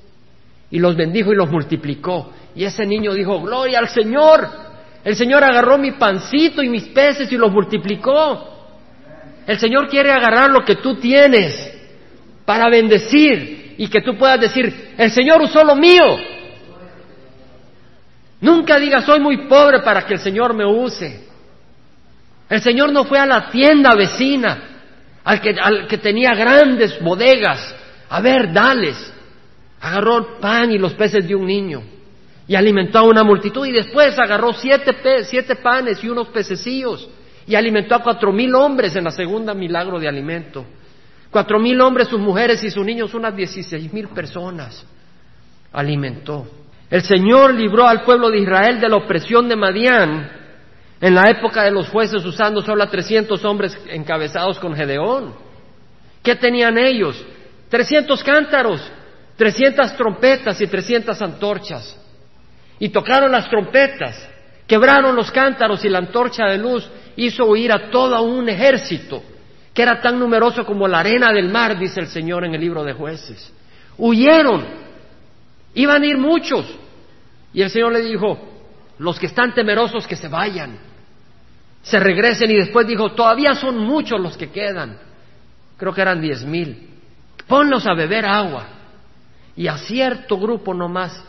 Y 0.69 0.79
los 0.79 0.95
bendijo 0.95 1.31
y 1.31 1.35
los 1.35 1.49
multiplicó. 1.49 2.31
Y 2.55 2.63
ese 2.63 2.85
niño 2.85 3.13
dijo, 3.13 3.41
gloria 3.41 3.79
al 3.79 3.89
Señor. 3.89 4.47
El 5.03 5.15
Señor 5.15 5.43
agarró 5.43 5.77
mi 5.77 5.93
pancito 5.93 6.61
y 6.61 6.69
mis 6.69 6.85
peces 6.89 7.31
y 7.31 7.37
los 7.37 7.51
multiplicó. 7.51 8.54
El 9.45 9.59
Señor 9.59 9.87
quiere 9.89 10.11
agarrar 10.11 10.49
lo 10.49 10.63
que 10.63 10.75
tú 10.75 10.95
tienes 10.95 11.71
para 12.45 12.69
bendecir 12.69 13.75
y 13.77 13.87
que 13.87 14.01
tú 14.01 14.17
puedas 14.17 14.39
decir, 14.39 14.93
el 14.97 15.11
Señor 15.11 15.41
usó 15.41 15.63
lo 15.63 15.75
mío. 15.75 16.17
Nunca 18.41 18.79
digas, 18.79 19.05
soy 19.05 19.19
muy 19.19 19.47
pobre 19.47 19.79
para 19.81 20.05
que 20.05 20.13
el 20.15 20.19
Señor 20.19 20.53
me 20.53 20.65
use. 20.65 21.25
El 22.49 22.61
Señor 22.61 22.91
no 22.91 23.05
fue 23.05 23.19
a 23.19 23.25
la 23.25 23.49
tienda 23.49 23.95
vecina 23.95 24.57
al 25.23 25.41
que, 25.41 25.55
al 25.59 25.87
que 25.87 25.97
tenía 25.97 26.31
grandes 26.31 26.99
bodegas. 27.01 27.75
A 28.09 28.21
ver, 28.21 28.51
dales. 28.53 29.13
Agarró 29.81 30.17
el 30.17 30.25
pan 30.39 30.71
y 30.71 30.77
los 30.77 30.93
peces 30.93 31.27
de 31.27 31.35
un 31.35 31.45
niño 31.45 31.83
y 32.47 32.55
alimentó 32.55 32.99
a 32.99 33.03
una 33.03 33.23
multitud 33.23 33.65
y 33.65 33.71
después 33.71 34.17
agarró 34.17 34.53
siete, 34.53 34.95
siete 35.23 35.55
panes 35.55 36.03
y 36.03 36.09
unos 36.09 36.27
pececillos 36.29 37.09
y 37.47 37.55
alimentó 37.55 37.95
a 37.95 38.03
cuatro 38.03 38.31
mil 38.31 38.53
hombres 38.55 38.95
en 38.95 39.03
la 39.03 39.11
segunda 39.11 39.53
milagro 39.53 39.99
de 39.99 40.07
alimento. 40.07 40.65
Cuatro 41.29 41.59
mil 41.59 41.79
hombres, 41.81 42.07
sus 42.07 42.19
mujeres 42.19 42.63
y 42.63 42.71
sus 42.71 42.85
niños, 42.85 43.13
unas 43.13 43.35
dieciséis 43.35 43.91
mil 43.91 44.07
personas. 44.09 44.85
Alimentó. 45.73 46.47
El 46.89 47.01
Señor 47.01 47.53
libró 47.53 47.87
al 47.87 48.03
pueblo 48.03 48.29
de 48.29 48.39
Israel 48.39 48.79
de 48.79 48.89
la 48.89 48.97
opresión 48.97 49.49
de 49.49 49.55
Madián 49.55 50.31
en 51.01 51.13
la 51.13 51.29
época 51.29 51.63
de 51.63 51.71
los 51.71 51.89
jueces 51.89 52.23
usando 52.23 52.61
solo 52.61 52.83
a 52.83 52.89
300 52.89 53.43
hombres 53.43 53.77
encabezados 53.89 54.59
con 54.59 54.75
Gedeón. 54.75 55.33
¿Qué 56.23 56.35
tenían 56.35 56.77
ellos? 56.77 57.23
300 57.69 58.23
cántaros, 58.23 58.81
300 59.35 59.95
trompetas 59.95 60.61
y 60.61 60.67
300 60.67 61.21
antorchas. 61.21 61.99
Y 62.79 62.89
tocaron 62.89 63.31
las 63.31 63.49
trompetas, 63.49 64.29
quebraron 64.67 65.15
los 65.15 65.31
cántaros 65.31 65.83
y 65.85 65.89
la 65.89 65.99
antorcha 65.99 66.45
de 66.45 66.57
luz 66.57 66.89
hizo 67.17 67.45
huir 67.45 67.71
a 67.71 67.89
todo 67.89 68.21
un 68.23 68.49
ejército 68.49 69.23
que 69.73 69.81
era 69.81 70.01
tan 70.01 70.17
numeroso 70.17 70.65
como 70.65 70.87
la 70.87 70.99
arena 70.99 71.33
del 71.33 71.49
mar, 71.49 71.77
dice 71.77 71.99
el 71.99 72.07
Señor 72.07 72.45
en 72.45 72.55
el 72.55 72.61
libro 72.61 72.83
de 72.83 72.93
jueces. 72.93 73.53
Huyeron, 73.97 74.65
iban 75.73 76.01
a 76.01 76.05
ir 76.05 76.17
muchos. 76.17 76.65
Y 77.53 77.61
el 77.61 77.69
Señor 77.69 77.91
le 77.91 78.01
dijo, 78.01 78.37
los 78.99 79.19
que 79.19 79.25
están 79.25 79.53
temerosos 79.53 80.07
que 80.07 80.15
se 80.15 80.27
vayan, 80.27 80.77
se 81.81 81.99
regresen 81.99 82.51
y 82.51 82.55
después 82.55 82.87
dijo, 82.87 83.11
todavía 83.11 83.53
son 83.55 83.77
muchos 83.77 84.19
los 84.19 84.37
que 84.37 84.49
quedan, 84.49 84.97
creo 85.77 85.93
que 85.93 86.01
eran 86.01 86.21
diez 86.21 86.43
mil, 86.43 86.89
ponlos 87.47 87.85
a 87.85 87.93
beber 87.93 88.25
agua. 88.25 88.67
Y 89.57 89.67
a 89.67 89.77
cierto 89.77 90.37
grupo 90.37 90.73
nomás 90.73 91.23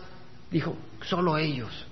dijo, 0.51 0.77
solo 1.03 1.39
ellos. 1.39 1.86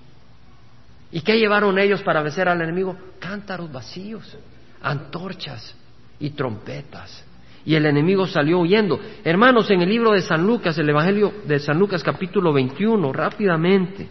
¿Y 1.15 1.21
qué 1.21 1.39
llevaron 1.39 1.79
ellos 1.79 2.01
para 2.01 2.21
vencer 2.21 2.49
al 2.49 2.61
enemigo? 2.61 2.93
Cántaros 3.19 3.71
vacíos, 3.71 4.37
antorchas 4.81 5.73
y 6.19 6.31
trompetas. 6.31 7.23
Y 7.63 7.73
el 7.73 7.85
enemigo 7.85 8.27
salió 8.27 8.59
huyendo. 8.59 8.99
Hermanos, 9.23 9.71
en 9.71 9.79
el 9.81 9.87
libro 9.87 10.11
de 10.11 10.19
San 10.19 10.45
Lucas, 10.45 10.77
el 10.77 10.89
Evangelio 10.89 11.35
de 11.45 11.57
San 11.59 11.79
Lucas 11.79 12.03
capítulo 12.03 12.51
21, 12.51 13.13
rápidamente. 13.13 14.09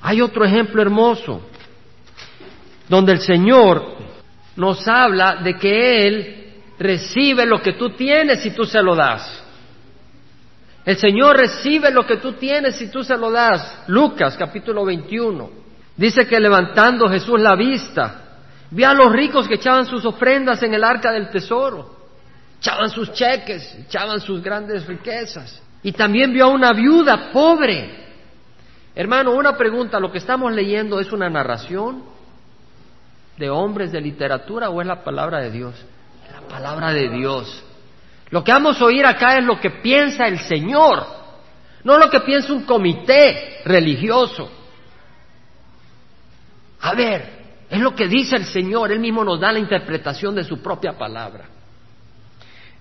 Hay 0.00 0.22
otro 0.22 0.42
ejemplo 0.46 0.80
hermoso, 0.80 1.42
donde 2.88 3.12
el 3.12 3.20
Señor 3.20 3.98
nos 4.56 4.88
habla 4.88 5.36
de 5.36 5.58
que 5.58 6.06
Él 6.06 6.54
recibe 6.78 7.44
lo 7.44 7.60
que 7.60 7.74
tú 7.74 7.90
tienes 7.90 8.46
y 8.46 8.52
tú 8.52 8.64
se 8.64 8.82
lo 8.82 8.96
das. 8.96 9.41
El 10.84 10.96
Señor 10.96 11.36
recibe 11.36 11.90
lo 11.90 12.04
que 12.04 12.16
tú 12.16 12.32
tienes 12.32 12.80
y 12.82 12.88
tú 12.88 13.04
se 13.04 13.16
lo 13.16 13.30
das. 13.30 13.84
Lucas 13.86 14.36
capítulo 14.36 14.84
21. 14.84 15.50
Dice 15.96 16.26
que 16.26 16.40
levantando 16.40 17.08
Jesús 17.08 17.40
la 17.40 17.54
vista, 17.54 18.22
vio 18.70 18.88
a 18.88 18.94
los 18.94 19.12
ricos 19.12 19.46
que 19.46 19.54
echaban 19.54 19.86
sus 19.86 20.04
ofrendas 20.04 20.62
en 20.62 20.74
el 20.74 20.82
arca 20.82 21.12
del 21.12 21.30
tesoro. 21.30 22.02
echaban 22.58 22.90
sus 22.90 23.12
cheques, 23.12 23.76
echaban 23.86 24.20
sus 24.20 24.42
grandes 24.42 24.86
riquezas. 24.86 25.62
Y 25.82 25.92
también 25.92 26.32
vio 26.32 26.46
a 26.46 26.48
una 26.48 26.72
viuda 26.72 27.30
pobre. 27.32 28.02
Hermano, 28.94 29.32
una 29.32 29.56
pregunta, 29.56 29.98
¿lo 29.98 30.10
que 30.12 30.18
estamos 30.18 30.52
leyendo 30.52 31.00
es 31.00 31.12
una 31.12 31.28
narración 31.28 32.04
de 33.36 33.50
hombres 33.50 33.90
de 33.90 34.00
literatura 34.00 34.70
o 34.70 34.80
es 34.80 34.86
la 34.86 35.02
palabra 35.02 35.40
de 35.40 35.50
Dios? 35.50 35.74
La 36.32 36.40
palabra 36.48 36.92
de 36.92 37.08
Dios. 37.08 37.64
Lo 38.32 38.42
que 38.42 38.50
vamos 38.50 38.80
a 38.80 38.86
oír 38.86 39.04
acá 39.04 39.36
es 39.36 39.44
lo 39.44 39.60
que 39.60 39.68
piensa 39.70 40.26
el 40.26 40.38
Señor, 40.38 41.04
no 41.84 41.98
lo 41.98 42.08
que 42.08 42.20
piensa 42.20 42.54
un 42.54 42.64
comité 42.64 43.60
religioso. 43.66 44.50
A 46.80 46.94
ver, 46.94 47.42
es 47.68 47.78
lo 47.78 47.94
que 47.94 48.08
dice 48.08 48.36
el 48.36 48.46
Señor, 48.46 48.90
Él 48.90 49.00
mismo 49.00 49.22
nos 49.22 49.38
da 49.38 49.52
la 49.52 49.58
interpretación 49.58 50.34
de 50.34 50.44
su 50.44 50.62
propia 50.62 50.96
palabra. 50.96 51.44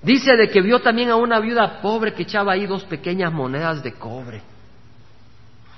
Dice 0.02 0.38
de 0.38 0.48
que 0.48 0.62
vio 0.62 0.80
también 0.80 1.10
a 1.10 1.18
una 1.18 1.42
viuda 1.42 1.82
pobre 1.82 2.14
que 2.14 2.24
echaba 2.24 2.54
ahí 2.54 2.66
dos 2.66 2.86
pequeñas 2.86 3.34
monedas 3.34 3.84
de 3.84 3.92
cobre. 3.96 4.42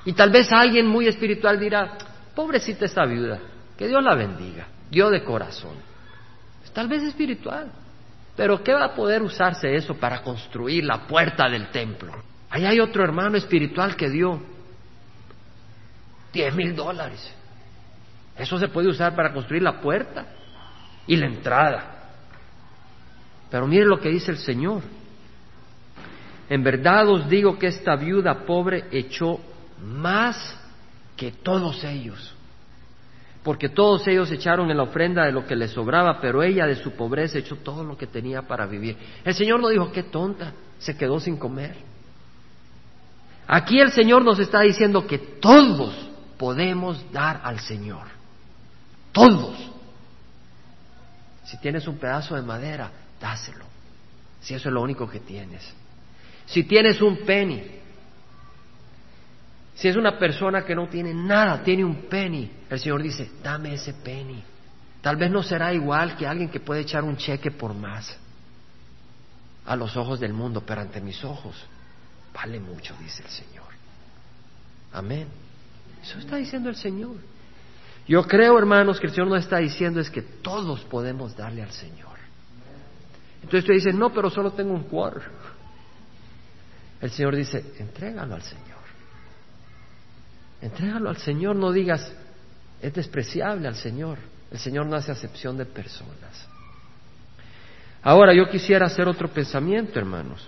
Y 0.06 0.14
tal 0.14 0.30
vez 0.30 0.52
alguien 0.52 0.86
muy 0.86 1.08
espiritual 1.08 1.60
dirá, 1.60 1.98
pobrecita 2.36 2.86
esta 2.86 3.06
viuda, 3.06 3.40
que 3.76 3.88
Dios 3.88 4.04
la 4.04 4.14
bendiga, 4.14 4.68
Dios 4.92 5.10
de 5.10 5.24
corazón. 5.24 5.78
Tal 6.74 6.88
vez 6.88 7.02
espiritual, 7.02 7.72
pero 8.36 8.64
¿qué 8.64 8.74
va 8.74 8.86
a 8.86 8.96
poder 8.96 9.22
usarse 9.22 9.76
eso 9.76 9.96
para 9.96 10.22
construir 10.22 10.84
la 10.84 11.06
puerta 11.08 11.50
del 11.50 11.68
templo? 11.70 12.12
Ahí 12.50 12.66
hay 12.66 12.80
otro 12.80 13.04
hermano 13.04 13.38
espiritual 13.38 13.96
que 13.96 14.10
dio 14.10 14.42
diez 16.32 16.54
mil 16.56 16.76
dólares. 16.76 17.34
Eso 18.38 18.58
se 18.58 18.68
puede 18.68 18.88
usar 18.88 19.16
para 19.16 19.32
construir 19.32 19.62
la 19.62 19.80
puerta 19.80 20.26
y 21.06 21.16
la 21.16 21.28
entrada. 21.28 21.94
Pero 23.52 23.68
mire 23.68 23.86
lo 23.86 24.00
que 24.00 24.10
dice 24.10 24.32
el 24.32 24.38
Señor. 24.38 24.82
En 26.50 26.64
verdad 26.64 27.08
os 27.08 27.30
digo 27.30 27.58
que 27.60 27.68
esta 27.68 27.96
viuda 27.96 28.46
pobre 28.46 28.86
echó 28.92 29.40
más 29.80 30.60
que 31.16 31.32
todos 31.32 31.84
ellos. 31.84 32.36
Porque 33.44 33.70
todos 33.70 34.08
ellos 34.08 34.32
echaron 34.32 34.72
en 34.72 34.78
la 34.78 34.84
ofrenda 34.84 35.26
de 35.26 35.34
lo 35.34 35.46
que 35.46 35.56
les 35.56 35.72
sobraba, 35.72 36.22
pero 36.22 36.41
ella 36.41 36.66
de 36.66 36.76
su 36.76 36.91
pobreza 36.91 37.38
echó 37.38 37.58
todo 37.58 37.84
lo 37.84 37.98
que 37.98 38.08
tenía 38.08 38.44
para 38.44 38.66
vivir. 38.66 38.98
El 39.24 39.34
Señor 39.34 39.60
no 39.60 39.68
dijo, 39.68 39.91
qué 39.91 40.04
tonta, 40.04 40.54
se 40.80 40.96
quedó 40.96 41.20
sin 41.20 41.38
comer. 41.38 41.76
Aquí 43.46 43.80
el 43.80 43.91
Señor 43.91 44.24
nos 44.24 44.39
está 44.39 44.62
diciendo 44.62 45.06
que 45.06 45.18
todos 45.18 46.10
podemos 46.38 47.12
dar 47.12 47.41
al 47.44 47.60
Señor. 47.60 48.08
Todos. 49.12 49.58
Si 51.44 51.58
tienes 51.58 51.88
un 51.88 51.98
pedazo 51.98 52.36
de 52.36 52.41
madera, 52.41 52.89
dáselo, 53.20 53.66
si 54.41 54.54
eso 54.54 54.70
es 54.70 54.74
lo 54.74 54.82
único 54.82 55.10
que 55.10 55.20
tienes. 55.20 55.62
Si 56.46 56.64
tienes 56.64 57.02
un 57.02 57.18
penny, 57.26 57.64
si 59.76 59.88
es 59.88 59.96
una 59.96 60.18
persona 60.20 60.64
que 60.64 60.76
no 60.76 60.88
tiene 60.88 61.14
nada, 61.14 61.64
tiene 61.64 61.84
un 61.84 62.04
penny, 62.04 62.52
el 62.70 62.80
Señor 62.80 63.02
dice, 63.02 63.32
dame 63.42 63.74
ese 63.74 63.94
penny. 63.94 64.44
Tal 65.02 65.18
vez 65.18 65.32
no 65.32 65.44
será 65.44 65.74
igual 65.74 66.16
que 66.16 66.28
alguien 66.28 66.50
que 66.50 66.60
puede 66.60 66.82
echar 66.82 67.04
un 67.04 67.18
cheque 67.18 67.52
por 67.52 67.74
más 67.74 68.18
a 69.66 69.76
los 69.76 69.98
ojos 69.98 70.20
del 70.20 70.34
mundo, 70.34 70.64
pero 70.66 70.82
ante 70.82 71.02
mis 71.02 71.24
ojos 71.24 71.56
vale 72.34 72.60
mucho, 72.60 72.96
dice 73.00 73.24
el 73.24 73.30
Señor. 73.30 73.68
Amén. 74.94 75.28
Eso 76.02 76.20
está 76.20 76.38
diciendo 76.38 76.70
el 76.70 76.76
Señor. 76.76 77.16
Yo 78.08 78.24
creo, 78.28 78.58
hermanos, 78.58 79.00
que 79.00 79.08
el 79.08 79.14
Señor 79.14 79.30
nos 79.30 79.40
está 79.40 79.58
diciendo 79.58 80.00
es 80.00 80.10
que 80.10 80.22
todos 80.22 80.82
podemos 80.82 81.36
darle 81.36 81.64
al 81.64 81.72
Señor. 81.72 82.14
Entonces 83.42 83.66
tú 83.66 83.74
dices, 83.74 83.96
no, 83.96 84.14
pero 84.14 84.30
solo 84.30 84.52
tengo 84.52 84.74
un 84.74 84.84
cuarto. 84.84 85.22
El 87.02 87.12
Señor 87.12 87.36
dice, 87.36 87.74
entrégalo 87.80 88.36
al 88.36 88.42
Señor. 88.42 88.73
Entrégalo 90.64 91.09
al 91.09 91.18
Señor, 91.18 91.57
no 91.57 91.74
digas, 91.74 92.09
es 92.82 92.93
despreciable 92.93 93.68
al 93.68 93.76
Señor. 93.76 94.18
El 94.49 94.59
Señor 94.59 94.86
no 94.86 94.95
hace 94.95 95.11
acepción 95.11 95.57
de 95.57 95.66
personas. 95.66 96.47
Ahora 98.01 98.34
yo 98.34 98.49
quisiera 98.49 98.86
hacer 98.86 99.09
otro 99.09 99.28
pensamiento, 99.28 99.99
hermanos. 99.99 100.47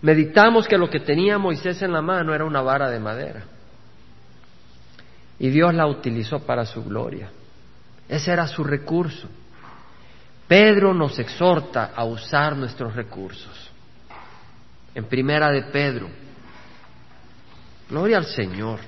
Meditamos 0.00 0.66
que 0.66 0.76
lo 0.76 0.90
que 0.90 0.98
tenía 0.98 1.38
Moisés 1.38 1.80
en 1.82 1.92
la 1.92 2.02
mano 2.02 2.34
era 2.34 2.44
una 2.44 2.62
vara 2.62 2.90
de 2.90 2.98
madera. 2.98 3.44
Y 5.38 5.50
Dios 5.50 5.72
la 5.72 5.86
utilizó 5.86 6.40
para 6.40 6.66
su 6.66 6.82
gloria. 6.82 7.30
Ese 8.08 8.32
era 8.32 8.48
su 8.48 8.64
recurso. 8.64 9.28
Pedro 10.48 10.92
nos 10.92 11.16
exhorta 11.20 11.92
a 11.94 12.02
usar 12.02 12.56
nuestros 12.56 12.96
recursos. 12.96 13.70
En 14.96 15.04
primera 15.04 15.52
de 15.52 15.62
Pedro. 15.62 16.21
Gloria 17.92 18.16
al 18.16 18.24
Señor. 18.24 18.80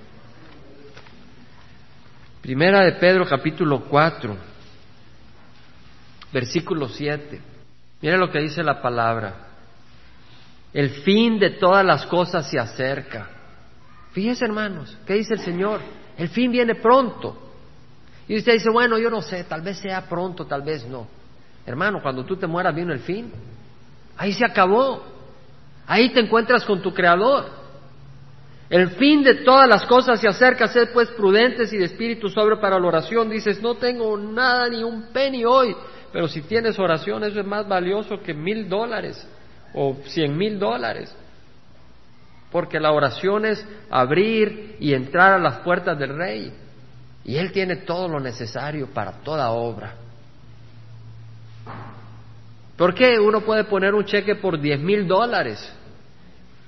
Primera 2.41 2.87
de 2.87 2.93
Pedro 2.93 3.27
capítulo 3.27 3.85
4, 3.85 4.35
versículo 6.33 6.89
7. 6.89 7.39
Mira 8.01 8.17
lo 8.17 8.31
que 8.31 8.41
dice 8.41 8.63
la 8.63 8.81
palabra. 8.81 9.35
El 10.73 10.89
fin 10.89 11.39
de 11.39 11.51
todas 11.51 11.85
las 11.85 12.07
cosas 12.07 12.49
se 12.51 12.59
acerca. 12.59 13.29
Fíjese 14.13 14.47
hermanos, 14.47 14.97
¿qué 15.07 15.13
dice 15.17 15.35
el 15.35 15.41
Señor? 15.41 15.83
El 16.17 16.31
fin 16.31 16.51
viene 16.51 16.75
pronto. 16.75 17.53
Y 18.27 18.39
usted 18.39 18.55
dice, 18.55 18.71
bueno, 18.71 18.97
yo 18.97 19.11
no 19.11 19.21
sé, 19.21 19.45
tal 19.45 19.61
vez 19.61 19.81
sea 19.81 20.09
pronto, 20.09 20.47
tal 20.47 20.63
vez 20.63 20.87
no. 20.87 21.07
Hermano, 21.67 22.01
cuando 22.01 22.25
tú 22.25 22.39
te 22.39 22.47
mueras 22.47 22.75
vino 22.75 22.91
el 22.95 23.01
fin. 23.01 23.31
Ahí 24.17 24.33
se 24.33 24.47
acabó. 24.47 25.05
Ahí 25.87 26.11
te 26.15 26.21
encuentras 26.21 26.65
con 26.65 26.81
tu 26.81 26.95
Creador. 26.95 27.64
El 28.71 28.91
fin 28.93 29.23
de 29.23 29.35
todas 29.37 29.69
las 29.69 29.85
cosas 29.87 30.21
se 30.21 30.29
acerca, 30.29 30.69
sed 30.69 30.89
pues 30.93 31.09
prudentes 31.11 31.73
y 31.73 31.77
de 31.77 31.85
espíritu 31.85 32.29
sobre 32.29 32.57
para 32.57 32.79
la 32.79 32.87
oración. 32.87 33.29
Dices, 33.29 33.61
no 33.61 33.75
tengo 33.75 34.17
nada 34.17 34.69
ni 34.69 34.83
un 34.83 35.13
penny 35.13 35.45
hoy, 35.45 35.77
pero 36.13 36.29
si 36.29 36.43
tienes 36.43 36.79
oración 36.79 37.25
eso 37.25 37.41
es 37.41 37.47
más 37.47 37.69
valioso 37.69 38.21
que 38.21 38.33
mil 38.33 38.69
dólares 38.69 39.27
o 39.75 39.97
cien 40.07 40.37
mil 40.37 40.59
dólares. 40.59 41.15
Porque 42.51 42.81
la 42.81 42.93
oración 42.93 43.45
es 43.45 43.67
abrir 43.91 44.77
y 44.79 44.95
entrar 44.95 45.33
a 45.33 45.39
las 45.39 45.59
puertas 45.59 45.99
del 45.99 46.17
rey. 46.17 46.53
Y 47.25 47.37
Él 47.37 47.53
tiene 47.53 47.77
todo 47.77 48.07
lo 48.07 48.21
necesario 48.21 48.87
para 48.87 49.13
toda 49.25 49.51
obra. 49.51 49.95
¿Por 52.77 52.95
qué 52.95 53.19
uno 53.19 53.41
puede 53.41 53.65
poner 53.65 53.95
un 53.95 54.05
cheque 54.05 54.37
por 54.37 54.61
diez 54.61 54.81
mil 54.81 55.07
dólares 55.07 55.73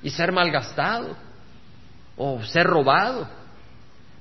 y 0.03 0.11
ser 0.11 0.33
malgastado 0.33 1.26
o 2.17 2.43
ser 2.43 2.67
robado? 2.67 3.29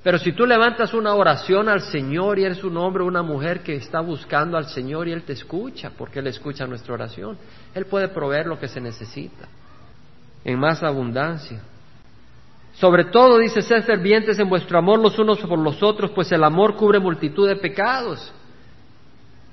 Pero 0.02 0.18
si 0.18 0.32
tú 0.32 0.46
levantas 0.46 0.94
una 0.94 1.14
oración 1.14 1.68
al 1.68 1.80
Señor 1.80 2.38
y 2.38 2.44
eres 2.44 2.62
un 2.62 2.76
hombre 2.76 3.02
o 3.02 3.06
una 3.06 3.22
mujer 3.22 3.64
que 3.64 3.74
está 3.74 4.00
buscando 4.00 4.56
al 4.56 4.66
Señor 4.66 5.08
y 5.08 5.12
Él 5.12 5.24
te 5.24 5.32
escucha, 5.32 5.90
porque 5.98 6.20
Él 6.20 6.28
escucha 6.28 6.66
nuestra 6.66 6.94
oración, 6.94 7.36
Él 7.74 7.86
puede 7.86 8.08
proveer 8.08 8.46
lo 8.46 8.58
que 8.58 8.68
se 8.68 8.80
necesita 8.80 9.48
en 10.44 10.60
más 10.60 10.80
abundancia. 10.84 11.60
Sobre 12.74 13.06
todo 13.06 13.38
dice, 13.38 13.62
ser 13.62 13.82
fervientes 13.82 14.38
en 14.38 14.48
vuestro 14.48 14.78
amor 14.78 15.00
los 15.00 15.18
unos 15.18 15.40
por 15.40 15.58
los 15.58 15.82
otros, 15.82 16.12
pues 16.12 16.30
el 16.30 16.44
amor 16.44 16.76
cubre 16.76 17.00
multitud 17.00 17.48
de 17.48 17.56
pecados. 17.56 18.32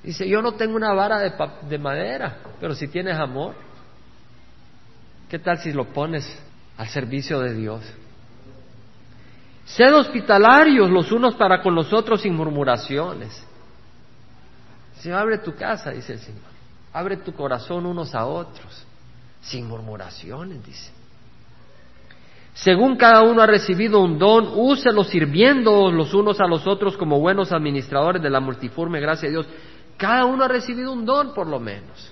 Dice, 0.03 0.27
yo 0.27 0.41
no 0.41 0.51
tengo 0.51 0.75
una 0.75 0.93
vara 0.93 1.19
de, 1.19 1.77
madera, 1.79 2.37
pero 2.59 2.75
si 2.75 2.89
tienes 2.89 3.17
amor, 3.17 3.55
¿qué 5.29 5.39
tal 5.39 5.57
si 5.59 5.71
lo 5.71 5.85
pones 5.85 6.27
al 6.77 6.89
servicio 6.89 7.39
de 7.39 7.55
Dios? 7.55 7.81
Sed 9.65 9.93
hospitalarios 9.95 10.89
los 10.89 11.11
unos 11.11 11.35
para 11.35 11.61
con 11.61 11.73
los 11.73 11.93
otros 11.93 12.21
sin 12.21 12.35
murmuraciones. 12.35 13.45
Se 14.99 15.13
abre 15.13 15.37
tu 15.39 15.55
casa, 15.55 15.91
dice 15.91 16.13
el 16.13 16.19
Señor. 16.19 16.53
Abre 16.93 17.17
tu 17.17 17.33
corazón 17.33 17.85
unos 17.85 18.13
a 18.13 18.25
otros, 18.25 18.85
sin 19.41 19.67
murmuraciones, 19.67 20.63
dice. 20.63 20.91
Según 22.53 22.97
cada 22.97 23.23
uno 23.23 23.41
ha 23.41 23.47
recibido 23.47 23.99
un 23.99 24.19
don, 24.19 24.51
úselo 24.55 25.03
sirviendo 25.03 25.91
los 25.91 26.13
unos 26.13 26.39
a 26.39 26.45
los 26.45 26.67
otros 26.67 26.95
como 26.97 27.19
buenos 27.19 27.51
administradores 27.51 28.21
de 28.21 28.29
la 28.29 28.39
multiforme 28.39 28.99
gracia 28.99 29.27
de 29.27 29.33
Dios. 29.33 29.47
Cada 29.97 30.25
uno 30.25 30.43
ha 30.43 30.47
recibido 30.47 30.91
un 30.91 31.03
don 31.03 31.33
por 31.33 31.47
lo 31.47 31.59
menos. 31.59 32.11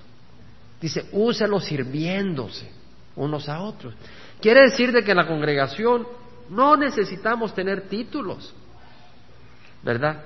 Dice, 0.81 1.05
úselo 1.11 1.59
sirviéndose 1.59 2.71
unos 3.15 3.47
a 3.49 3.61
otros. 3.61 3.93
Quiere 4.41 4.61
decir 4.61 4.91
de 4.91 5.03
que 5.03 5.13
la 5.13 5.27
congregación 5.27 6.07
no 6.51 6.75
necesitamos 6.75 7.55
tener 7.55 7.87
títulos, 7.87 8.53
¿verdad? 9.81 10.21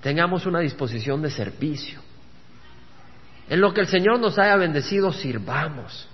Tengamos 0.00 0.46
una 0.46 0.60
disposición 0.60 1.20
de 1.20 1.30
servicio. 1.30 2.00
En 3.48 3.60
lo 3.60 3.74
que 3.74 3.80
el 3.80 3.88
Señor 3.88 4.20
nos 4.20 4.38
haya 4.38 4.54
bendecido, 4.54 5.12
sirvamos. 5.12 6.08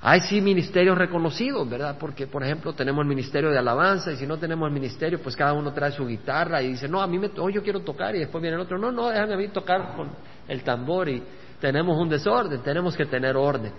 Hay 0.00 0.20
sí 0.20 0.40
ministerios 0.40 0.96
reconocidos, 0.96 1.68
¿verdad? 1.68 1.96
Porque, 1.98 2.28
por 2.28 2.44
ejemplo, 2.44 2.72
tenemos 2.72 3.02
el 3.02 3.08
ministerio 3.08 3.50
de 3.50 3.58
alabanza 3.58 4.12
y 4.12 4.16
si 4.16 4.28
no 4.28 4.38
tenemos 4.38 4.68
el 4.68 4.72
ministerio, 4.72 5.20
pues 5.20 5.34
cada 5.34 5.52
uno 5.52 5.72
trae 5.72 5.90
su 5.90 6.06
guitarra 6.06 6.62
y 6.62 6.68
dice, 6.68 6.86
no, 6.88 7.02
a 7.02 7.08
mí 7.08 7.18
me, 7.18 7.32
oh, 7.36 7.50
yo 7.50 7.64
quiero 7.64 7.80
tocar 7.80 8.14
y 8.14 8.20
después 8.20 8.40
viene 8.40 8.54
el 8.54 8.62
otro, 8.62 8.78
no, 8.78 8.92
no, 8.92 9.08
déjame 9.08 9.34
a 9.34 9.36
mí 9.36 9.48
tocar 9.48 9.96
con 9.96 10.10
el 10.46 10.62
tambor 10.62 11.08
y 11.08 11.20
tenemos 11.60 11.98
un 11.98 12.08
desorden, 12.08 12.62
tenemos 12.62 12.96
que 12.96 13.06
tener 13.06 13.36
orden, 13.36 13.72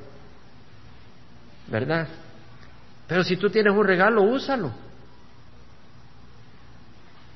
¿verdad? 1.67 2.09
Pero 3.07 3.23
si 3.23 3.37
tú 3.37 3.49
tienes 3.49 3.73
un 3.73 3.85
regalo, 3.85 4.21
úsalo. 4.23 4.71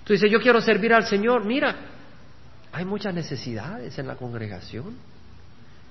Tú 0.03 0.13
dices, 0.13 0.29
yo 0.29 0.41
quiero 0.41 0.59
servir 0.61 0.93
al 0.93 1.05
Señor, 1.05 1.45
mira, 1.45 1.75
hay 2.71 2.85
muchas 2.85 3.13
necesidades 3.13 3.97
en 3.97 4.07
la 4.07 4.15
congregación, 4.15 4.95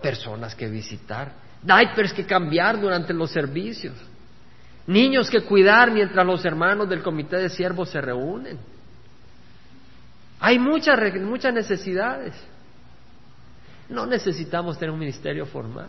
personas 0.02 0.54
que 0.54 0.68
visitar, 0.68 1.32
diapers 1.62 2.12
que 2.12 2.26
cambiar 2.26 2.80
durante 2.80 3.14
los 3.14 3.30
servicios, 3.30 3.94
niños 4.86 5.30
que 5.30 5.42
cuidar 5.42 5.90
mientras 5.90 6.26
los 6.26 6.44
hermanos 6.44 6.88
del 6.88 7.02
comité 7.02 7.36
de 7.36 7.48
siervos 7.48 7.90
se 7.90 8.00
reúnen. 8.00 8.58
Hay 10.40 10.58
muchas, 10.58 10.98
muchas 11.20 11.52
necesidades. 11.52 12.34
No 13.88 14.06
necesitamos 14.06 14.78
tener 14.78 14.92
un 14.92 14.98
ministerio 14.98 15.44
formal. 15.46 15.88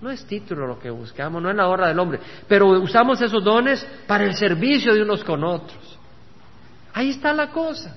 No 0.00 0.10
es 0.10 0.24
título 0.26 0.66
lo 0.66 0.78
que 0.78 0.90
buscamos, 0.90 1.42
no 1.42 1.50
es 1.50 1.56
la 1.56 1.68
obra 1.68 1.88
del 1.88 1.98
hombre, 1.98 2.20
pero 2.46 2.68
usamos 2.80 3.20
esos 3.20 3.42
dones 3.42 3.84
para 4.06 4.24
el 4.24 4.34
servicio 4.34 4.94
de 4.94 5.02
unos 5.02 5.24
con 5.24 5.42
otros. 5.42 5.98
Ahí 6.94 7.10
está 7.10 7.32
la 7.32 7.50
cosa. 7.50 7.96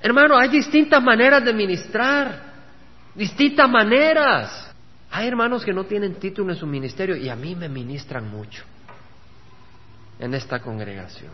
Hermano, 0.00 0.36
hay 0.36 0.48
distintas 0.48 1.02
maneras 1.02 1.44
de 1.44 1.52
ministrar, 1.52 2.52
distintas 3.14 3.68
maneras. 3.68 4.72
Hay 5.10 5.26
hermanos 5.26 5.64
que 5.64 5.72
no 5.72 5.84
tienen 5.84 6.14
título 6.16 6.52
en 6.52 6.58
su 6.58 6.66
ministerio 6.66 7.16
y 7.16 7.28
a 7.28 7.36
mí 7.36 7.54
me 7.56 7.68
ministran 7.68 8.28
mucho 8.30 8.62
en 10.18 10.34
esta 10.34 10.60
congregación. 10.60 11.32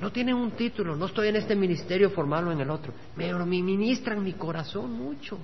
No 0.00 0.10
tienen 0.10 0.34
un 0.34 0.52
título, 0.52 0.96
no 0.96 1.06
estoy 1.06 1.28
en 1.28 1.36
este 1.36 1.54
ministerio 1.54 2.10
formal 2.10 2.48
o 2.48 2.52
en 2.52 2.60
el 2.60 2.70
otro, 2.70 2.92
pero 3.16 3.38
me 3.46 3.62
ministran 3.62 4.22
mi 4.22 4.32
corazón 4.32 4.92
mucho. 4.92 5.38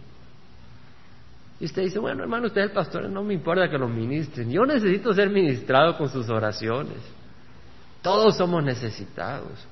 Y 1.61 1.67
usted 1.67 1.83
dice, 1.83 1.99
bueno, 1.99 2.23
hermano, 2.23 2.47
usted 2.47 2.63
es 2.63 2.69
el 2.69 2.73
pastor, 2.73 3.09
no 3.11 3.23
me 3.23 3.35
importa 3.35 3.69
que 3.69 3.77
los 3.77 3.91
ministren. 3.91 4.51
Yo 4.51 4.65
necesito 4.65 5.13
ser 5.13 5.29
ministrado 5.29 5.99
con 5.99 6.09
sus 6.09 6.29
oraciones. 6.31 6.97
Todos 8.01 8.39
somos 8.39 8.65
necesitados. 8.65 9.67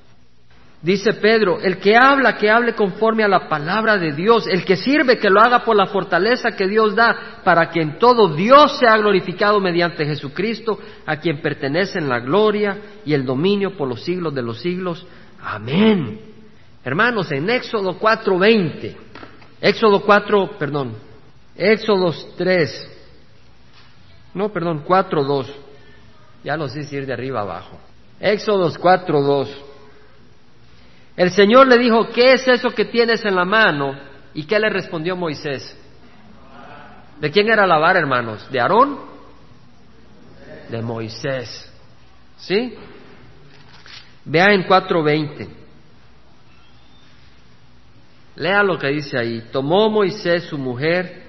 Dice 0.81 1.13
Pedro, 1.13 1.59
el 1.59 1.77
que 1.79 1.97
habla, 1.97 2.37
que 2.37 2.49
hable 2.49 2.73
conforme 2.73 3.23
a 3.23 3.27
la 3.27 3.49
palabra 3.49 3.97
de 3.97 4.13
Dios, 4.13 4.47
el 4.47 4.63
que 4.63 4.77
sirve, 4.77 5.17
que 5.17 5.29
lo 5.29 5.41
haga 5.41 5.65
por 5.65 5.75
la 5.75 5.87
fortaleza 5.87 6.55
que 6.55 6.67
Dios 6.67 6.95
da, 6.95 7.41
para 7.43 7.69
que 7.69 7.81
en 7.81 7.99
todo 7.99 8.33
Dios 8.33 8.77
sea 8.77 8.95
glorificado 8.97 9.59
mediante 9.59 10.05
Jesucristo, 10.05 10.79
a 11.05 11.17
quien 11.17 11.41
pertenecen 11.41 12.07
la 12.07 12.19
gloria 12.19 12.77
y 13.03 13.13
el 13.13 13.25
dominio 13.25 13.75
por 13.75 13.89
los 13.89 14.03
siglos 14.03 14.33
de 14.33 14.43
los 14.43 14.61
siglos. 14.61 15.05
Amén. 15.41 16.21
Hermanos, 16.85 17.29
en 17.31 17.49
Éxodo 17.49 17.99
4:20, 17.99 18.95
Éxodo 19.59 20.01
4, 20.01 20.51
perdón, 20.57 21.08
Éxodo 21.61 22.13
3, 22.37 22.89
no, 24.33 24.47
perdón, 24.49 24.85
4:2, 24.85 25.47
ya 26.41 26.55
no 26.55 26.69
sé 26.69 26.83
si 26.83 26.95
ir 26.95 27.05
de 27.05 27.11
arriba 27.11 27.41
abajo. 27.41 27.77
Éxodo 28.17 28.71
4:2. 28.71 29.49
El 31.17 31.31
Señor 31.31 31.67
le 31.67 31.77
dijo, 31.77 32.07
¿qué 32.11 32.33
es 32.33 32.47
eso 32.47 32.69
que 32.69 32.85
tienes 32.85 33.25
en 33.25 33.35
la 33.35 33.43
mano? 33.43 33.93
¿Y 34.33 34.45
qué 34.45 34.57
le 34.57 34.69
respondió 34.69 35.17
Moisés? 35.17 35.77
¿De 37.19 37.29
quién 37.29 37.49
era 37.49 37.67
la 37.67 37.77
vara, 37.77 37.99
hermanos? 37.99 38.49
¿De 38.49 38.61
Aarón? 38.61 38.97
De 40.69 40.81
Moisés. 40.81 41.69
¿Sí? 42.37 42.73
Vea 44.23 44.53
en 44.53 44.65
4.20. 44.65 45.49
Lea 48.37 48.63
lo 48.63 48.79
que 48.79 48.87
dice 48.87 49.17
ahí. 49.17 49.49
Tomó 49.51 49.89
Moisés 49.89 50.45
su 50.45 50.57
mujer, 50.57 51.28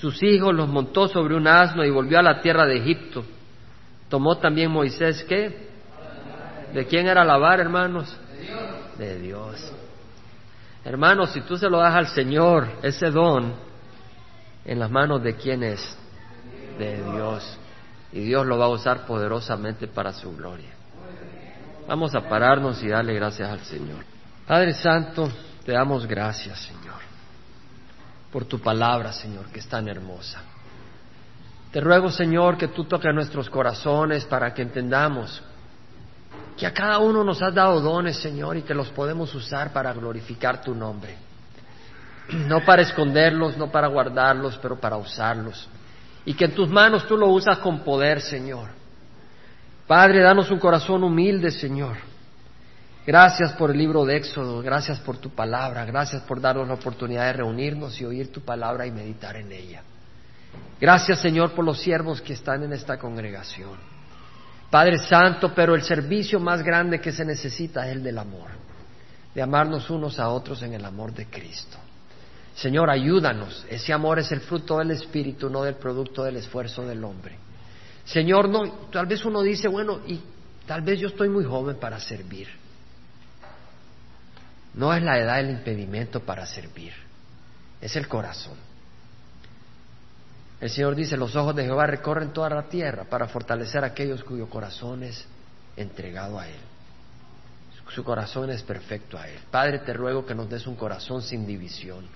sus 0.00 0.22
hijos, 0.22 0.54
los 0.54 0.68
montó 0.68 1.08
sobre 1.08 1.34
un 1.34 1.46
asno 1.46 1.84
y 1.84 1.90
volvió 1.90 2.18
a 2.18 2.22
la 2.22 2.40
tierra 2.40 2.66
de 2.66 2.78
Egipto. 2.78 3.24
Tomó 4.08 4.38
también 4.38 4.70
Moisés, 4.70 5.24
¿qué? 5.28 5.68
¿De 6.72 6.86
quién 6.86 7.06
era 7.06 7.24
la 7.24 7.36
vara, 7.36 7.62
hermanos? 7.62 8.16
de 8.98 9.18
Dios. 9.18 9.72
Hermanos, 10.84 11.30
si 11.32 11.40
tú 11.42 11.56
se 11.56 11.68
lo 11.68 11.78
das 11.78 11.94
al 11.94 12.08
Señor, 12.08 12.68
ese 12.82 13.10
don, 13.10 13.54
en 14.64 14.78
las 14.78 14.90
manos 14.90 15.22
de 15.22 15.34
quién 15.34 15.62
es? 15.62 15.98
De 16.78 17.02
Dios. 17.12 17.58
Y 18.12 18.20
Dios 18.20 18.46
lo 18.46 18.58
va 18.58 18.66
a 18.66 18.68
usar 18.68 19.04
poderosamente 19.06 19.88
para 19.88 20.12
su 20.12 20.34
gloria. 20.36 20.70
Vamos 21.88 22.14
a 22.14 22.28
pararnos 22.28 22.82
y 22.82 22.88
darle 22.88 23.14
gracias 23.14 23.48
al 23.50 23.60
Señor. 23.60 24.04
Padre 24.46 24.72
Santo, 24.74 25.28
te 25.64 25.72
damos 25.72 26.06
gracias, 26.06 26.60
Señor, 26.60 26.85
por 28.36 28.44
tu 28.44 28.58
palabra, 28.58 29.14
Señor, 29.14 29.46
que 29.46 29.60
es 29.60 29.66
tan 29.66 29.88
hermosa. 29.88 30.42
Te 31.72 31.80
ruego, 31.80 32.10
Señor, 32.10 32.58
que 32.58 32.68
tú 32.68 32.84
toques 32.84 33.14
nuestros 33.14 33.48
corazones 33.48 34.26
para 34.26 34.52
que 34.52 34.60
entendamos 34.60 35.42
que 36.54 36.66
a 36.66 36.74
cada 36.74 36.98
uno 36.98 37.24
nos 37.24 37.40
has 37.40 37.54
dado 37.54 37.80
dones, 37.80 38.18
Señor, 38.18 38.58
y 38.58 38.62
que 38.62 38.74
los 38.74 38.90
podemos 38.90 39.34
usar 39.34 39.72
para 39.72 39.90
glorificar 39.94 40.60
tu 40.60 40.74
nombre. 40.74 41.16
No 42.28 42.62
para 42.62 42.82
esconderlos, 42.82 43.56
no 43.56 43.72
para 43.72 43.88
guardarlos, 43.88 44.58
pero 44.58 44.78
para 44.78 44.98
usarlos. 44.98 45.66
Y 46.26 46.34
que 46.34 46.44
en 46.44 46.54
tus 46.54 46.68
manos 46.68 47.06
tú 47.06 47.16
lo 47.16 47.28
usas 47.28 47.56
con 47.60 47.78
poder, 47.84 48.20
Señor. 48.20 48.68
Padre, 49.86 50.20
danos 50.20 50.50
un 50.50 50.58
corazón 50.58 51.02
humilde, 51.04 51.50
Señor. 51.50 51.96
Gracias 53.06 53.52
por 53.52 53.70
el 53.70 53.78
libro 53.78 54.04
de 54.04 54.16
Éxodo, 54.16 54.60
gracias 54.62 54.98
por 54.98 55.18
tu 55.18 55.30
palabra, 55.30 55.84
gracias 55.84 56.22
por 56.22 56.40
darnos 56.40 56.66
la 56.66 56.74
oportunidad 56.74 57.26
de 57.26 57.34
reunirnos 57.34 58.00
y 58.00 58.04
oír 58.04 58.32
tu 58.32 58.40
palabra 58.40 58.84
y 58.84 58.90
meditar 58.90 59.36
en 59.36 59.52
ella. 59.52 59.82
Gracias, 60.80 61.20
Señor, 61.20 61.52
por 61.52 61.64
los 61.64 61.78
siervos 61.78 62.20
que 62.20 62.32
están 62.32 62.64
en 62.64 62.72
esta 62.72 62.98
congregación. 62.98 63.78
Padre 64.72 64.98
Santo, 64.98 65.54
pero 65.54 65.76
el 65.76 65.82
servicio 65.82 66.40
más 66.40 66.64
grande 66.64 67.00
que 67.00 67.12
se 67.12 67.24
necesita 67.24 67.86
es 67.86 67.92
el 67.92 68.02
del 68.02 68.18
amor, 68.18 68.50
de 69.32 69.40
amarnos 69.40 69.88
unos 69.88 70.18
a 70.18 70.28
otros 70.28 70.64
en 70.64 70.74
el 70.74 70.84
amor 70.84 71.14
de 71.14 71.26
Cristo. 71.26 71.78
Señor, 72.56 72.90
ayúdanos. 72.90 73.66
Ese 73.70 73.92
amor 73.92 74.18
es 74.18 74.32
el 74.32 74.40
fruto 74.40 74.78
del 74.78 74.90
Espíritu, 74.90 75.48
no 75.48 75.62
del 75.62 75.76
producto 75.76 76.24
del 76.24 76.38
esfuerzo 76.38 76.84
del 76.84 77.04
hombre. 77.04 77.36
Señor, 78.04 78.48
no, 78.48 78.88
tal 78.90 79.06
vez 79.06 79.24
uno 79.24 79.42
dice, 79.42 79.68
bueno, 79.68 80.00
y 80.08 80.20
tal 80.66 80.82
vez 80.82 80.98
yo 80.98 81.06
estoy 81.06 81.28
muy 81.28 81.44
joven 81.44 81.76
para 81.76 82.00
servir. 82.00 82.65
No 84.76 84.92
es 84.92 85.02
la 85.02 85.18
edad 85.18 85.40
el 85.40 85.50
impedimento 85.50 86.20
para 86.20 86.44
servir, 86.46 86.92
es 87.80 87.96
el 87.96 88.06
corazón. 88.08 88.54
El 90.60 90.70
Señor 90.70 90.94
dice, 90.94 91.16
los 91.16 91.34
ojos 91.34 91.56
de 91.56 91.64
Jehová 91.64 91.86
recorren 91.86 92.32
toda 92.32 92.50
la 92.50 92.64
tierra 92.64 93.04
para 93.04 93.26
fortalecer 93.26 93.84
a 93.84 93.88
aquellos 93.88 94.22
cuyo 94.22 94.48
corazón 94.48 95.02
es 95.02 95.26
entregado 95.76 96.38
a 96.38 96.46
Él. 96.46 96.60
Su 97.88 98.04
corazón 98.04 98.50
es 98.50 98.62
perfecto 98.62 99.18
a 99.18 99.26
Él. 99.28 99.38
Padre, 99.50 99.78
te 99.78 99.94
ruego 99.94 100.26
que 100.26 100.34
nos 100.34 100.48
des 100.48 100.66
un 100.66 100.76
corazón 100.76 101.22
sin 101.22 101.46
división, 101.46 102.06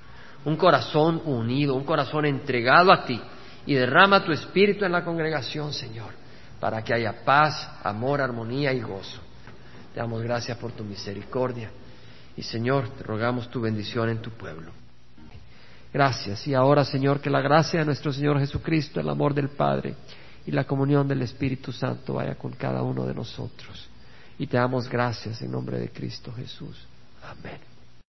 un 0.44 0.56
corazón 0.56 1.22
unido, 1.24 1.74
un 1.74 1.84
corazón 1.84 2.26
entregado 2.26 2.92
a 2.92 3.04
ti 3.04 3.20
y 3.64 3.74
derrama 3.74 4.24
tu 4.24 4.32
espíritu 4.32 4.84
en 4.84 4.92
la 4.92 5.04
congregación, 5.04 5.72
Señor, 5.72 6.12
para 6.58 6.82
que 6.82 6.92
haya 6.92 7.24
paz, 7.24 7.70
amor, 7.82 8.20
armonía 8.20 8.72
y 8.72 8.80
gozo. 8.80 9.20
Te 9.94 10.00
damos 10.00 10.22
gracias 10.22 10.58
por 10.58 10.72
tu 10.72 10.84
misericordia 10.84 11.70
y, 12.40 12.42
Señor, 12.42 12.88
te 12.96 13.04
rogamos 13.04 13.50
tu 13.50 13.60
bendición 13.60 14.08
en 14.08 14.22
tu 14.22 14.30
pueblo. 14.30 14.72
Gracias. 15.92 16.46
Y 16.46 16.54
ahora, 16.54 16.86
Señor, 16.86 17.20
que 17.20 17.28
la 17.28 17.42
gracia 17.42 17.80
de 17.80 17.84
nuestro 17.84 18.14
Señor 18.14 18.38
Jesucristo, 18.38 18.98
el 18.98 19.10
amor 19.10 19.34
del 19.34 19.50
Padre 19.50 19.94
y 20.46 20.50
la 20.50 20.64
comunión 20.64 21.06
del 21.06 21.20
Espíritu 21.20 21.70
Santo 21.70 22.14
vaya 22.14 22.36
con 22.36 22.52
cada 22.52 22.82
uno 22.82 23.04
de 23.04 23.12
nosotros. 23.12 23.86
Y 24.38 24.46
te 24.46 24.56
damos 24.56 24.88
gracias 24.88 25.42
en 25.42 25.52
nombre 25.52 25.78
de 25.78 25.90
Cristo 25.90 26.32
Jesús. 26.32 26.82
Amén. 27.22 27.69